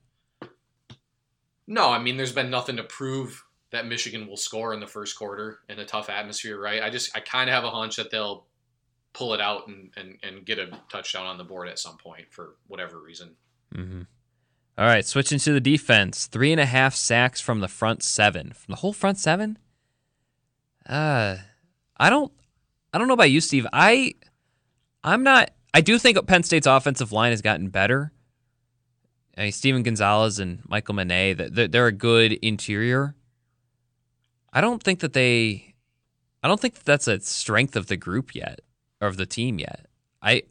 No, 1.67 1.89
I 1.89 1.99
mean 1.99 2.17
there's 2.17 2.31
been 2.31 2.49
nothing 2.49 2.77
to 2.77 2.83
prove 2.83 3.43
that 3.71 3.87
Michigan 3.87 4.27
will 4.27 4.37
score 4.37 4.73
in 4.73 4.79
the 4.79 4.87
first 4.87 5.17
quarter 5.17 5.59
in 5.69 5.79
a 5.79 5.85
tough 5.85 6.09
atmosphere, 6.09 6.59
right? 6.59 6.83
I 6.83 6.89
just 6.89 7.15
I 7.15 7.19
kind 7.19 7.49
of 7.49 7.53
have 7.53 7.63
a 7.63 7.71
hunch 7.71 7.95
that 7.97 8.11
they'll 8.11 8.45
pull 9.13 9.33
it 9.33 9.41
out 9.41 9.67
and, 9.67 9.91
and, 9.97 10.17
and 10.23 10.45
get 10.45 10.59
a 10.59 10.69
touchdown 10.89 11.25
on 11.25 11.37
the 11.37 11.43
board 11.43 11.67
at 11.67 11.79
some 11.79 11.97
point 11.97 12.25
for 12.29 12.55
whatever 12.67 12.99
reason. 12.99 13.35
Mm-hmm. 13.75 14.03
All 14.77 14.85
right, 14.85 15.05
switching 15.05 15.39
to 15.39 15.51
the 15.51 15.59
defense. 15.59 16.27
Three 16.27 16.51
and 16.51 16.61
a 16.61 16.65
half 16.65 16.95
sacks 16.95 17.41
from 17.41 17.59
the 17.59 17.67
front 17.67 18.03
seven. 18.03 18.53
From 18.53 18.71
the 18.71 18.77
whole 18.77 18.93
front 18.93 19.17
seven? 19.17 19.57
Uh 20.87 21.37
I 21.97 22.09
don't 22.09 22.31
I 22.93 22.97
don't 22.97 23.07
know 23.07 23.13
about 23.13 23.31
you, 23.31 23.41
Steve. 23.41 23.67
I 23.71 24.15
I'm 25.03 25.23
not 25.23 25.51
I 25.73 25.81
do 25.81 25.97
think 25.97 26.25
Penn 26.27 26.43
State's 26.43 26.67
offensive 26.67 27.11
line 27.11 27.31
has 27.31 27.41
gotten 27.41 27.69
better. 27.69 28.11
I 29.37 29.43
mean, 29.43 29.51
Steven 29.51 29.83
Gonzalez 29.83 30.39
and 30.39 30.61
Michael 30.67 30.95
Menet, 30.95 31.71
they're 31.71 31.87
a 31.87 31.91
good 31.91 32.33
interior. 32.33 33.15
I 34.51 34.59
don't 34.59 34.83
think 34.83 34.99
that 34.99 35.13
they, 35.13 35.75
I 36.43 36.47
don't 36.49 36.59
think 36.59 36.73
that 36.75 36.85
that's 36.85 37.07
a 37.07 37.19
strength 37.21 37.75
of 37.77 37.87
the 37.87 37.95
group 37.95 38.35
yet 38.35 38.59
or 38.99 39.07
of 39.07 39.15
the 39.15 39.25
team 39.25 39.57
yet. 39.57 39.85
I, 40.21 40.43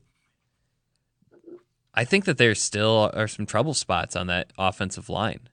I 1.93 2.05
think 2.05 2.25
that 2.25 2.39
there 2.39 2.55
still 2.55 3.11
are 3.15 3.29
some 3.29 3.45
trouble 3.45 3.75
spots 3.75 4.17
on 4.17 4.27
that 4.29 4.53
offensive 4.59 5.11
line, 5.11 5.49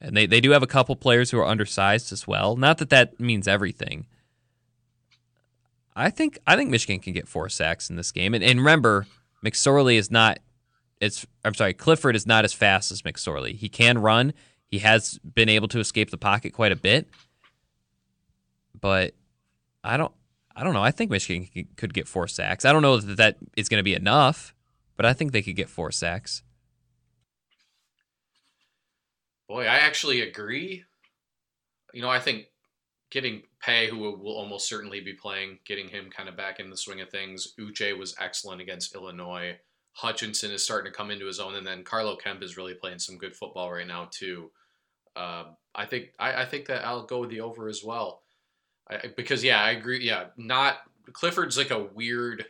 and 0.00 0.16
they 0.16 0.24
they 0.24 0.40
do 0.40 0.52
have 0.52 0.62
a 0.62 0.68
couple 0.68 0.96
players 0.96 1.30
who 1.30 1.38
are 1.38 1.46
undersized 1.46 2.12
as 2.12 2.26
well. 2.26 2.56
Not 2.56 2.78
that 2.78 2.90
that 2.90 3.20
means 3.20 3.46
everything. 3.46 4.06
I 5.94 6.10
think 6.10 6.38
I 6.46 6.56
think 6.56 6.70
Michigan 6.70 7.00
can 7.00 7.12
get 7.12 7.28
four 7.28 7.48
sacks 7.48 7.90
in 7.90 7.96
this 7.96 8.12
game, 8.12 8.34
and, 8.34 8.44
and 8.44 8.58
remember, 8.58 9.06
McSorley 9.44 9.96
is 9.96 10.10
not. 10.10 10.38
It's 11.00 11.26
I'm 11.44 11.54
sorry, 11.54 11.74
Clifford 11.74 12.14
is 12.14 12.26
not 12.26 12.44
as 12.44 12.52
fast 12.52 12.92
as 12.92 13.02
McSorley. 13.02 13.56
He 13.56 13.68
can 13.68 13.98
run. 13.98 14.32
He 14.66 14.78
has 14.78 15.18
been 15.18 15.48
able 15.48 15.68
to 15.68 15.80
escape 15.80 16.10
the 16.10 16.18
pocket 16.18 16.52
quite 16.52 16.72
a 16.72 16.76
bit, 16.76 17.08
but 18.78 19.14
I 19.82 19.96
don't 19.96 20.12
I 20.54 20.62
don't 20.62 20.74
know. 20.74 20.82
I 20.82 20.90
think 20.90 21.10
Michigan 21.10 21.48
could 21.76 21.94
get 21.94 22.06
four 22.06 22.28
sacks. 22.28 22.64
I 22.64 22.72
don't 22.72 22.82
know 22.82 22.98
that 22.98 23.16
that 23.16 23.36
is 23.56 23.68
going 23.68 23.78
to 23.78 23.84
be 23.84 23.94
enough, 23.94 24.54
but 24.96 25.06
I 25.06 25.12
think 25.12 25.32
they 25.32 25.42
could 25.42 25.56
get 25.56 25.68
four 25.68 25.90
sacks. 25.90 26.42
Boy, 29.48 29.62
I 29.62 29.76
actually 29.78 30.20
agree. 30.20 30.84
You 31.92 32.02
know, 32.02 32.10
I 32.10 32.20
think 32.20 32.46
getting 33.10 33.42
Paye, 33.60 33.88
who 33.88 33.98
will 33.98 34.32
almost 34.32 34.68
certainly 34.68 35.00
be 35.00 35.12
playing, 35.12 35.58
getting 35.66 35.88
him 35.88 36.10
kind 36.10 36.28
of 36.28 36.36
back 36.36 36.60
in 36.60 36.70
the 36.70 36.76
swing 36.76 37.00
of 37.00 37.10
things. 37.10 37.54
Uche 37.58 37.96
was 37.96 38.16
excellent 38.18 38.60
against 38.60 38.94
Illinois. 38.94 39.56
Hutchinson 39.92 40.50
is 40.50 40.64
starting 40.64 40.90
to 40.90 40.96
come 40.96 41.10
into 41.10 41.26
his 41.26 41.40
own, 41.40 41.54
and 41.56 41.66
then 41.66 41.84
Carlo 41.84 42.16
Kemp 42.16 42.42
is 42.42 42.56
really 42.56 42.74
playing 42.74 43.00
some 43.00 43.18
good 43.18 43.36
football 43.36 43.70
right 43.70 43.86
now 43.86 44.08
too. 44.10 44.50
Uh, 45.14 45.44
I 45.74 45.84
think 45.86 46.12
I, 46.18 46.42
I, 46.42 46.44
think 46.46 46.66
that 46.66 46.86
I'll 46.86 47.04
go 47.04 47.20
with 47.20 47.30
the 47.30 47.40
over 47.40 47.68
as 47.68 47.82
well, 47.84 48.22
I, 48.88 49.08
because 49.16 49.44
yeah, 49.44 49.60
I 49.62 49.72
agree. 49.72 50.06
Yeah, 50.06 50.26
not 50.36 50.78
Clifford's 51.12 51.58
like 51.58 51.70
a 51.70 51.82
weird. 51.82 52.46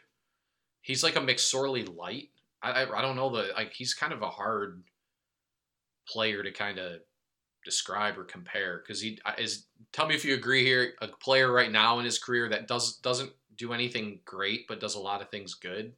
He's 0.82 1.02
like 1.02 1.16
a 1.16 1.20
McSorley 1.20 1.96
light. 1.96 2.28
I, 2.62 2.70
I 2.70 2.98
I 2.98 3.02
don't 3.02 3.16
know 3.16 3.30
the 3.30 3.48
like 3.56 3.72
he's 3.72 3.94
kind 3.94 4.12
of 4.12 4.22
a 4.22 4.30
hard 4.30 4.84
player 6.06 6.42
to 6.42 6.52
kind 6.52 6.78
of 6.78 7.00
describe 7.64 8.18
or 8.18 8.24
compare 8.24 8.78
because 8.78 9.00
he 9.00 9.18
is 9.38 9.66
tell 9.92 10.06
me 10.06 10.14
if 10.14 10.24
you 10.24 10.34
agree 10.34 10.64
here 10.64 10.94
a 11.00 11.08
player 11.08 11.52
right 11.52 11.70
now 11.70 11.98
in 11.98 12.04
his 12.04 12.18
career 12.18 12.48
that 12.48 12.68
does 12.68 12.96
doesn't 12.98 13.30
do 13.56 13.72
anything 13.72 14.20
great 14.24 14.66
but 14.68 14.80
does 14.80 14.94
a 14.94 15.00
lot 15.00 15.20
of 15.20 15.28
things 15.30 15.54
good? 15.54 15.92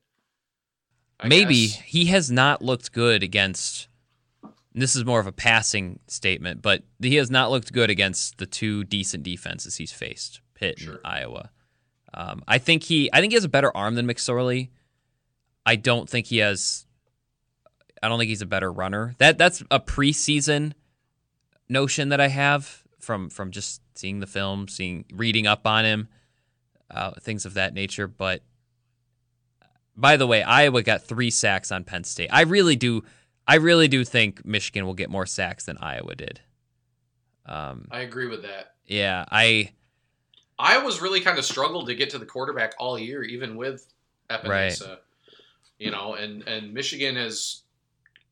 I 1.20 1.28
maybe. 1.28 1.68
guess. 1.68 1.80
he 1.80 2.06
has 2.06 2.30
not 2.30 2.62
looked 2.62 2.92
good 2.92 3.22
against 3.22 3.88
this 4.74 4.96
is 4.96 5.04
more 5.04 5.20
of 5.20 5.26
a 5.26 5.32
passing 5.32 6.00
statement 6.08 6.62
but 6.62 6.82
he 7.00 7.16
has 7.16 7.30
not 7.30 7.50
looked 7.50 7.72
good 7.72 7.90
against 7.90 8.38
the 8.38 8.46
two 8.46 8.84
decent 8.84 9.22
defenses 9.22 9.76
he's 9.76 9.92
faced 9.92 10.40
pitt 10.54 10.78
sure. 10.78 10.94
and 10.94 11.00
iowa. 11.04 11.50
Um, 12.14 12.42
i 12.48 12.58
think 12.58 12.82
he 12.82 13.08
i 13.12 13.20
think 13.20 13.32
he 13.32 13.36
has 13.36 13.44
a 13.44 13.48
better 13.48 13.74
arm 13.76 13.94
than 13.94 14.06
mcsorley. 14.06 14.70
I 15.64 15.76
don't 15.76 16.10
think 16.10 16.26
he 16.26 16.38
has 16.38 16.86
i 18.02 18.08
don't 18.08 18.18
think 18.18 18.30
he's 18.30 18.42
a 18.42 18.46
better 18.46 18.72
runner. 18.72 19.14
That 19.18 19.38
that's 19.38 19.62
a 19.70 19.78
preseason 19.78 20.72
notion 21.72 22.10
that 22.10 22.20
I 22.20 22.28
have 22.28 22.82
from 23.00 23.30
from 23.30 23.50
just 23.50 23.82
seeing 23.94 24.20
the 24.20 24.26
film, 24.26 24.68
seeing 24.68 25.04
reading 25.12 25.46
up 25.46 25.66
on 25.66 25.84
him, 25.84 26.08
uh, 26.90 27.12
things 27.20 27.44
of 27.44 27.54
that 27.54 27.74
nature. 27.74 28.06
But 28.06 28.42
by 29.96 30.16
the 30.16 30.26
way, 30.26 30.42
Iowa 30.42 30.82
got 30.82 31.02
three 31.02 31.30
sacks 31.30 31.72
on 31.72 31.84
Penn 31.84 32.04
State. 32.04 32.30
I 32.32 32.42
really 32.42 32.76
do, 32.76 33.04
I 33.46 33.56
really 33.56 33.88
do 33.88 34.04
think 34.04 34.44
Michigan 34.44 34.86
will 34.86 34.94
get 34.94 35.10
more 35.10 35.26
sacks 35.26 35.64
than 35.64 35.76
Iowa 35.78 36.14
did. 36.14 36.40
Um, 37.44 37.88
I 37.90 38.00
agree 38.00 38.28
with 38.28 38.42
that. 38.42 38.74
Yeah, 38.86 39.24
I. 39.30 39.72
Iowa's 40.58 41.00
really 41.00 41.20
kind 41.20 41.38
of 41.38 41.44
struggled 41.44 41.88
to 41.88 41.94
get 41.94 42.10
to 42.10 42.18
the 42.18 42.26
quarterback 42.26 42.74
all 42.78 42.98
year, 42.98 43.22
even 43.24 43.56
with 43.56 43.86
Epenesa. 44.30 44.48
Right. 44.48 44.98
You 45.78 45.90
know, 45.90 46.14
and 46.14 46.46
and 46.46 46.72
Michigan 46.72 47.16
has 47.16 47.62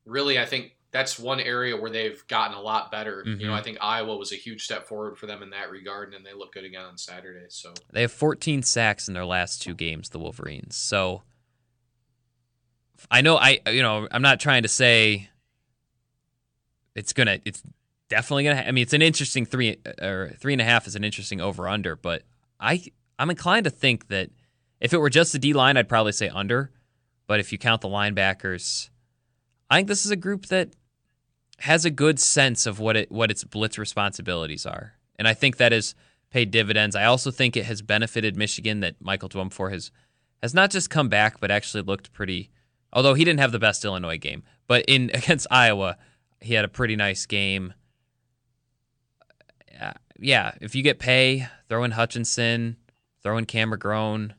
really, 0.05 0.39
I 0.39 0.47
think, 0.47 0.77
that's 0.93 1.19
one 1.19 1.39
area 1.39 1.77
where 1.77 1.91
they've 1.91 2.27
gotten 2.27 2.57
a 2.57 2.61
lot 2.61 2.91
better. 2.91 3.19
Mm-hmm. 3.19 3.41
You 3.41 3.47
know, 3.47 3.53
mm-hmm. 3.53 3.61
I 3.61 3.63
think 3.63 3.79
Iowa 3.81 4.17
was 4.17 4.33
a 4.33 4.37
huge 4.37 4.65
step 4.65 4.87
forward 4.87 5.19
for 5.19 5.27
them 5.27 5.43
in 5.43 5.51
that 5.51 5.71
regard, 5.71 6.15
and 6.15 6.27
they 6.27 6.33
look 6.33 6.53
good 6.53 6.65
again 6.65 6.83
on 6.83 6.99
Saturday. 6.99 7.47
So 7.49 7.75
they 7.93 8.03
have 8.03 8.13
14 8.13 8.63
sacks 8.63 9.07
in 9.07 9.15
their 9.15 9.25
last 9.25 9.63
two 9.63 9.75
games, 9.75 10.09
the 10.09 10.19
Wolverines. 10.19 10.77
So 10.77 11.23
I 13.11 13.21
know 13.21 13.37
I, 13.37 13.61
you 13.69 13.83
know, 13.83 14.09
I'm 14.11 14.23
not 14.23 14.41
trying 14.41 14.63
to 14.63 14.69
say 14.69 15.31
it's 16.97 17.13
gonna, 17.13 17.39
it's 17.45 17.63
definitely 18.09 18.45
gonna. 18.45 18.65
I 18.67 18.73
mean, 18.73 18.83
it's 18.83 18.93
an 18.93 19.03
interesting 19.03 19.47
three 19.47 19.79
or 20.03 20.33
three 20.41 20.53
and 20.53 20.61
a 20.61 20.65
half 20.65 20.89
is 20.89 20.97
an 20.97 21.05
interesting 21.05 21.41
over 21.41 21.69
under, 21.69 21.95
but 21.95 22.25
I, 22.59 22.83
I'm 23.19 23.31
inclined 23.31 23.65
to 23.65 23.71
think 23.71 24.09
that 24.09 24.31
if 24.81 24.93
it 24.93 24.99
were 24.99 25.11
just 25.11 25.33
the 25.33 25.39
D 25.39 25.53
line, 25.53 25.77
I'd 25.77 25.89
probably 25.89 26.13
say 26.13 26.29
under. 26.29 26.73
But 27.29 27.39
if 27.39 27.53
you 27.53 27.59
count 27.59 27.81
the 27.81 27.89
linebackers, 27.89 28.91
I 29.71 29.77
think 29.77 29.87
this 29.87 30.05
is 30.05 30.11
a 30.11 30.17
group 30.17 30.47
that 30.47 30.71
has 31.61 31.85
a 31.85 31.91
good 31.91 32.19
sense 32.19 32.67
of 32.67 32.79
what 32.79 32.97
it 32.97 33.13
what 33.13 33.31
its 33.31 33.45
blitz 33.45 33.79
responsibilities 33.79 34.67
are, 34.67 34.95
and 35.19 35.29
I 35.29 35.35
think 35.35 35.59
that 35.59 35.73
has 35.73 35.95
paid 36.31 36.51
dividends. 36.51 36.97
I 36.97 37.05
also 37.05 37.31
think 37.31 37.57
it 37.57 37.67
has 37.67 37.83
benefited 37.83 38.37
Michigan 38.37 38.81
that 38.81 38.97
Michael 39.01 39.29
Dwumfour 39.29 39.71
has 39.71 39.91
has 40.43 40.55
not 40.55 40.71
just 40.71 40.91
come 40.91 41.09
back, 41.09 41.41
but 41.41 41.51
actually 41.51 41.83
looked 41.83 42.13
pretty. 42.13 42.51
Although 42.93 43.15
he 43.15 43.25
didn't 43.25 43.41
have 43.41 43.53
the 43.53 43.59
best 43.59 43.85
Illinois 43.85 44.19
game, 44.19 44.43
but 44.67 44.85
in 44.89 45.11
against 45.15 45.47
Iowa, 45.51 45.97
he 46.41 46.55
had 46.55 46.65
a 46.65 46.69
pretty 46.69 46.97
nice 46.97 47.27
game. 47.27 47.75
Uh, 49.81 49.93
yeah, 50.19 50.53
if 50.61 50.75
you 50.75 50.83
get 50.83 50.99
Paye, 50.99 51.49
throw 51.69 51.85
in 51.85 51.93
Hutchinson, 51.93 52.77
throw 53.23 53.39
in 53.39 53.47
Cam 53.47 53.71
McGrone, 53.71 54.33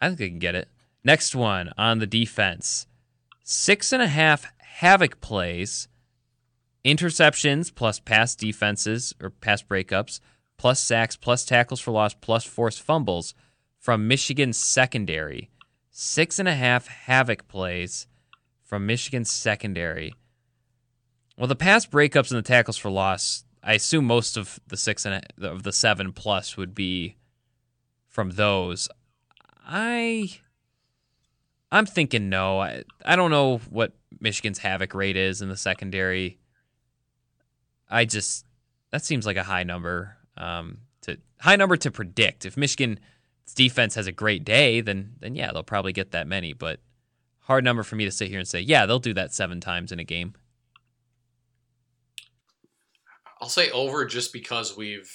I 0.00 0.08
think 0.08 0.18
they 0.18 0.28
can 0.28 0.38
get 0.38 0.54
it. 0.54 0.68
Next 1.04 1.34
one 1.34 1.72
on 1.78 1.98
the 1.98 2.06
defense. 2.06 2.86
Six 3.44 3.92
and 3.92 4.02
a 4.02 4.08
half 4.08 4.46
havoc 4.78 5.20
plays, 5.20 5.88
interceptions 6.84 7.74
plus 7.74 7.98
pass 7.98 8.36
defenses 8.36 9.12
or 9.20 9.28
pass 9.28 9.60
breakups, 9.60 10.20
plus 10.56 10.78
sacks, 10.78 11.16
plus 11.16 11.44
tackles 11.44 11.80
for 11.80 11.90
loss, 11.90 12.14
plus 12.14 12.44
forced 12.44 12.80
fumbles 12.80 13.34
from 13.76 14.06
Michigan's 14.06 14.56
secondary. 14.56 15.50
Six 15.90 16.38
and 16.38 16.46
a 16.46 16.54
half 16.54 16.86
havoc 16.86 17.48
plays 17.48 18.06
from 18.62 18.86
Michigan's 18.86 19.32
secondary. 19.32 20.14
Well, 21.36 21.48
the 21.48 21.56
pass 21.56 21.84
breakups 21.84 22.30
and 22.30 22.38
the 22.38 22.42
tackles 22.42 22.76
for 22.76 22.88
loss, 22.88 23.44
I 23.64 23.72
assume 23.72 24.04
most 24.04 24.36
of 24.36 24.60
the 24.68 24.76
six 24.76 25.04
and 25.04 25.26
a, 25.40 25.48
of 25.48 25.64
the 25.64 25.72
seven 25.72 26.12
plus 26.12 26.56
would 26.56 26.76
be 26.76 27.16
from 28.06 28.30
those. 28.30 28.88
I 29.66 30.38
I'm 31.70 31.86
thinking 31.86 32.28
no. 32.28 32.60
I, 32.60 32.84
I 33.04 33.16
don't 33.16 33.30
know 33.30 33.58
what 33.68 33.92
Michigan's 34.20 34.58
havoc 34.58 34.94
rate 34.94 35.16
is 35.16 35.42
in 35.42 35.48
the 35.48 35.56
secondary. 35.56 36.38
I 37.90 38.04
just 38.04 38.46
that 38.90 39.04
seems 39.04 39.26
like 39.26 39.36
a 39.36 39.42
high 39.42 39.64
number 39.64 40.16
um, 40.36 40.78
to 41.02 41.18
high 41.40 41.56
number 41.56 41.76
to 41.76 41.90
predict. 41.90 42.46
If 42.46 42.56
Michigan's 42.56 42.98
defense 43.54 43.94
has 43.96 44.06
a 44.06 44.12
great 44.12 44.44
day, 44.44 44.80
then 44.80 45.14
then 45.20 45.34
yeah, 45.34 45.52
they'll 45.52 45.62
probably 45.62 45.92
get 45.92 46.12
that 46.12 46.26
many. 46.26 46.52
But 46.52 46.80
hard 47.40 47.64
number 47.64 47.82
for 47.82 47.96
me 47.96 48.04
to 48.04 48.10
sit 48.10 48.28
here 48.28 48.38
and 48.38 48.48
say, 48.48 48.60
yeah, 48.60 48.86
they'll 48.86 48.98
do 48.98 49.14
that 49.14 49.34
seven 49.34 49.60
times 49.60 49.92
in 49.92 49.98
a 49.98 50.04
game. 50.04 50.34
I'll 53.40 53.48
say 53.48 53.70
over 53.70 54.04
just 54.04 54.32
because 54.32 54.76
we've 54.76 55.10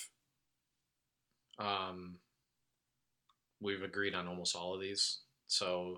um, 1.60 2.20
we've 3.60 3.84
agreed 3.84 4.16
on 4.16 4.28
almost 4.28 4.56
all 4.56 4.74
of 4.74 4.82
these. 4.82 5.20
So 5.48 5.98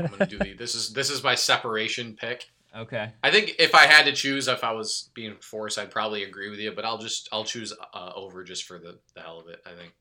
I'm 0.00 0.10
gonna 0.10 0.26
do 0.26 0.38
the 0.38 0.54
this 0.54 0.74
is 0.74 0.92
this 0.92 1.10
is 1.10 1.22
my 1.22 1.34
separation 1.34 2.16
pick. 2.18 2.50
Okay. 2.76 3.12
I 3.22 3.30
think 3.30 3.56
if 3.58 3.74
I 3.74 3.86
had 3.86 4.04
to 4.04 4.12
choose, 4.12 4.46
if 4.46 4.62
I 4.62 4.72
was 4.72 5.10
being 5.14 5.36
forced, 5.40 5.78
I'd 5.78 5.90
probably 5.90 6.22
agree 6.22 6.50
with 6.50 6.60
you. 6.60 6.72
But 6.72 6.84
I'll 6.84 6.98
just 6.98 7.28
I'll 7.32 7.44
choose 7.44 7.72
uh, 7.94 8.12
over 8.14 8.44
just 8.44 8.64
for 8.64 8.78
the, 8.78 8.98
the 9.14 9.20
hell 9.20 9.40
of 9.40 9.48
it. 9.48 9.60
I 9.66 9.70
think. 9.70 9.94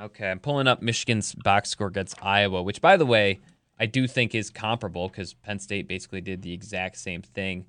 Okay, 0.00 0.30
I'm 0.30 0.38
pulling 0.38 0.68
up 0.68 0.80
Michigan's 0.80 1.34
box 1.34 1.70
score 1.70 1.88
against 1.88 2.24
Iowa, 2.24 2.62
which, 2.62 2.80
by 2.80 2.96
the 2.96 3.06
way, 3.06 3.40
I 3.80 3.86
do 3.86 4.06
think 4.06 4.34
is 4.34 4.48
comparable 4.48 5.08
because 5.08 5.34
Penn 5.34 5.58
State 5.58 5.88
basically 5.88 6.20
did 6.20 6.42
the 6.42 6.52
exact 6.52 6.98
same 6.98 7.22
thing. 7.22 7.66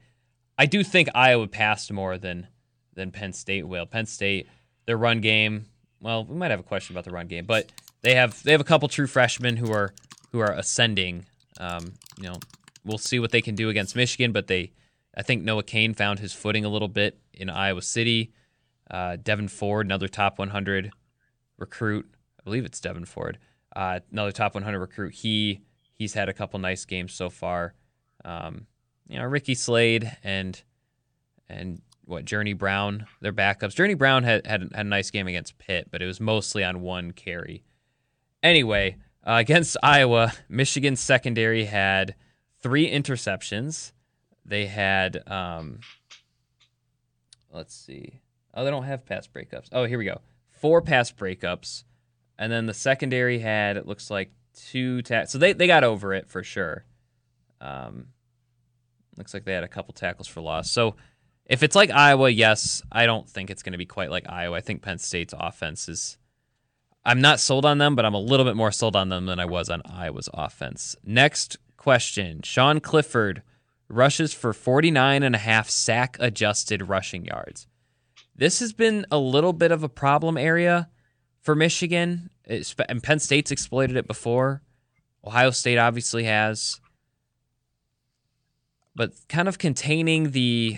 I 0.57 0.65
do 0.65 0.83
think 0.83 1.09
Iowa 1.15 1.47
passed 1.47 1.91
more 1.91 2.17
than 2.17 2.47
than 2.93 3.11
Penn 3.11 3.33
State 3.33 3.67
will. 3.67 3.85
Penn 3.85 4.05
State, 4.05 4.47
their 4.85 4.97
run 4.97 5.21
game. 5.21 5.65
Well, 6.01 6.25
we 6.25 6.35
might 6.35 6.51
have 6.51 6.59
a 6.59 6.63
question 6.63 6.93
about 6.93 7.05
the 7.05 7.11
run 7.11 7.27
game, 7.27 7.45
but 7.45 7.71
they 8.01 8.15
have 8.15 8.41
they 8.43 8.51
have 8.51 8.61
a 8.61 8.65
couple 8.65 8.87
true 8.89 9.07
freshmen 9.07 9.57
who 9.57 9.71
are 9.71 9.93
who 10.31 10.39
are 10.39 10.51
ascending. 10.51 11.25
Um, 11.59 11.93
you 12.17 12.29
know, 12.29 12.39
we'll 12.85 12.97
see 12.97 13.19
what 13.19 13.31
they 13.31 13.41
can 13.41 13.55
do 13.55 13.69
against 13.69 13.95
Michigan, 13.95 14.31
but 14.31 14.47
they, 14.47 14.71
I 15.15 15.21
think 15.21 15.43
Noah 15.43 15.63
Cain 15.63 15.93
found 15.93 16.19
his 16.19 16.33
footing 16.33 16.65
a 16.65 16.69
little 16.69 16.87
bit 16.87 17.19
in 17.33 17.49
Iowa 17.49 17.81
City. 17.81 18.31
Uh, 18.89 19.17
Devyn 19.17 19.49
Ford, 19.49 19.85
another 19.85 20.07
top 20.07 20.39
100 20.39 20.91
recruit, 21.57 22.09
I 22.39 22.43
believe 22.43 22.65
it's 22.65 22.79
Devin 22.79 23.05
Ford, 23.05 23.37
uh, 23.75 23.99
another 24.11 24.31
top 24.31 24.55
100 24.55 24.79
recruit. 24.79 25.13
He 25.13 25.61
he's 25.93 26.13
had 26.13 26.29
a 26.29 26.33
couple 26.33 26.59
nice 26.59 26.85
games 26.85 27.13
so 27.13 27.29
far. 27.29 27.75
Um, 28.25 28.65
you 29.07 29.19
know, 29.19 29.25
Ricky 29.25 29.53
Slade 29.53 30.11
and 30.23 30.61
and 31.47 31.81
what 32.05 32.25
Journey 32.25 32.53
Brown, 32.53 33.05
their 33.21 33.33
backups. 33.33 33.75
Journey 33.75 33.93
Brown 33.93 34.23
had, 34.23 34.45
had, 34.47 34.61
had 34.73 34.85
a 34.85 34.89
nice 34.89 35.11
game 35.11 35.27
against 35.27 35.59
Pitt, 35.59 35.89
but 35.91 36.01
it 36.01 36.07
was 36.07 36.19
mostly 36.19 36.63
on 36.63 36.81
one 36.81 37.11
carry. 37.11 37.63
Anyway, 38.41 38.97
uh, 39.25 39.37
against 39.39 39.77
Iowa, 39.83 40.33
Michigan's 40.47 40.99
secondary 40.99 41.65
had 41.65 42.15
three 42.61 42.89
interceptions. 42.89 43.91
They 44.45 44.65
had, 44.67 45.21
um, 45.27 45.79
let's 47.51 47.75
see. 47.75 48.21
Oh, 48.53 48.63
they 48.63 48.71
don't 48.71 48.83
have 48.83 49.05
pass 49.05 49.27
breakups. 49.27 49.69
Oh, 49.71 49.85
here 49.85 49.97
we 49.97 50.05
go. 50.05 50.21
Four 50.49 50.81
pass 50.81 51.11
breakups. 51.11 51.83
And 52.37 52.51
then 52.51 52.65
the 52.65 52.73
secondary 52.73 53.39
had, 53.39 53.77
it 53.77 53.85
looks 53.85 54.09
like, 54.09 54.31
two 54.55 55.01
tackles. 55.01 55.31
So 55.31 55.37
they, 55.37 55.53
they 55.53 55.67
got 55.67 55.83
over 55.83 56.13
it 56.13 56.29
for 56.29 56.43
sure. 56.43 56.85
Um, 57.61 58.07
looks 59.17 59.33
like 59.33 59.45
they 59.45 59.53
had 59.53 59.63
a 59.63 59.69
couple 59.69 59.93
tackles 59.93 60.27
for 60.27 60.41
loss. 60.41 60.71
So 60.71 60.95
if 61.45 61.63
it's 61.63 61.75
like 61.75 61.91
Iowa, 61.91 62.29
yes, 62.29 62.81
I 62.91 63.05
don't 63.05 63.29
think 63.29 63.49
it's 63.49 63.63
going 63.63 63.71
to 63.71 63.77
be 63.77 63.85
quite 63.85 64.11
like 64.11 64.29
Iowa. 64.29 64.57
I 64.57 64.61
think 64.61 64.81
Penn 64.81 64.97
State's 64.97 65.33
offense 65.37 65.89
is. 65.89 66.17
I'm 67.05 67.21
not 67.21 67.39
sold 67.39 67.65
on 67.65 67.77
them, 67.77 67.95
but 67.95 68.05
I'm 68.05 68.13
a 68.13 68.19
little 68.19 68.45
bit 68.45 68.55
more 68.55 68.71
sold 68.71 68.95
on 68.95 69.09
them 69.09 69.25
than 69.25 69.39
I 69.39 69.45
was 69.45 69.69
on 69.69 69.81
Iowa's 69.85 70.29
offense. 70.33 70.95
Next 71.03 71.57
question 71.77 72.41
Sean 72.41 72.79
Clifford 72.79 73.41
rushes 73.87 74.33
for 74.33 74.53
49 74.53 75.23
and 75.23 75.35
a 75.35 75.39
half 75.39 75.69
sack 75.69 76.17
adjusted 76.19 76.87
rushing 76.87 77.25
yards. 77.25 77.67
This 78.35 78.59
has 78.59 78.73
been 78.73 79.05
a 79.11 79.17
little 79.17 79.53
bit 79.53 79.71
of 79.71 79.83
a 79.83 79.89
problem 79.89 80.37
area 80.37 80.89
for 81.41 81.55
Michigan, 81.55 82.29
and 82.45 83.03
Penn 83.03 83.19
State's 83.19 83.51
exploited 83.51 83.97
it 83.97 84.07
before. 84.07 84.61
Ohio 85.25 85.51
State 85.51 85.77
obviously 85.77 86.23
has. 86.25 86.79
But 88.95 89.13
kind 89.27 89.47
of 89.47 89.57
containing 89.57 90.31
the, 90.31 90.77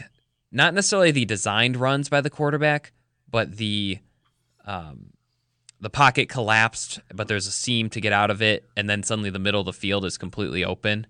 not 0.52 0.74
necessarily 0.74 1.12
the 1.12 1.26
designed 1.26 1.78
runs 1.78 2.10
by 2.10 2.22
the 2.22 2.30
quarterback, 2.30 2.94
but 3.30 3.58
the, 3.58 4.00
um, 4.66 5.12
the 5.82 5.90
pocket 5.90 6.30
collapsed, 6.30 7.00
but 7.14 7.28
there's 7.28 7.48
a 7.48 7.52
seam 7.52 7.90
to 7.90 8.00
get 8.00 8.14
out 8.14 8.30
of 8.30 8.42
it, 8.42 8.70
and 8.78 8.88
then 8.90 9.02
suddenly 9.02 9.32
the 9.32 9.40
middle 9.40 9.60
of 9.60 9.66
the 9.66 9.74
field 9.74 10.06
is 10.06 10.18
completely 10.18 10.64
open. 10.64 11.08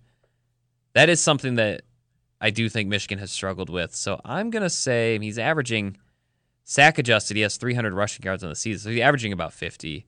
That 0.93 1.09
is 1.09 1.21
something 1.21 1.55
that 1.55 1.81
I 2.39 2.49
do 2.49 2.69
think 2.69 2.89
Michigan 2.89 3.19
has 3.19 3.31
struggled 3.31 3.69
with. 3.69 3.93
So 3.93 4.19
I'm 4.23 4.49
going 4.49 4.63
to 4.63 4.69
say 4.69 5.19
he's 5.19 5.37
averaging 5.37 5.97
sack 6.63 6.97
adjusted. 6.97 7.35
He 7.35 7.43
has 7.43 7.57
300 7.57 7.93
rushing 7.93 8.23
yards 8.23 8.43
on 8.43 8.49
the 8.49 8.55
season, 8.55 8.83
so 8.83 8.89
he's 8.91 9.01
averaging 9.01 9.33
about 9.33 9.53
50. 9.53 10.05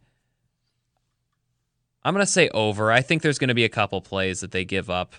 I'm 2.05 2.13
going 2.13 2.25
to 2.25 2.31
say 2.31 2.49
over. 2.49 2.91
I 2.91 3.01
think 3.01 3.21
there's 3.21 3.39
going 3.39 3.49
to 3.49 3.53
be 3.53 3.65
a 3.65 3.69
couple 3.69 4.01
plays 4.01 4.39
that 4.41 4.51
they 4.51 4.65
give 4.65 4.89
up 4.89 5.15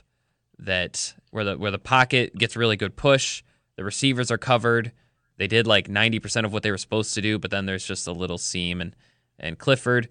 that 0.59 1.15
where 1.31 1.45
the 1.45 1.59
where 1.59 1.71
the 1.71 1.79
pocket 1.79 2.37
gets 2.37 2.57
really 2.57 2.77
good 2.77 2.97
push, 2.97 3.43
the 3.77 3.85
receivers 3.85 4.31
are 4.31 4.39
covered. 4.39 4.93
They 5.37 5.49
did 5.49 5.67
like 5.67 5.89
90% 5.89 6.45
of 6.45 6.53
what 6.53 6.63
they 6.63 6.71
were 6.71 6.79
supposed 6.79 7.15
to 7.15 7.21
do, 7.21 7.39
but 7.39 7.51
then 7.51 7.67
there's 7.67 7.85
just 7.85 8.07
a 8.07 8.13
little 8.13 8.39
seam 8.39 8.81
and 8.81 8.95
and 9.39 9.59
Clifford 9.59 10.09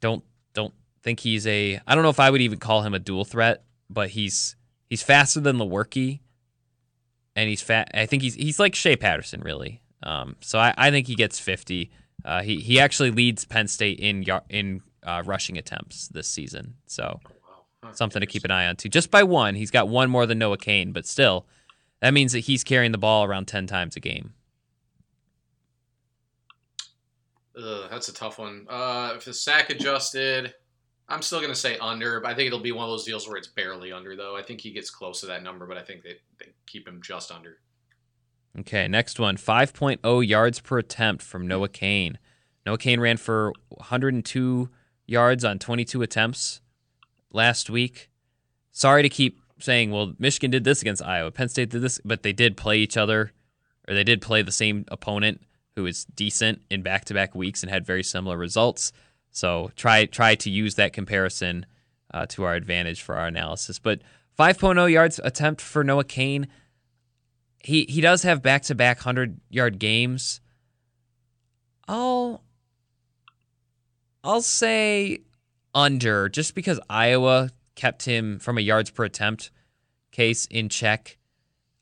don't 0.00 0.24
don't 0.52 0.74
think 1.02 1.20
he's 1.20 1.46
a 1.46 1.80
I 1.86 1.94
don't 1.94 2.04
know 2.04 2.10
if 2.10 2.20
I 2.20 2.30
would 2.30 2.40
even 2.40 2.58
call 2.58 2.82
him 2.82 2.94
a 2.94 2.98
dual 2.98 3.24
threat, 3.24 3.64
but 3.90 4.10
he's 4.10 4.56
he's 4.88 5.02
faster 5.02 5.40
than 5.40 5.58
the 5.58 5.64
Lewerke, 5.64 6.20
and 7.36 7.48
he's 7.48 7.62
fat. 7.62 7.90
I 7.94 8.06
think 8.06 8.22
he's 8.22 8.34
he's 8.34 8.58
like 8.58 8.74
Shea 8.74 8.96
Patterson 8.96 9.40
really. 9.40 9.80
Um, 10.02 10.36
so 10.40 10.58
I, 10.58 10.74
I 10.76 10.90
think 10.90 11.06
he 11.06 11.14
gets 11.14 11.38
50. 11.38 11.90
Uh, 12.24 12.42
he 12.42 12.56
he 12.56 12.78
actually 12.80 13.10
leads 13.10 13.44
Penn 13.44 13.68
State 13.68 14.00
in 14.00 14.24
in 14.48 14.82
uh, 15.02 15.22
rushing 15.24 15.58
attempts 15.58 16.08
this 16.08 16.28
season. 16.28 16.74
So 16.86 17.20
something 17.92 18.20
to 18.20 18.26
keep 18.26 18.44
an 18.44 18.50
eye 18.50 18.66
on 18.66 18.76
too. 18.76 18.88
Just 18.88 19.10
by 19.10 19.22
one, 19.22 19.54
he's 19.54 19.70
got 19.70 19.88
one 19.88 20.10
more 20.10 20.26
than 20.26 20.38
Noah 20.38 20.56
Cain, 20.56 20.92
but 20.92 21.06
still, 21.06 21.46
that 22.00 22.14
means 22.14 22.32
that 22.32 22.40
he's 22.40 22.64
carrying 22.64 22.92
the 22.92 22.98
ball 22.98 23.24
around 23.24 23.46
10 23.46 23.66
times 23.66 23.96
a 23.96 24.00
game. 24.00 24.34
Ugh, 27.56 27.88
that's 27.90 28.08
a 28.08 28.14
tough 28.14 28.38
one. 28.38 28.66
Uh, 28.68 29.12
if 29.16 29.24
the 29.24 29.34
sack 29.34 29.70
adjusted, 29.70 30.54
I'm 31.08 31.22
still 31.22 31.40
gonna 31.40 31.54
say 31.54 31.78
under, 31.78 32.20
but 32.20 32.30
I 32.30 32.34
think 32.34 32.48
it'll 32.48 32.60
be 32.60 32.72
one 32.72 32.84
of 32.84 32.90
those 32.90 33.04
deals 33.04 33.28
where 33.28 33.36
it's 33.36 33.48
barely 33.48 33.92
under. 33.92 34.16
Though 34.16 34.36
I 34.36 34.42
think 34.42 34.60
he 34.60 34.72
gets 34.72 34.90
close 34.90 35.20
to 35.20 35.26
that 35.26 35.42
number, 35.42 35.66
but 35.66 35.76
I 35.76 35.82
think 35.82 36.02
they, 36.02 36.16
they 36.38 36.52
keep 36.66 36.88
him 36.88 37.00
just 37.02 37.30
under. 37.30 37.58
Okay, 38.58 38.86
next 38.88 39.18
one 39.18 39.36
5.0 39.36 40.26
yards 40.26 40.60
per 40.60 40.78
attempt 40.78 41.22
from 41.22 41.46
Noah 41.46 41.68
Cain. 41.68 42.18
Noah 42.64 42.78
Cain 42.78 43.00
ran 43.00 43.16
for 43.16 43.52
102 43.68 44.70
yards 45.06 45.44
on 45.44 45.58
22 45.58 46.02
attempts 46.02 46.60
last 47.32 47.68
week. 47.68 48.10
Sorry 48.70 49.02
to 49.02 49.08
keep 49.08 49.40
saying, 49.58 49.90
well, 49.90 50.14
Michigan 50.18 50.50
did 50.50 50.64
this 50.64 50.82
against 50.82 51.02
Iowa, 51.02 51.30
Penn 51.30 51.48
State 51.48 51.70
did 51.70 51.82
this, 51.82 52.00
but 52.04 52.22
they 52.22 52.32
did 52.32 52.56
play 52.56 52.78
each 52.78 52.96
other, 52.96 53.32
or 53.88 53.94
they 53.94 54.04
did 54.04 54.22
play 54.22 54.42
the 54.42 54.52
same 54.52 54.84
opponent 54.88 55.42
who 55.76 55.86
is 55.86 56.04
decent 56.04 56.62
in 56.70 56.82
back-to-back 56.82 57.34
weeks 57.34 57.62
and 57.62 57.70
had 57.70 57.84
very 57.84 58.02
similar 58.02 58.36
results. 58.36 58.92
So 59.30 59.70
try 59.76 60.06
try 60.06 60.34
to 60.36 60.50
use 60.50 60.76
that 60.76 60.92
comparison 60.92 61.66
uh, 62.12 62.26
to 62.26 62.44
our 62.44 62.54
advantage 62.54 63.02
for 63.02 63.16
our 63.16 63.26
analysis. 63.26 63.78
But 63.78 64.02
5.0 64.38 64.90
yards 64.90 65.20
attempt 65.22 65.60
for 65.60 65.82
Noah 65.82 66.04
Cain. 66.04 66.46
He 67.58 67.86
he 67.88 68.00
does 68.00 68.22
have 68.22 68.42
back-to-back 68.42 69.00
100-yard 69.00 69.78
games. 69.78 70.40
I'll 71.88 72.42
I'll 74.22 74.42
say 74.42 75.20
under 75.74 76.28
just 76.28 76.54
because 76.54 76.78
Iowa 76.88 77.50
kept 77.74 78.04
him 78.04 78.38
from 78.38 78.58
a 78.58 78.60
yards 78.60 78.90
per 78.90 79.04
attempt 79.04 79.50
case 80.12 80.46
in 80.46 80.68
check. 80.68 81.18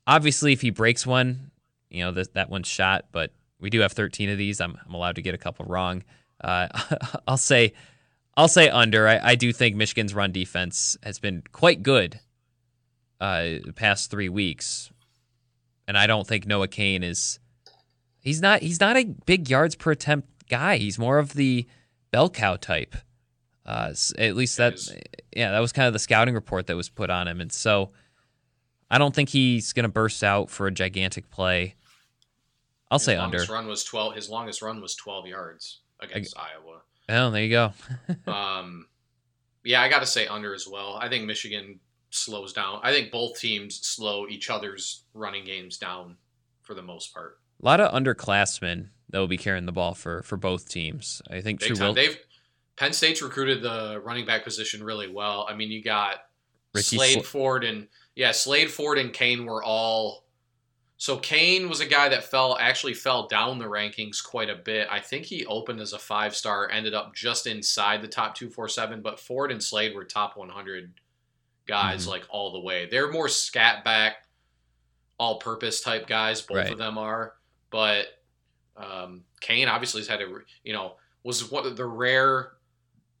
Obviously, 0.07 0.51
if 0.51 0.61
he 0.61 0.71
breaks 0.71 1.05
one, 1.05 1.51
you 1.89 2.03
know 2.03 2.11
that 2.11 2.33
that 2.33 2.49
one's 2.49 2.67
shot. 2.67 3.05
But 3.11 3.31
we 3.63 3.69
do 3.69 3.79
have 3.79 3.93
13 3.93 4.29
of 4.29 4.37
these. 4.37 4.59
I'm, 4.59 4.77
I'm 4.85 4.93
allowed 4.93 5.15
to 5.15 5.21
get 5.21 5.33
a 5.33 5.37
couple 5.37 5.65
wrong. 5.65 6.03
Uh, 6.43 6.67
I'll 7.27 7.37
say 7.37 7.73
I'll 8.35 8.49
say 8.49 8.69
under. 8.69 9.07
I, 9.07 9.19
I, 9.23 9.35
do 9.35 9.53
think 9.53 9.75
Michigan's 9.75 10.13
run 10.13 10.31
defense 10.31 10.97
has 11.03 11.17
been 11.17 11.43
quite 11.51 11.81
good 11.81 12.19
uh, 13.21 13.43
the 13.63 13.73
past 13.73 14.11
three 14.11 14.29
weeks, 14.29 14.91
and 15.87 15.97
I 15.97 16.07
don't 16.07 16.27
think 16.27 16.45
Noah 16.45 16.67
Cain 16.67 17.03
is. 17.03 17.39
He's 18.19 18.41
not. 18.41 18.61
He's 18.61 18.79
not 18.79 18.97
a 18.97 19.05
big 19.25 19.49
yards 19.49 19.75
per 19.75 19.91
attempt 19.91 20.47
guy. 20.49 20.77
He's 20.77 20.99
more 20.99 21.19
of 21.19 21.33
the 21.33 21.67
bell 22.11 22.29
cow 22.29 22.55
type. 22.55 22.95
Uh, 23.65 23.93
at 24.17 24.35
least 24.35 24.57
that, 24.57 24.77
yeah, 25.33 25.51
that 25.51 25.59
was 25.59 25.71
kind 25.71 25.87
of 25.87 25.93
the 25.93 25.99
scouting 25.99 26.33
report 26.33 26.67
that 26.67 26.75
was 26.75 26.89
put 26.89 27.09
on 27.09 27.29
him, 27.29 27.39
and 27.39 27.51
so 27.51 27.91
I 28.91 28.97
don't 28.97 29.15
think 29.15 29.29
he's 29.29 29.71
going 29.71 29.83
to 29.83 29.89
burst 29.89 30.23
out 30.23 30.49
for 30.49 30.67
a 30.67 30.71
gigantic 30.71 31.29
play. 31.29 31.75
I'll 32.93 32.99
his 32.99 33.05
say 33.05 33.17
under. 33.17 33.43
Run 33.49 33.67
was 33.67 33.83
twelve. 33.83 34.15
His 34.15 34.29
longest 34.29 34.61
run 34.61 34.81
was 34.81 34.95
twelve 34.95 35.27
yards 35.27 35.81
against 35.99 36.37
I, 36.37 36.49
Iowa. 36.55 36.81
Oh, 37.09 37.31
there 37.31 37.43
you 37.43 37.49
go. 37.49 37.73
um, 38.31 38.87
yeah, 39.63 39.81
I 39.81 39.89
got 39.89 39.99
to 39.99 40.05
say 40.05 40.27
under 40.27 40.53
as 40.53 40.67
well. 40.67 40.97
I 41.01 41.09
think 41.09 41.25
Michigan 41.25 41.79
slows 42.09 42.53
down. 42.53 42.79
I 42.83 42.91
think 42.91 43.11
both 43.11 43.39
teams 43.39 43.79
slow 43.85 44.27
each 44.27 44.49
other's 44.49 45.03
running 45.13 45.45
games 45.45 45.77
down 45.77 46.17
for 46.61 46.73
the 46.73 46.81
most 46.81 47.13
part. 47.13 47.39
A 47.61 47.65
lot 47.65 47.79
of 47.79 47.91
underclassmen 47.91 48.89
that 49.09 49.19
will 49.19 49.27
be 49.27 49.37
carrying 49.37 49.65
the 49.65 49.71
ball 49.71 49.93
for 49.93 50.23
for 50.23 50.37
both 50.37 50.69
teams. 50.69 51.21
I 51.29 51.41
think 51.41 51.59
Big 51.59 51.67
True 51.67 51.75
time. 51.75 51.87
Will. 51.87 51.93
They've 51.93 52.17
Penn 52.75 52.93
State's 52.93 53.21
recruited 53.21 53.61
the 53.61 54.01
running 54.03 54.25
back 54.25 54.43
position 54.43 54.83
really 54.83 55.07
well. 55.07 55.45
I 55.49 55.55
mean, 55.55 55.71
you 55.71 55.83
got 55.83 56.15
Richie 56.73 56.97
Slade 56.97 57.13
Sl- 57.19 57.21
Ford 57.21 57.63
and 57.63 57.87
yeah, 58.15 58.31
Slade 58.31 58.71
Ford 58.71 58.97
and 58.97 59.13
Cain 59.13 59.45
were 59.45 59.63
all. 59.63 60.22
So 60.97 61.17
Cain 61.17 61.67
was 61.67 61.81
a 61.81 61.85
guy 61.85 62.07
that 62.09 62.23
fell 62.23 62.57
actually 62.59 62.93
fell 62.93 63.27
down 63.27 63.59
the 63.59 63.65
rankings 63.65 64.23
quite 64.23 64.49
a 64.49 64.55
bit. 64.55 64.87
I 64.89 64.99
think 64.99 65.25
he 65.25 65.45
opened 65.45 65.81
as 65.81 65.91
a 65.91 65.99
five 65.99 66.35
star, 66.35 66.69
ended 66.69 66.93
up 66.93 67.13
just 67.13 67.45
inside 67.45 68.01
the 68.01 68.07
top 68.07 68.35
two 68.35 68.49
four 68.49 68.69
seven. 68.69 69.01
But 69.01 69.19
Ford 69.19 69.51
and 69.51 69.61
Slade 69.61 69.95
were 69.95 70.05
top 70.05 70.37
one 70.37 70.49
hundred 70.49 70.93
guys 71.65 72.05
Mhm. 72.05 72.09
like 72.09 72.25
all 72.29 72.51
the 72.51 72.59
way. 72.59 72.85
They're 72.85 73.11
more 73.11 73.27
scat 73.27 73.83
back, 73.83 74.27
all 75.17 75.39
purpose 75.39 75.81
type 75.81 76.07
guys. 76.07 76.41
Both 76.41 76.57
Right. 76.57 76.71
of 76.71 76.77
them 76.77 76.97
are, 76.97 77.35
but 77.69 78.07
um, 78.77 79.23
Cain 79.41 79.67
obviously 79.67 80.01
has 80.01 80.07
had 80.07 80.21
a 80.21 80.27
you 80.63 80.73
know 80.73 80.95
was 81.23 81.51
one 81.51 81.65
of 81.65 81.75
the 81.75 81.85
rare 81.85 82.53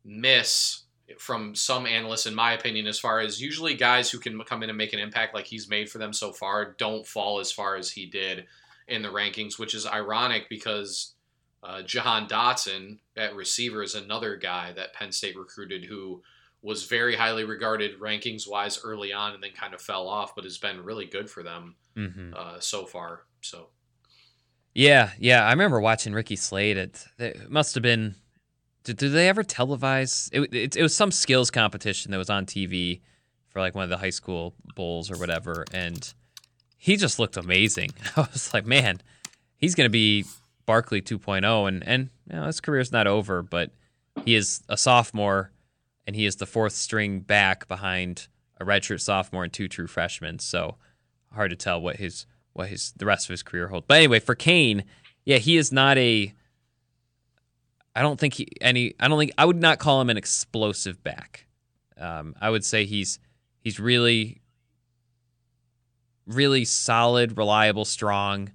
miss 0.05 0.82
from 1.17 1.53
some 1.55 1.85
analysts, 1.85 2.25
in 2.25 2.35
my 2.35 2.53
opinion, 2.53 2.87
as 2.87 2.99
far 2.99 3.19
as 3.19 3.41
usually 3.41 3.75
guys 3.75 4.09
who 4.09 4.19
can 4.19 4.39
come 4.43 4.63
in 4.63 4.69
and 4.69 4.77
make 4.77 4.93
an 4.93 4.99
impact 4.99 5.33
like 5.33 5.45
he's 5.45 5.69
made 5.69 5.89
for 5.89 5.97
them 5.97 6.13
so 6.13 6.31
far 6.31 6.75
don't 6.77 7.05
fall 7.05 7.39
as 7.39 7.51
far 7.51 7.75
as 7.75 7.91
he 7.91 8.05
did 8.05 8.45
in 8.87 9.01
the 9.01 9.09
rankings, 9.09 9.59
which 9.59 9.73
is 9.73 9.85
ironic 9.85 10.47
because 10.49 11.13
uh, 11.61 11.81
Jahan 11.81 12.27
Dotson 12.27 12.99
at 13.15 13.35
receiver 13.35 13.83
is 13.83 13.95
another 13.95 14.35
guy 14.35 14.73
that 14.73 14.93
Penn 14.93 15.11
State 15.11 15.37
recruited 15.37 15.85
who 15.85 16.21
was 16.61 16.85
very 16.85 17.15
highly 17.15 17.43
regarded 17.43 17.99
rankings 17.99 18.49
wise 18.49 18.79
early 18.83 19.11
on 19.11 19.33
and 19.33 19.43
then 19.43 19.51
kind 19.51 19.73
of 19.73 19.81
fell 19.81 20.07
off, 20.07 20.33
but 20.35 20.45
has 20.45 20.57
been 20.57 20.83
really 20.83 21.05
good 21.05 21.29
for 21.29 21.43
them 21.43 21.75
Mm-hmm. 21.95 22.33
uh, 22.35 22.59
so 22.59 22.87
far. 22.87 23.21
So 23.41 23.67
Yeah, 24.73 25.11
yeah. 25.19 25.45
I 25.45 25.51
remember 25.51 25.79
watching 25.79 26.13
Ricky 26.13 26.35
Slade. 26.35 26.75
It, 26.77 27.05
it 27.19 27.51
must 27.51 27.75
have 27.75 27.83
been. 27.83 28.15
Did, 28.83 28.97
did 28.97 29.11
they 29.11 29.29
ever 29.29 29.43
televise? 29.43 30.29
It, 30.33 30.53
it, 30.53 30.75
it 30.75 30.81
was 30.81 30.95
some 30.95 31.11
skills 31.11 31.51
competition 31.51 32.11
that 32.11 32.17
was 32.17 32.29
on 32.29 32.45
TV 32.45 33.01
for 33.49 33.59
like 33.59 33.75
one 33.75 33.83
of 33.83 33.89
the 33.89 33.97
high 33.97 34.09
school 34.09 34.55
bowls 34.75 35.11
or 35.11 35.17
whatever, 35.17 35.65
and 35.71 36.13
he 36.77 36.97
just 36.97 37.19
looked 37.19 37.37
amazing. 37.37 37.91
I 38.17 38.21
was 38.21 38.53
like, 38.53 38.65
man, 38.65 39.01
he's 39.57 39.75
going 39.75 39.85
to 39.85 39.91
be 39.91 40.25
Barkley 40.65 41.01
2.0, 41.01 41.67
and 41.67 41.87
and 41.87 42.09
you 42.29 42.35
know, 42.35 42.45
his 42.45 42.59
career's 42.59 42.91
not 42.91 43.07
over, 43.07 43.41
but 43.41 43.71
he 44.25 44.35
is 44.35 44.61
a 44.69 44.77
sophomore, 44.77 45.51
and 46.05 46.15
he 46.15 46.25
is 46.25 46.37
the 46.37 46.45
fourth 46.45 46.73
string 46.73 47.19
back 47.19 47.67
behind 47.67 48.27
a 48.59 48.65
redshirt 48.65 49.01
sophomore 49.01 49.43
and 49.43 49.53
two 49.53 49.67
true 49.67 49.87
freshmen. 49.87 50.39
So 50.39 50.77
hard 51.31 51.51
to 51.51 51.55
tell 51.55 51.81
what 51.81 51.97
his 51.97 52.25
what 52.53 52.69
his 52.69 52.93
the 52.97 53.05
rest 53.05 53.27
of 53.27 53.31
his 53.31 53.43
career 53.43 53.67
holds. 53.67 53.85
But 53.87 53.97
anyway, 53.97 54.19
for 54.19 54.35
Cain, 54.35 54.83
yeah, 55.25 55.37
he 55.37 55.57
is 55.57 55.71
not 55.71 55.97
a. 55.97 56.33
I 57.95 58.01
don't 58.01 58.19
think 58.19 58.33
he 58.35 58.47
any. 58.59 58.95
I 58.99 59.07
don't 59.07 59.19
think 59.19 59.31
I 59.37 59.45
would 59.45 59.61
not 59.61 59.79
call 59.79 60.01
him 60.01 60.09
an 60.09 60.17
explosive 60.17 61.03
back. 61.03 61.45
Um, 61.97 62.35
I 62.41 62.49
would 62.49 62.65
say 62.65 62.85
he's 62.85 63.19
he's 63.59 63.79
really, 63.79 64.41
really 66.25 66.65
solid, 66.65 67.37
reliable, 67.37 67.85
strong. 67.85 68.51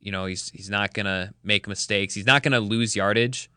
You 0.00 0.12
know, 0.12 0.26
he's 0.26 0.50
he's 0.50 0.70
not 0.70 0.94
gonna 0.94 1.34
make 1.42 1.66
mistakes. 1.66 2.14
He's 2.14 2.26
not 2.26 2.42
gonna 2.42 2.60
lose 2.60 2.94
yardage. 2.94 3.50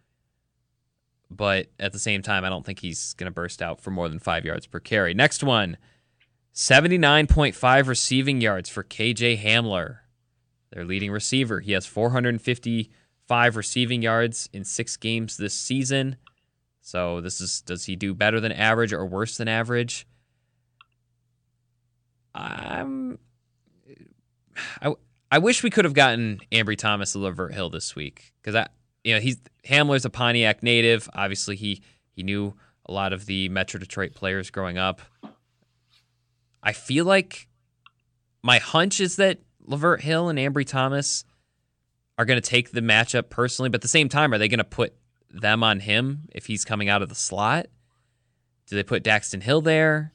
But 1.31 1.67
at 1.79 1.91
the 1.91 1.99
same 1.99 2.21
time, 2.21 2.45
I 2.45 2.49
don't 2.49 2.65
think 2.65 2.79
he's 2.79 3.13
gonna 3.13 3.31
burst 3.31 3.61
out 3.61 3.81
for 3.81 3.91
more 3.91 4.09
than 4.09 4.19
five 4.19 4.45
yards 4.45 4.65
per 4.67 4.79
carry. 4.79 5.13
Next 5.13 5.43
one. 5.43 5.77
79.5 6.53 7.87
receiving 7.87 8.39
yards 8.39 8.69
for 8.69 8.81
KJ 8.81 9.43
Hamler, 9.43 9.97
their 10.71 10.85
leading 10.85 11.11
receiver. 11.11 11.59
He 11.59 11.73
has 11.73 11.85
455 13.27 13.55
receiving 13.55 14.01
yards 14.01 14.49
in 14.53 14.63
six 14.63 14.97
games 14.97 15.37
this 15.37 15.53
season. 15.53 16.17
So 16.81 17.21
this 17.21 17.41
is 17.41 17.61
does 17.61 17.85
he 17.85 17.95
do 17.95 18.13
better 18.13 18.39
than 18.39 18.51
average 18.51 18.93
or 18.93 19.05
worse 19.05 19.37
than 19.37 19.47
average? 19.47 20.05
I'm 22.35 23.17
I, 24.81 24.93
I 25.31 25.37
wish 25.39 25.63
we 25.63 25.69
could 25.69 25.85
have 25.85 25.93
gotten 25.93 26.41
Ambry 26.51 26.77
Thomas 26.77 27.13
to 27.13 27.19
Lavert 27.19 27.53
Hill 27.53 27.69
this 27.69 27.95
week 27.95 28.33
because 28.41 28.55
I 28.55 28.67
you 29.03 29.15
know 29.15 29.19
he's 29.19 29.37
Hamler's 29.67 30.05
a 30.05 30.09
Pontiac 30.09 30.61
native. 30.61 31.09
Obviously 31.13 31.55
he 31.55 31.81
he 32.11 32.21
knew 32.21 32.53
a 32.85 32.91
lot 32.91 33.13
of 33.13 33.25
the 33.25 33.49
Metro 33.49 33.79
Detroit 33.79 34.13
players 34.13 34.51
growing 34.51 34.77
up. 34.77 35.01
I 36.61 36.73
feel 36.73 37.05
like 37.05 37.47
my 38.43 38.59
hunch 38.59 38.99
is 38.99 39.15
that 39.15 39.39
Lavert 39.67 40.01
Hill 40.01 40.29
and 40.29 40.37
Ambry 40.37 40.65
Thomas 40.67 41.25
are 42.17 42.25
going 42.25 42.41
to 42.41 42.49
take 42.49 42.71
the 42.71 42.81
matchup 42.81 43.29
personally, 43.29 43.69
but 43.69 43.75
at 43.75 43.81
the 43.81 43.87
same 43.87 44.09
time, 44.09 44.33
are 44.33 44.37
they 44.37 44.47
going 44.47 44.59
to 44.59 44.63
put 44.63 44.93
them 45.29 45.63
on 45.63 45.81
him 45.81 46.29
if 46.33 46.45
he's 46.45 46.63
coming 46.63 46.89
out 46.89 47.01
of 47.01 47.09
the 47.09 47.15
slot? 47.15 47.67
Do 48.67 48.75
they 48.75 48.83
put 48.83 49.03
Daxton 49.03 49.43
Hill 49.43 49.61
there? 49.61 50.13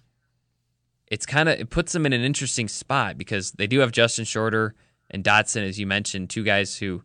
It's 1.06 1.26
kind 1.26 1.48
of 1.48 1.58
it 1.58 1.70
puts 1.70 1.92
them 1.92 2.06
in 2.06 2.12
an 2.12 2.22
interesting 2.22 2.68
spot 2.68 3.18
because 3.18 3.52
they 3.52 3.66
do 3.66 3.80
have 3.80 3.92
Justin 3.92 4.24
Shorter 4.24 4.74
and 5.10 5.24
Dotson, 5.24 5.68
as 5.68 5.78
you 5.78 5.86
mentioned, 5.86 6.30
two 6.30 6.44
guys 6.44 6.76
who, 6.76 7.02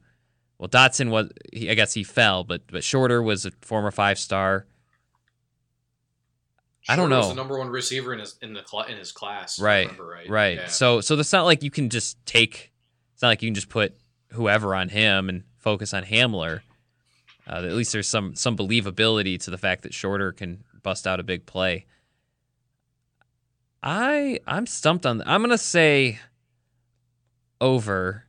well, 0.59 0.69
Dotson 0.69 1.09
was 1.09 1.29
he, 1.51 1.69
I 1.69 1.73
guess 1.73 1.93
he 1.93 2.03
fell, 2.03 2.43
but 2.43 2.61
but 2.67 2.83
Shorter 2.83 3.21
was 3.21 3.45
a 3.45 3.51
former 3.61 3.91
five 3.91 4.19
star. 4.19 4.67
I 6.87 6.95
don't 6.95 7.09
Shorter 7.09 7.15
was 7.15 7.25
know. 7.25 7.29
the 7.29 7.35
number 7.35 7.57
one 7.57 7.69
receiver 7.69 8.13
in 8.13 8.19
his 8.19 8.37
in 8.43 8.53
the 8.53 8.61
cla- 8.61 8.85
in 8.85 8.97
his 8.97 9.11
class. 9.11 9.59
Right, 9.59 9.87
remember 9.87 10.05
right. 10.07 10.29
Right. 10.29 10.57
Yeah. 10.57 10.67
So 10.67 11.01
so 11.01 11.17
it's 11.17 11.33
not 11.33 11.45
like 11.45 11.63
you 11.63 11.71
can 11.71 11.89
just 11.89 12.23
take. 12.27 12.71
It's 13.13 13.23
not 13.23 13.29
like 13.29 13.41
you 13.41 13.47
can 13.47 13.55
just 13.55 13.69
put 13.69 13.95
whoever 14.35 14.75
on 14.75 14.89
him 14.89 15.29
and 15.29 15.43
focus 15.57 15.93
on 15.93 16.03
Hamler. 16.03 16.61
Uh, 17.47 17.57
at 17.57 17.73
least 17.73 17.91
there's 17.91 18.07
some 18.07 18.35
some 18.35 18.57
believability 18.57 19.39
to 19.43 19.51
the 19.51 19.57
fact 19.57 19.83
that 19.83 19.93
Shorter 19.93 20.31
can 20.31 20.63
bust 20.83 21.05
out 21.05 21.19
a 21.19 21.23
big 21.23 21.45
play. 21.45 21.85
I 23.83 24.39
I'm 24.47 24.65
stumped 24.65 25.05
on. 25.05 25.21
I'm 25.25 25.41
gonna 25.41 25.57
say 25.57 26.19
over. 27.59 28.23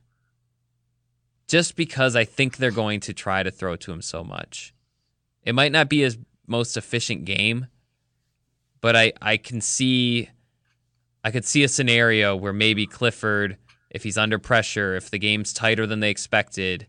Just 1.47 1.77
because 1.77 2.15
I 2.15 2.25
think 2.25 2.57
they're 2.57 2.71
going 2.71 2.99
to 3.01 3.13
try 3.13 3.41
to 3.41 3.51
throw 3.51 3.77
to 3.77 3.91
him 3.93 4.01
so 4.01 4.21
much, 4.21 4.73
it 5.43 5.55
might 5.55 5.71
not 5.71 5.87
be 5.87 6.01
his 6.01 6.17
most 6.45 6.75
efficient 6.75 7.23
game, 7.23 7.67
but 8.81 8.97
I 8.97 9.13
I 9.21 9.37
can 9.37 9.61
see 9.61 10.29
I 11.23 11.31
could 11.31 11.45
see 11.45 11.63
a 11.63 11.67
scenario 11.67 12.35
where 12.35 12.53
maybe 12.53 12.85
Clifford, 12.85 13.57
if 13.89 14.03
he's 14.03 14.17
under 14.17 14.39
pressure, 14.39 14.95
if 14.95 15.09
the 15.09 15.19
game's 15.19 15.53
tighter 15.53 15.87
than 15.87 15.99
they 15.99 16.09
expected, 16.09 16.87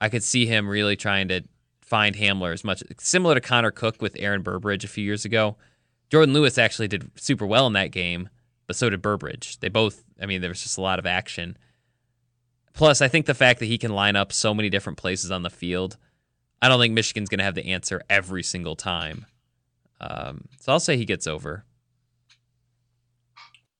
I 0.00 0.08
could 0.08 0.22
see 0.22 0.46
him 0.46 0.68
really 0.68 0.96
trying 0.96 1.28
to 1.28 1.42
find 1.80 2.16
Hamler 2.16 2.52
as 2.52 2.64
much 2.64 2.82
similar 2.98 3.34
to 3.34 3.40
Connor 3.40 3.70
Cook 3.70 4.02
with 4.02 4.16
Aaron 4.18 4.42
Burbridge 4.42 4.84
a 4.84 4.88
few 4.88 5.04
years 5.04 5.24
ago. 5.24 5.56
Jourdan 6.10 6.32
Lewis 6.32 6.58
actually 6.58 6.88
did 6.88 7.10
super 7.18 7.46
well 7.46 7.66
in 7.66 7.72
that 7.74 7.90
game, 7.90 8.28
but 8.66 8.76
so 8.76 8.90
did 8.90 9.02
Burbridge. 9.02 9.58
They 9.60 9.68
both, 9.68 10.04
I 10.20 10.26
mean, 10.26 10.40
there 10.40 10.50
was 10.50 10.62
just 10.62 10.78
a 10.78 10.82
lot 10.82 10.98
of 10.98 11.06
action. 11.06 11.56
Plus, 12.74 13.00
I 13.00 13.08
think 13.08 13.26
the 13.26 13.34
fact 13.34 13.58
that 13.60 13.66
he 13.66 13.78
can 13.78 13.92
line 13.92 14.16
up 14.16 14.32
so 14.32 14.54
many 14.54 14.70
different 14.70 14.98
places 14.98 15.30
on 15.30 15.42
the 15.42 15.50
field, 15.50 15.96
I 16.62 16.68
don't 16.68 16.78
think 16.78 16.94
Michigan's 16.94 17.28
going 17.28 17.38
to 17.38 17.44
have 17.44 17.54
the 17.54 17.72
answer 17.72 18.02
every 18.08 18.42
single 18.42 18.76
time. 18.76 19.26
Um, 20.00 20.44
so 20.60 20.72
I'll 20.72 20.80
say 20.80 20.96
he 20.96 21.04
gets 21.04 21.26
over. 21.26 21.64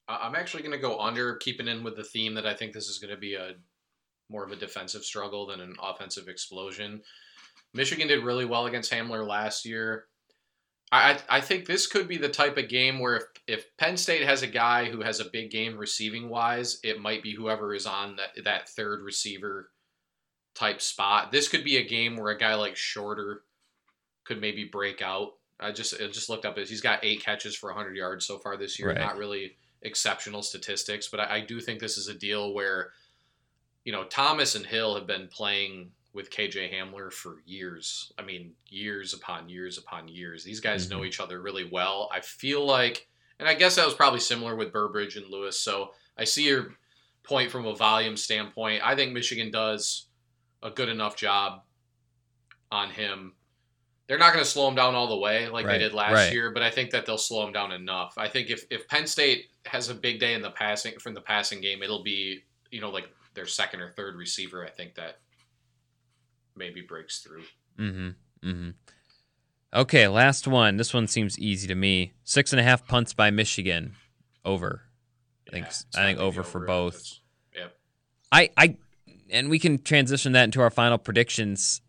I'm 0.09 0.35
actually 0.35 0.63
going 0.63 0.73
to 0.73 0.79
go 0.79 0.99
under, 0.99 1.37
keeping 1.37 1.69
in 1.69 1.85
with 1.85 1.97
the 1.97 2.05
theme 2.05 2.35
that 2.35 2.47
I 2.47 2.55
think 2.55 2.73
this 2.73 2.89
is 2.89 2.99
going 2.99 3.15
to 3.15 3.21
be 3.21 3.35
a 3.35 3.55
more 4.31 4.45
of 4.45 4.53
a 4.53 4.57
defensive 4.57 5.05
struggle 5.05 5.47
than 5.47 5.61
an 5.61 5.77
offensive 5.83 6.29
explosion. 6.29 7.03
Michigan 7.75 8.09
did 8.09 8.25
really 8.25 8.45
well 8.45 8.67
against 8.67 8.93
Hamler 8.93 9.27
last 9.27 9.65
year. 9.65 10.07
I 10.91 11.13
I 11.13 11.19
I 11.37 11.41
think 11.41 11.67
this 11.67 11.87
could 11.87 12.09
be 12.09 12.17
the 12.17 12.29
type 12.29 12.57
of 12.57 12.69
game 12.69 12.99
where 12.99 13.17
if, 13.17 13.23
if 13.47 13.77
Penn 13.77 13.97
State 13.97 14.27
has 14.27 14.43
a 14.43 14.47
guy 14.47 14.87
who 14.87 15.03
has 15.03 15.21
a 15.21 15.31
big 15.31 15.51
game 15.51 15.77
receiving 15.77 16.29
wise, 16.29 16.81
it 16.83 17.01
might 17.01 17.23
be 17.23 17.35
whoever 17.35 17.75
is 17.75 17.87
on 17.87 18.17
that 18.17 18.45
that 18.45 18.69
third 18.71 19.03
receiver 19.03 19.71
type 20.55 20.81
spot. 20.81 21.31
This 21.31 21.49
could 21.49 21.65
be 21.65 21.77
a 21.77 21.87
game 21.87 22.17
where 22.17 22.31
a 22.31 22.39
guy 22.39 22.55
like 22.55 22.77
Shorter 22.77 23.43
could 24.25 24.41
maybe 24.41 24.65
break 24.65 25.03
out. 25.03 25.33
I 25.61 25.73
just 25.73 25.95
I 26.01 26.07
just 26.07 26.29
looked 26.29 26.47
up 26.47 26.57
it. 26.59 26.69
He's 26.69 26.81
got 26.81 27.05
eight 27.05 27.23
catches 27.23 27.57
for 27.57 27.69
100 27.71 27.97
yards 27.97 28.27
so 28.27 28.39
far 28.39 28.57
this 28.57 28.79
year. 28.79 28.89
Right. 28.89 28.99
Not 28.99 29.19
really 29.19 29.57
exceptional 29.83 30.43
statistics, 30.43 31.09
but 31.09 31.21
I, 31.21 31.37
I 31.37 31.41
do 31.41 31.61
think 31.61 31.81
this 31.81 31.97
is 31.99 32.09
a 32.09 32.15
deal 32.15 32.53
where, 32.55 32.91
you 33.85 33.93
know, 33.93 34.05
Thomas 34.05 34.55
and 34.55 34.67
Hill 34.67 34.95
have 34.97 35.07
been 35.07 35.29
playing 35.29 35.91
with 36.13 36.31
KJ 36.31 36.73
Hamler 36.75 37.13
for 37.13 37.43
years. 37.47 38.13
I 38.19 38.23
mean, 38.23 38.53
years 38.69 39.15
upon 39.15 39.49
years 39.49 39.79
upon 39.79 40.09
years. 40.09 40.43
These 40.43 40.61
guys 40.61 40.91
know 40.91 41.01
Mhm. 41.01 41.07
each 41.07 41.21
other 41.21 41.41
really 41.41 41.65
well. 41.65 42.09
I 42.13 42.21
feel 42.21 42.65
like, 42.65 43.07
and 43.39 43.49
I 43.49 43.55
guess 43.55 43.77
that 43.77 43.87
was 43.87 43.95
probably 43.95 44.21
similar 44.21 44.57
with 44.57 44.73
Burbridge 44.73 45.17
and 45.17 45.29
Lewis. 45.29 45.61
So 45.61 45.95
I 46.17 46.25
see 46.25 46.49
your 46.49 46.77
point 47.23 47.51
from 47.51 47.67
a 47.67 47.75
volume 47.77 48.17
standpoint. 48.17 48.83
I 48.85 48.97
think 48.97 49.13
Michigan 49.13 49.51
does 49.51 50.07
a 50.63 50.71
good 50.71 50.89
enough 50.89 51.15
job 51.15 51.63
on 52.73 52.91
him. 52.91 53.35
They're 54.09 54.19
not 54.19 54.33
going 54.33 54.45
to 54.45 54.51
slow 54.51 54.67
him 54.69 54.75
down 54.75 54.95
all 54.95 55.07
the 55.07 55.19
way 55.19 55.49
like 55.49 55.67
Right, 55.67 55.73
they 55.75 55.79
did 55.81 55.93
last 55.93 56.15
right. 56.15 56.33
year, 56.33 56.51
but 56.51 56.63
I 56.63 56.71
think 56.71 56.91
that 56.93 57.05
they'll 57.05 57.19
slow 57.19 57.47
him 57.47 57.53
down 57.53 57.73
enough. 57.73 58.15
I 58.17 58.27
think 58.29 58.49
if, 58.49 58.65
if 58.71 58.89
Penn 58.89 59.07
State 59.07 59.51
has 59.67 59.91
a 59.91 59.95
big 59.95 60.19
day 60.19 60.33
in 60.35 60.41
the 60.41 60.51
passing 60.51 60.99
from 60.99 61.13
the 61.15 61.21
passing 61.21 61.61
game, 61.61 61.83
it'll 61.83 62.03
be 62.03 62.43
you 62.71 62.81
know 62.81 62.89
like 62.91 63.09
their 63.35 63.47
second 63.47 63.81
or 63.81 63.91
third 63.91 64.17
receiver. 64.17 64.65
I 64.65 64.71
think 64.71 64.95
that 64.95 65.19
maybe 66.57 66.81
breaks 66.81 67.21
through. 67.21 67.43
Mm-hmm. 67.79 68.49
Mm-hmm. 68.49 68.71
Okay, 69.75 70.09
last 70.09 70.49
one. 70.49 70.77
This 70.79 70.95
one 70.95 71.07
seems 71.07 71.39
easy 71.39 71.69
to 71.69 71.75
me. 71.75 72.13
Six 72.25 72.53
and 72.53 72.61
a 72.61 72.63
half 72.63 72.87
punts 72.87 73.13
by 73.13 73.31
Michigan. 73.31 73.95
Over. 74.45 74.83
I 75.49 75.51
think- 75.53 75.67
I 75.67 76.05
think 76.05 76.19
gotta 76.19 76.27
over 76.27 76.43
for 76.43 76.61
both. 76.61 77.19
Yep. 77.55 77.77
I, 78.33 78.51
I, 78.57 78.77
and 79.31 79.51
we 79.51 79.59
can 79.59 79.79
transition 79.83 80.33
that 80.33 80.45
into 80.45 80.61
our 80.63 80.71
final 80.71 80.97
predictions. 80.99 81.81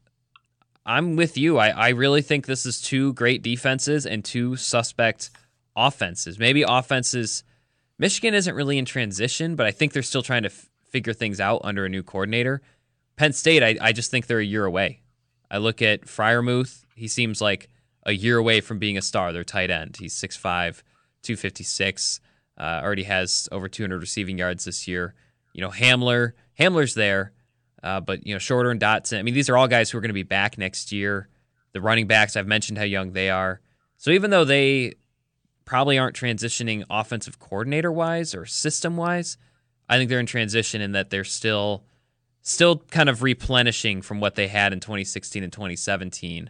I'm 0.86 1.16
with 1.16 1.38
you. 1.38 1.58
I, 1.58 1.70
I 1.70 1.90
really 1.90 2.22
think 2.22 2.46
this 2.46 2.66
is 2.66 2.82
two 2.82 3.14
great 3.14 3.42
defenses 3.42 4.06
and 4.06 4.24
two 4.24 4.56
suspect 4.56 5.30
offenses. 5.76 6.40
Maybe 6.40 6.64
offenses. 6.64 7.44
Michigan 7.98 8.34
isn't 8.34 8.56
really 8.56 8.78
in 8.78 8.86
transition, 8.86 9.56
but 9.56 9.66
I 9.66 9.72
think 9.72 9.94
they're 9.94 10.02
still 10.02 10.24
trying 10.24 10.44
to 10.44 10.50
f- 10.50 10.70
figure 10.90 11.14
things 11.14 11.40
out 11.40 11.62
under 11.64 11.86
a 11.86 11.90
new 11.90 12.04
coordinator. 12.04 12.62
Penn 13.18 13.34
State, 13.34 13.64
I, 13.64 13.78
I 13.82 13.92
just 13.92 14.10
think 14.12 14.28
they're 14.28 14.40
a 14.40 14.46
year 14.46 14.66
away. 14.66 15.02
I 15.52 15.58
look 15.58 15.82
at 15.82 16.06
Freiermuth. 16.06 16.86
He 16.96 17.08
seems 17.08 17.42
like 17.42 17.70
a 18.04 18.14
year 18.14 18.38
away 18.38 18.62
from 18.62 18.80
being 18.80 18.98
a 18.98 19.02
star. 19.02 19.34
Their 19.34 19.44
tight 19.44 19.70
end. 19.70 19.98
He's 20.00 20.16
6'5, 20.16 20.82
256. 21.24 22.20
Uh, 22.58 22.82
already 22.84 23.04
has 23.04 23.48
over 23.52 23.68
200 23.68 24.00
receiving 24.00 24.38
yards 24.38 24.66
this 24.66 24.88
year. 24.88 25.14
You 25.54 25.62
know, 25.62 25.70
Hamler. 25.70 26.34
Hamler's 26.60 26.94
there, 26.94 27.32
uh, 27.84 28.00
but 28.00 28.26
you 28.26 28.34
know, 28.34 28.40
Shorter 28.40 28.72
and 28.72 28.80
Dotson. 28.80 29.20
I 29.20 29.22
mean, 29.22 29.34
these 29.34 29.50
are 29.50 29.58
all 29.58 29.68
guys 29.68 29.90
who 29.90 29.98
are 29.98 30.02
going 30.02 30.10
to 30.10 30.14
be 30.14 30.24
back 30.24 30.58
next 30.58 30.92
year. 30.92 31.30
The 31.72 31.82
running 31.82 32.08
backs, 32.08 32.36
I've 32.36 32.48
mentioned 32.48 32.78
how 32.78 32.84
young 32.84 33.12
they 33.12 33.30
are. 33.30 33.62
So 33.98 34.12
even 34.12 34.32
though 34.32 34.46
they 34.46 34.96
probably 35.66 35.98
aren't 35.98 36.16
transitioning 36.16 36.84
offensive 36.90 37.38
coordinator 37.40 37.92
wise 37.92 38.34
or 38.34 38.46
system 38.46 38.98
wise, 38.98 39.38
I 39.88 39.98
think 39.98 40.10
they're 40.10 40.20
in 40.20 40.26
transition 40.26 40.82
in 40.82 40.94
that 40.94 41.10
they're 41.10 41.24
still 41.24 41.84
still 42.42 42.78
kind 42.90 43.10
of 43.10 43.22
replenishing 43.22 44.02
from 44.02 44.20
what 44.20 44.36
they 44.36 44.48
had 44.48 44.74
in 44.74 44.80
2016 44.80 45.44
and 45.44 45.52
2017 45.52 46.50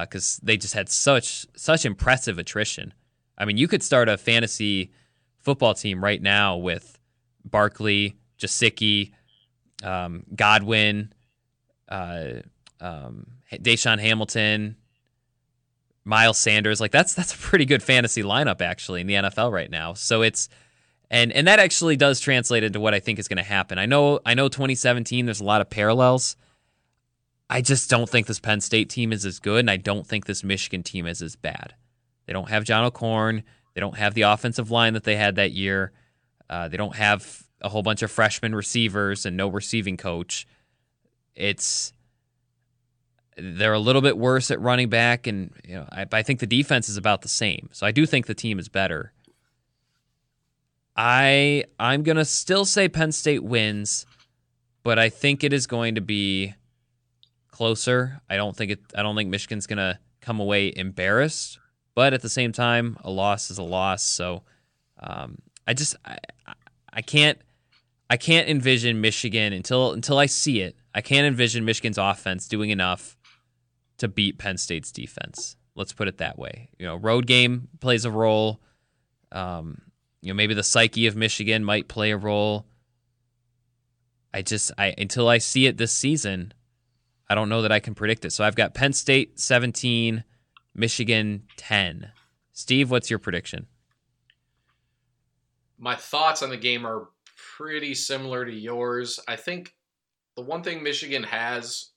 because 0.00 0.38
uh, 0.38 0.46
they 0.46 0.56
just 0.56 0.74
had 0.74 0.88
such 0.88 1.46
such 1.56 1.84
impressive 1.84 2.38
attrition. 2.38 2.92
I 3.36 3.44
mean, 3.44 3.56
you 3.56 3.68
could 3.68 3.82
start 3.82 4.08
a 4.08 4.16
fantasy 4.16 4.92
football 5.38 5.74
team 5.74 6.02
right 6.02 6.22
now 6.22 6.56
with 6.56 6.98
Barkley, 7.44 8.16
Gesicki, 8.38 9.12
um, 9.82 10.24
Godwin, 10.34 11.12
uh, 11.88 12.40
um, 12.80 13.26
DaeSean 13.52 13.98
Hamilton, 13.98 14.76
Miles 16.04 16.38
Sanders. 16.38 16.80
Like 16.80 16.92
that's 16.92 17.14
that's 17.14 17.34
a 17.34 17.38
pretty 17.38 17.64
good 17.64 17.82
fantasy 17.82 18.22
lineup 18.22 18.60
actually 18.60 19.00
in 19.00 19.06
the 19.06 19.14
NFL 19.14 19.52
right 19.52 19.70
now. 19.70 19.94
So 19.94 20.22
it's 20.22 20.48
and 21.10 21.32
and 21.32 21.46
that 21.48 21.58
actually 21.58 21.96
does 21.96 22.20
translate 22.20 22.64
into 22.64 22.80
what 22.80 22.94
I 22.94 23.00
think 23.00 23.18
is 23.18 23.28
going 23.28 23.38
to 23.38 23.42
happen. 23.42 23.78
I 23.78 23.86
know 23.86 24.20
I 24.24 24.34
know 24.34 24.48
2017 24.48 25.26
there's 25.26 25.40
a 25.40 25.44
lot 25.44 25.60
of 25.60 25.70
parallels. 25.70 26.36
I 27.50 27.60
just 27.60 27.90
don't 27.90 28.08
think 28.08 28.26
this 28.26 28.40
Penn 28.40 28.60
State 28.60 28.88
team 28.88 29.12
is 29.12 29.26
as 29.26 29.38
good, 29.38 29.60
and 29.60 29.70
I 29.70 29.76
don't 29.76 30.06
think 30.06 30.24
this 30.24 30.42
Michigan 30.42 30.82
team 30.82 31.06
is 31.06 31.20
as 31.20 31.36
bad. 31.36 31.74
They 32.26 32.32
don't 32.32 32.48
have 32.48 32.64
John 32.64 32.84
O'Korn. 32.84 33.42
They 33.74 33.80
don't 33.80 33.98
have 33.98 34.14
the 34.14 34.22
offensive 34.22 34.70
line 34.70 34.94
that 34.94 35.04
they 35.04 35.16
had 35.16 35.36
that 35.36 35.52
year. 35.52 35.92
Uh, 36.48 36.68
they 36.68 36.76
don't 36.76 36.96
have 36.96 37.44
a 37.60 37.68
whole 37.68 37.82
bunch 37.82 38.02
of 38.02 38.10
freshman 38.10 38.54
receivers 38.54 39.26
and 39.26 39.36
no 39.36 39.48
receiving 39.48 39.96
coach. 39.96 40.46
It's 41.34 41.92
they're 43.36 43.72
a 43.72 43.78
little 43.78 44.02
bit 44.02 44.16
worse 44.16 44.50
at 44.50 44.60
running 44.60 44.88
back, 44.88 45.26
and 45.26 45.52
you 45.64 45.74
know 45.74 45.88
I, 45.90 46.06
I 46.12 46.22
think 46.22 46.40
the 46.40 46.46
defense 46.46 46.88
is 46.88 46.96
about 46.96 47.22
the 47.22 47.28
same. 47.28 47.68
So 47.72 47.86
I 47.86 47.90
do 47.90 48.06
think 48.06 48.26
the 48.26 48.34
team 48.34 48.58
is 48.58 48.68
better. 48.68 49.12
I 50.96 51.64
I'm 51.78 52.02
gonna 52.02 52.24
still 52.24 52.64
say 52.64 52.88
Penn 52.88 53.12
State 53.12 53.42
wins, 53.42 54.06
but 54.82 54.98
I 54.98 55.08
think 55.08 55.42
it 55.42 55.52
is 55.52 55.66
going 55.66 55.96
to 55.96 56.00
be 56.00 56.54
closer. 57.50 58.20
I 58.28 58.36
don't 58.36 58.56
think 58.56 58.72
it. 58.72 58.80
I 58.96 59.02
don't 59.02 59.16
think 59.16 59.30
Michigan's 59.30 59.66
gonna 59.66 59.98
come 60.20 60.38
away 60.38 60.72
embarrassed, 60.74 61.58
but 61.94 62.14
at 62.14 62.22
the 62.22 62.28
same 62.28 62.52
time, 62.52 62.96
a 63.02 63.10
loss 63.10 63.50
is 63.50 63.58
a 63.58 63.62
loss. 63.62 64.04
So 64.04 64.42
um, 65.00 65.38
I 65.66 65.74
just 65.74 65.96
I 66.94 67.02
can't 67.02 67.38
I 68.08 68.16
can't 68.16 68.48
envision 68.48 69.00
Michigan 69.00 69.52
until 69.52 69.92
until 69.92 70.18
I 70.18 70.26
see 70.26 70.60
it. 70.60 70.76
I 70.94 71.00
can't 71.00 71.26
envision 71.26 71.64
Michigan's 71.64 71.98
offense 71.98 72.46
doing 72.46 72.70
enough 72.70 73.16
to 73.98 74.08
beat 74.08 74.38
Penn 74.38 74.56
State's 74.56 74.92
defense. 74.92 75.56
Let's 75.74 75.92
put 75.92 76.06
it 76.06 76.18
that 76.18 76.38
way. 76.38 76.70
You 76.78 76.86
know, 76.86 76.96
road 76.96 77.26
game 77.26 77.68
plays 77.80 78.04
a 78.04 78.10
role. 78.10 78.60
Um, 79.32 79.82
you 80.22 80.28
know, 80.28 80.34
maybe 80.34 80.54
the 80.54 80.62
psyche 80.62 81.06
of 81.06 81.16
Michigan 81.16 81.64
might 81.64 81.88
play 81.88 82.12
a 82.12 82.16
role. 82.16 82.66
I 84.32 84.42
just 84.42 84.70
I 84.78 84.94
until 84.96 85.28
I 85.28 85.38
see 85.38 85.66
it 85.66 85.76
this 85.76 85.92
season, 85.92 86.54
I 87.28 87.34
don't 87.34 87.48
know 87.48 87.62
that 87.62 87.72
I 87.72 87.80
can 87.80 87.94
predict 87.94 88.24
it. 88.24 88.30
So 88.30 88.44
I've 88.44 88.54
got 88.54 88.74
Penn 88.74 88.92
State 88.92 89.40
17, 89.40 90.22
Michigan 90.74 91.44
10. 91.56 92.12
Steve, 92.52 92.90
what's 92.90 93.10
your 93.10 93.18
prediction? 93.18 93.66
My 95.84 95.96
thoughts 95.96 96.42
on 96.42 96.48
the 96.48 96.56
game 96.56 96.86
are 96.86 97.08
pretty 97.58 97.94
similar 97.94 98.46
to 98.46 98.50
yours. 98.50 99.20
I 99.28 99.36
think 99.36 99.74
the 100.34 100.40
one 100.40 100.62
thing 100.62 100.82
Michigan 100.82 101.22
has 101.24 101.90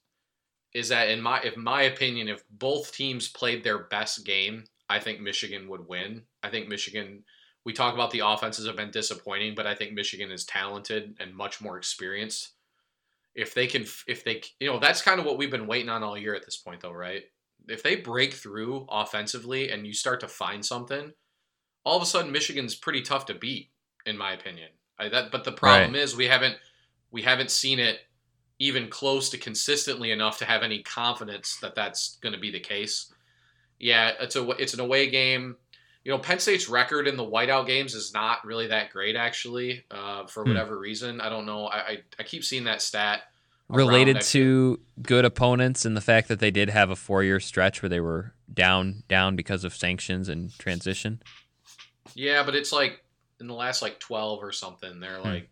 is 0.74 0.90
that 0.90 1.08
in 1.08 1.22
my 1.22 1.40
if 1.40 1.56
my 1.56 1.84
opinion, 1.84 2.28
if 2.28 2.44
both 2.50 2.92
teams 2.92 3.30
played 3.30 3.64
their 3.64 3.78
best 3.78 4.26
game, 4.26 4.66
I 4.90 5.00
think 5.00 5.22
Michigan 5.22 5.70
would 5.70 5.88
win. 5.88 6.24
I 6.44 6.50
think 6.50 6.68
Michigan 6.68 7.24
we 7.64 7.72
talk 7.72 7.94
about 7.94 8.12
the 8.12 8.28
offenses 8.28 8.68
have 8.68 8.76
been 8.76 8.92
disappointing, 8.92 9.56
but 9.56 9.66
I 9.66 9.74
think 9.74 9.94
Michigan 9.94 10.32
is 10.32 10.44
talented 10.44 11.16
and 11.22 11.34
much 11.34 11.62
more 11.62 11.78
experienced. 11.78 12.56
If 13.36 13.54
they 13.54 13.68
can 13.68 13.86
if 14.06 14.26
they 14.26 14.42
you 14.60 14.68
know, 14.68 14.80
that's 14.80 15.02
kind 15.02 15.22
of 15.22 15.26
what 15.26 15.38
we've 15.38 15.50
been 15.50 15.66
waiting 15.66 15.88
on 15.88 16.04
all 16.04 16.18
year 16.18 16.36
at 16.36 16.44
this 16.44 16.58
point 16.58 16.82
though, 16.82 16.92
right? 16.92 17.24
If 17.70 17.84
they 17.84 17.96
break 17.96 18.34
through 18.34 18.86
offensively 18.90 19.72
and 19.72 19.88
you 19.88 19.94
start 19.94 20.20
to 20.20 20.28
find 20.28 20.66
something, 20.66 21.14
all 21.86 21.96
of 21.96 22.04
a 22.04 22.06
sudden 22.06 22.34
Michigan's 22.34 22.76
pretty 22.76 23.02
tough 23.02 23.26
to 23.28 23.34
beat 23.34 23.70
in 24.08 24.18
my 24.18 24.34
opinion. 24.34 24.70
I, 24.98 25.10
that, 25.10 25.32
but 25.32 25.44
the 25.44 25.52
problem 25.52 25.94
right. 25.94 26.02
is 26.02 26.16
we 26.16 26.26
haven't 26.26 26.56
we 27.12 27.22
haven't 27.22 27.52
seen 27.52 27.80
it 27.80 28.00
even 28.60 28.90
close 28.90 29.30
to 29.30 29.38
consistently 29.38 30.12
enough 30.12 30.40
to 30.40 30.46
have 30.46 30.64
any 30.64 30.82
confidence 30.82 31.58
that 31.62 31.76
that's 31.76 32.18
going 32.22 32.34
to 32.34 32.40
be 32.40 32.52
the 32.52 32.60
case. 32.60 33.14
Yeah, 33.80 34.14
it's 34.20 34.36
a 34.36 34.50
it's 34.52 34.74
an 34.74 34.80
away 34.80 35.10
game. 35.10 35.58
You 36.04 36.14
know, 36.14 36.20
Penn 36.20 36.40
State's 36.40 36.70
record 36.70 37.08
in 37.08 37.18
the 37.18 37.26
whiteout 37.26 37.68
games 37.68 37.94
is 37.94 38.14
not 38.14 38.46
really 38.46 38.68
that 38.68 38.92
great, 38.92 39.18
actually, 39.18 39.84
uh, 39.92 40.26
for 40.26 40.44
hmm. 40.44 40.50
whatever 40.50 40.80
reason. 40.80 41.20
I 41.20 41.30
don't 41.30 41.46
know. 41.46 41.66
I, 41.66 41.78
I, 41.78 41.98
I 42.20 42.24
keep 42.24 42.46
seeing 42.46 42.64
that 42.64 42.82
stat. 42.82 43.24
Related 43.70 44.22
to 44.22 44.80
good 45.02 45.26
opponents 45.26 45.84
and 45.84 45.98
the 45.98 46.02
fact 46.02 46.30
that 46.30 46.40
they 46.40 46.52
did 46.52 46.70
have 46.70 46.90
a 46.90 46.96
four 46.96 47.22
year 47.24 47.42
stretch 47.42 47.82
where 47.82 47.90
they 47.90 48.00
were 48.00 48.34
down 48.52 49.04
down 49.10 49.36
because 49.36 49.66
of 49.66 49.76
sanctions 49.76 50.30
and 50.30 50.58
transition. 50.58 51.22
Yeah, 52.16 52.44
but 52.44 52.56
it's 52.56 52.72
like 52.72 53.04
in 53.40 53.48
the 53.48 53.54
last 53.54 53.82
like 53.82 54.00
12 54.00 54.44
or 54.44 54.52
something 54.52 55.00
they're 55.00 55.20
hmm. 55.20 55.28
like 55.28 55.50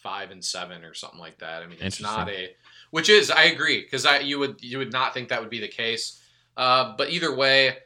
five 0.00 0.30
and 0.30 0.44
seven 0.44 0.82
or 0.84 0.94
something 0.94 1.20
like 1.20 1.38
that. 1.38 1.62
I 1.62 1.66
mean 1.66 1.78
it's 1.80 2.00
not 2.00 2.28
a 2.28 2.50
which 2.90 3.08
is 3.08 3.30
i 3.30 3.44
agree 3.44 3.82
because 3.82 4.06
i 4.06 4.18
you 4.18 4.38
would 4.38 4.62
you 4.62 4.78
would 4.78 4.92
not 4.92 5.14
think 5.14 5.28
that 5.28 5.40
would 5.40 5.50
be 5.50 5.60
the 5.60 5.68
case. 5.68 6.20
Uh, 6.56 6.94
but 6.96 7.10
either 7.10 7.34
way 7.34 7.76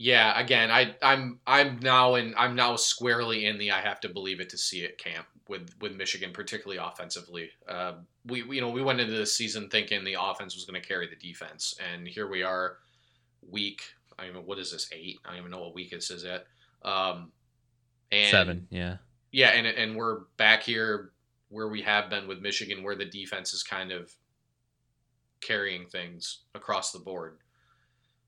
yeah 0.00 0.38
again 0.40 0.70
i 0.70 0.94
i'm 1.02 1.40
i'm 1.46 1.78
now 1.80 2.14
in 2.14 2.32
i'm 2.38 2.54
now 2.54 2.76
squarely 2.76 3.46
in 3.46 3.58
the 3.58 3.72
i 3.72 3.80
have 3.80 4.00
to 4.00 4.08
believe 4.08 4.40
it 4.40 4.48
to 4.48 4.56
see 4.56 4.80
it 4.80 4.96
camp 4.96 5.26
with 5.48 5.70
with 5.80 5.94
michigan 5.96 6.30
particularly 6.32 6.80
offensively. 6.82 7.50
Uh, 7.68 7.94
we, 8.24 8.44
we 8.44 8.56
you 8.56 8.62
know 8.62 8.70
we 8.70 8.82
went 8.82 9.00
into 9.00 9.12
this 9.12 9.36
season 9.36 9.68
thinking 9.68 10.04
the 10.04 10.16
offense 10.20 10.54
was 10.54 10.64
going 10.64 10.80
to 10.80 10.86
carry 10.86 11.08
the 11.08 11.16
defense 11.16 11.74
and 11.92 12.06
here 12.06 12.28
we 12.28 12.42
are 12.42 12.78
week 13.50 13.82
i 14.18 14.30
mean 14.30 14.46
what 14.46 14.58
is 14.58 14.70
this 14.70 14.88
eight? 14.92 15.18
I 15.24 15.30
don't 15.30 15.40
even 15.40 15.50
know 15.50 15.60
what 15.60 15.74
week 15.74 15.90
this 15.90 16.10
is 16.10 16.24
at 16.24 16.46
um, 16.84 17.32
and 18.10 18.30
Seven, 18.30 18.68
yeah. 18.70 18.96
Yeah, 19.30 19.48
and 19.48 19.66
and 19.66 19.96
we're 19.96 20.20
back 20.36 20.62
here 20.62 21.12
where 21.50 21.68
we 21.68 21.82
have 21.82 22.10
been 22.10 22.28
with 22.28 22.40
Michigan, 22.40 22.82
where 22.82 22.94
the 22.94 23.04
defense 23.04 23.52
is 23.52 23.62
kind 23.62 23.92
of 23.92 24.12
carrying 25.40 25.86
things 25.86 26.40
across 26.54 26.92
the 26.92 26.98
board. 26.98 27.38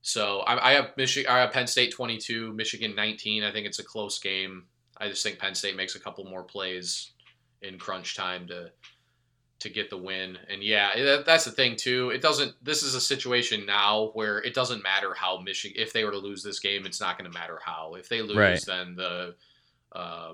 So 0.03 0.41
I, 0.41 0.71
I 0.71 0.73
have 0.73 0.97
Michigan, 0.97 1.31
I 1.31 1.41
have 1.41 1.53
Penn 1.53 1.67
State 1.67 1.93
22, 1.93 2.53
Michigan 2.53 2.95
19. 2.95 3.45
I 3.45 3.53
think 3.53 3.67
it's 3.67 3.79
a 3.79 3.85
close 3.85 4.19
game. 4.19 4.65
I 4.97 5.09
just 5.09 5.23
think 5.23 5.39
Penn 5.39 5.55
State 5.55 5.77
makes 5.77 5.95
a 5.95 6.01
couple 6.01 6.25
more 6.25 6.43
plays 6.43 7.13
in 7.63 7.79
crunch 7.79 8.17
time 8.17 8.47
to 8.49 8.71
to 9.61 9.69
get 9.69 9.91
the 9.91 9.97
win. 9.97 10.39
And 10.49 10.63
yeah, 10.63 10.91
eh, 10.95 11.23
that's 11.25 11.45
the 11.45 11.51
thing 11.51 11.77
too. 11.77 12.11
It 12.11 12.23
doesn't. 12.23 12.55
This 12.63 12.83
is 12.83 12.95
a 12.95 13.01
situation 13.01 13.67
now 13.67 14.11
where 14.15 14.39
it 14.39 14.55
doesn't 14.55 14.83
matter 14.83 15.13
how 15.15 15.39
Michigan. 15.39 15.81
If 15.81 15.93
they 15.93 16.05
were 16.05 16.13
to 16.13 16.19
lose 16.19 16.43
this 16.43 16.59
game, 16.59 16.87
it's 16.87 17.01
not 17.01 17.19
going 17.19 17.31
to 17.31 17.39
matter 17.39 17.59
how. 17.63 17.95
If 17.95 18.09
they 18.09 18.23
lose, 18.23 18.37
right. 18.37 18.65
then 18.67 18.95
the 18.97 19.35
uh, 19.93 20.33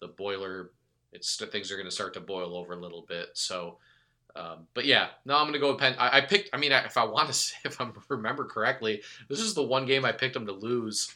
the 0.00 0.08
boiler, 0.08 0.70
it's 1.12 1.36
things 1.36 1.70
are 1.70 1.76
going 1.76 1.86
to 1.86 1.94
start 1.94 2.14
to 2.14 2.20
boil 2.20 2.56
over 2.56 2.72
a 2.72 2.80
little 2.80 3.04
bit. 3.08 3.28
So, 3.34 3.78
um, 4.36 4.66
but 4.74 4.84
yeah, 4.84 5.08
no, 5.24 5.36
I'm 5.36 5.44
going 5.44 5.54
to 5.54 5.58
go 5.58 5.70
with 5.70 5.80
Penn. 5.80 5.96
I, 5.98 6.18
I, 6.18 6.20
picked. 6.20 6.50
I 6.52 6.58
mean, 6.58 6.72
if 6.72 6.96
I 6.96 7.04
want 7.04 7.32
to, 7.32 7.52
if 7.64 7.80
I 7.80 7.88
remember 8.08 8.44
correctly, 8.44 9.02
this 9.28 9.40
is 9.40 9.54
the 9.54 9.62
one 9.62 9.86
game 9.86 10.04
I 10.04 10.12
picked 10.12 10.34
them 10.34 10.46
to 10.46 10.52
lose 10.52 11.14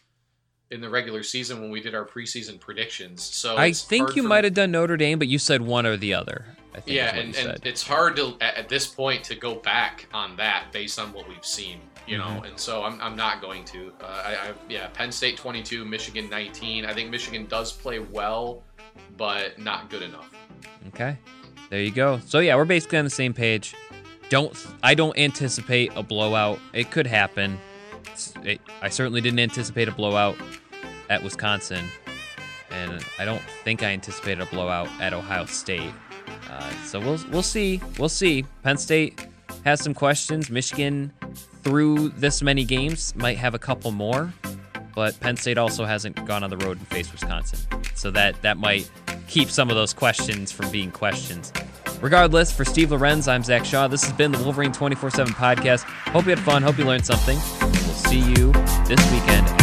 in 0.73 0.81
the 0.81 0.89
regular 0.89 1.23
season 1.23 1.61
when 1.61 1.70
we 1.70 1.81
did 1.81 1.95
our 1.95 2.05
preseason 2.05 2.59
predictions. 2.59 3.23
So 3.23 3.57
I 3.57 3.73
think 3.73 4.16
you 4.16 4.23
might 4.23 4.45
have 4.45 4.55
done 4.55 4.73
Notre 4.73 4.97
Dame, 4.97 5.18
but 5.18 5.29
you 5.29 5.39
said 5.39 5.62
one 5.62 5.87
or 5.87 5.97
the 5.97 6.14
other. 6.14 6.47
yeah, 6.87 7.14
and, 7.14 7.37
and 7.37 7.61
it's 7.64 7.87
hard 7.87 8.16
to 8.16 8.35
at 8.41 8.68
this 8.68 8.87
point 8.87 9.23
to 9.25 9.35
go 9.35 9.57
back 9.57 10.09
on 10.12 10.37
that 10.37 10.73
based 10.73 10.99
on 10.99 11.12
what 11.12 11.29
we've 11.29 11.45
seen 11.45 11.81
you 12.07 12.18
know, 12.18 12.25
mm-hmm. 12.25 12.45
and 12.45 12.59
so 12.59 12.83
I'm, 12.83 13.01
I'm 13.01 13.16
not 13.16 13.41
going 13.41 13.64
to. 13.66 13.93
Uh, 14.01 14.23
I, 14.25 14.31
I, 14.33 14.53
yeah, 14.68 14.89
Penn 14.89 15.12
State 15.12 15.37
22, 15.37 15.85
Michigan 15.85 16.29
19. 16.29 16.85
I 16.85 16.93
think 16.93 17.11
Michigan 17.11 17.47
does 17.47 17.73
play 17.73 18.01
well, 18.01 18.62
but 19.16 19.59
not 19.59 19.89
good 19.91 20.03
enough. 20.03 20.31
Okay, 20.89 21.16
there 21.70 21.81
you 21.81 21.91
go. 21.91 22.20
So 22.27 22.41
yeah, 22.41 22.57
we're 22.57 22.64
basically 22.64 22.99
on 22.99 23.05
the 23.05 23.11
same 23.11 23.33
page. 23.33 23.75
Don't 24.31 24.57
I 24.83 24.95
don't 24.95 25.16
anticipate 25.16 25.93
a 25.95 26.03
blowout. 26.03 26.59
It 26.73 26.91
could 26.91 27.07
happen. 27.07 27.59
It, 28.43 28.61
I 28.81 28.89
certainly 28.89 29.20
didn't 29.20 29.39
anticipate 29.39 29.89
a 29.89 29.93
blowout 29.93 30.37
at 31.12 31.22
Wisconsin, 31.22 31.84
and 32.70 33.04
I 33.18 33.26
don't 33.26 33.42
think 33.64 33.82
I 33.82 33.88
anticipated 33.90 34.40
a 34.40 34.46
blowout 34.46 34.88
at 34.98 35.12
Ohio 35.12 35.44
State. 35.44 35.92
Uh, 36.50 36.70
so 36.84 36.98
we'll 36.98 37.20
we'll 37.30 37.42
see. 37.42 37.82
We'll 37.98 38.08
see. 38.08 38.46
Penn 38.62 38.78
State 38.78 39.26
has 39.64 39.82
some 39.82 39.92
questions. 39.92 40.48
Michigan, 40.48 41.12
through 41.62 42.08
this 42.10 42.42
many 42.42 42.64
games, 42.64 43.14
might 43.14 43.36
have 43.36 43.54
a 43.54 43.58
couple 43.58 43.90
more, 43.90 44.32
but 44.94 45.18
Penn 45.20 45.36
State 45.36 45.58
also 45.58 45.84
hasn't 45.84 46.24
gone 46.26 46.42
on 46.42 46.48
the 46.48 46.56
road 46.56 46.78
and 46.78 46.88
faced 46.88 47.12
Wisconsin, 47.12 47.58
so 47.94 48.10
that 48.10 48.40
that 48.40 48.56
might 48.56 48.90
keep 49.28 49.50
some 49.50 49.68
of 49.68 49.76
those 49.76 49.92
questions 49.92 50.50
from 50.50 50.70
being 50.70 50.90
questions. 50.90 51.52
Regardless, 52.00 52.50
for 52.50 52.64
Steve 52.64 52.90
Lorenz, 52.90 53.28
I'm 53.28 53.44
Zach 53.44 53.66
Shaw. 53.66 53.86
This 53.86 54.02
has 54.02 54.12
been 54.14 54.32
the 54.32 54.42
Wolverine 54.42 54.72
24 54.72 55.10
7 55.10 55.34
podcast. 55.34 55.82
Hope 55.82 56.24
you 56.24 56.30
had 56.30 56.40
fun. 56.40 56.62
Hope 56.62 56.78
you 56.78 56.84
learned 56.84 57.04
something. 57.04 57.38
We'll 57.60 57.70
see 57.70 58.20
you 58.20 58.50
this 58.86 59.12
weekend 59.12 59.61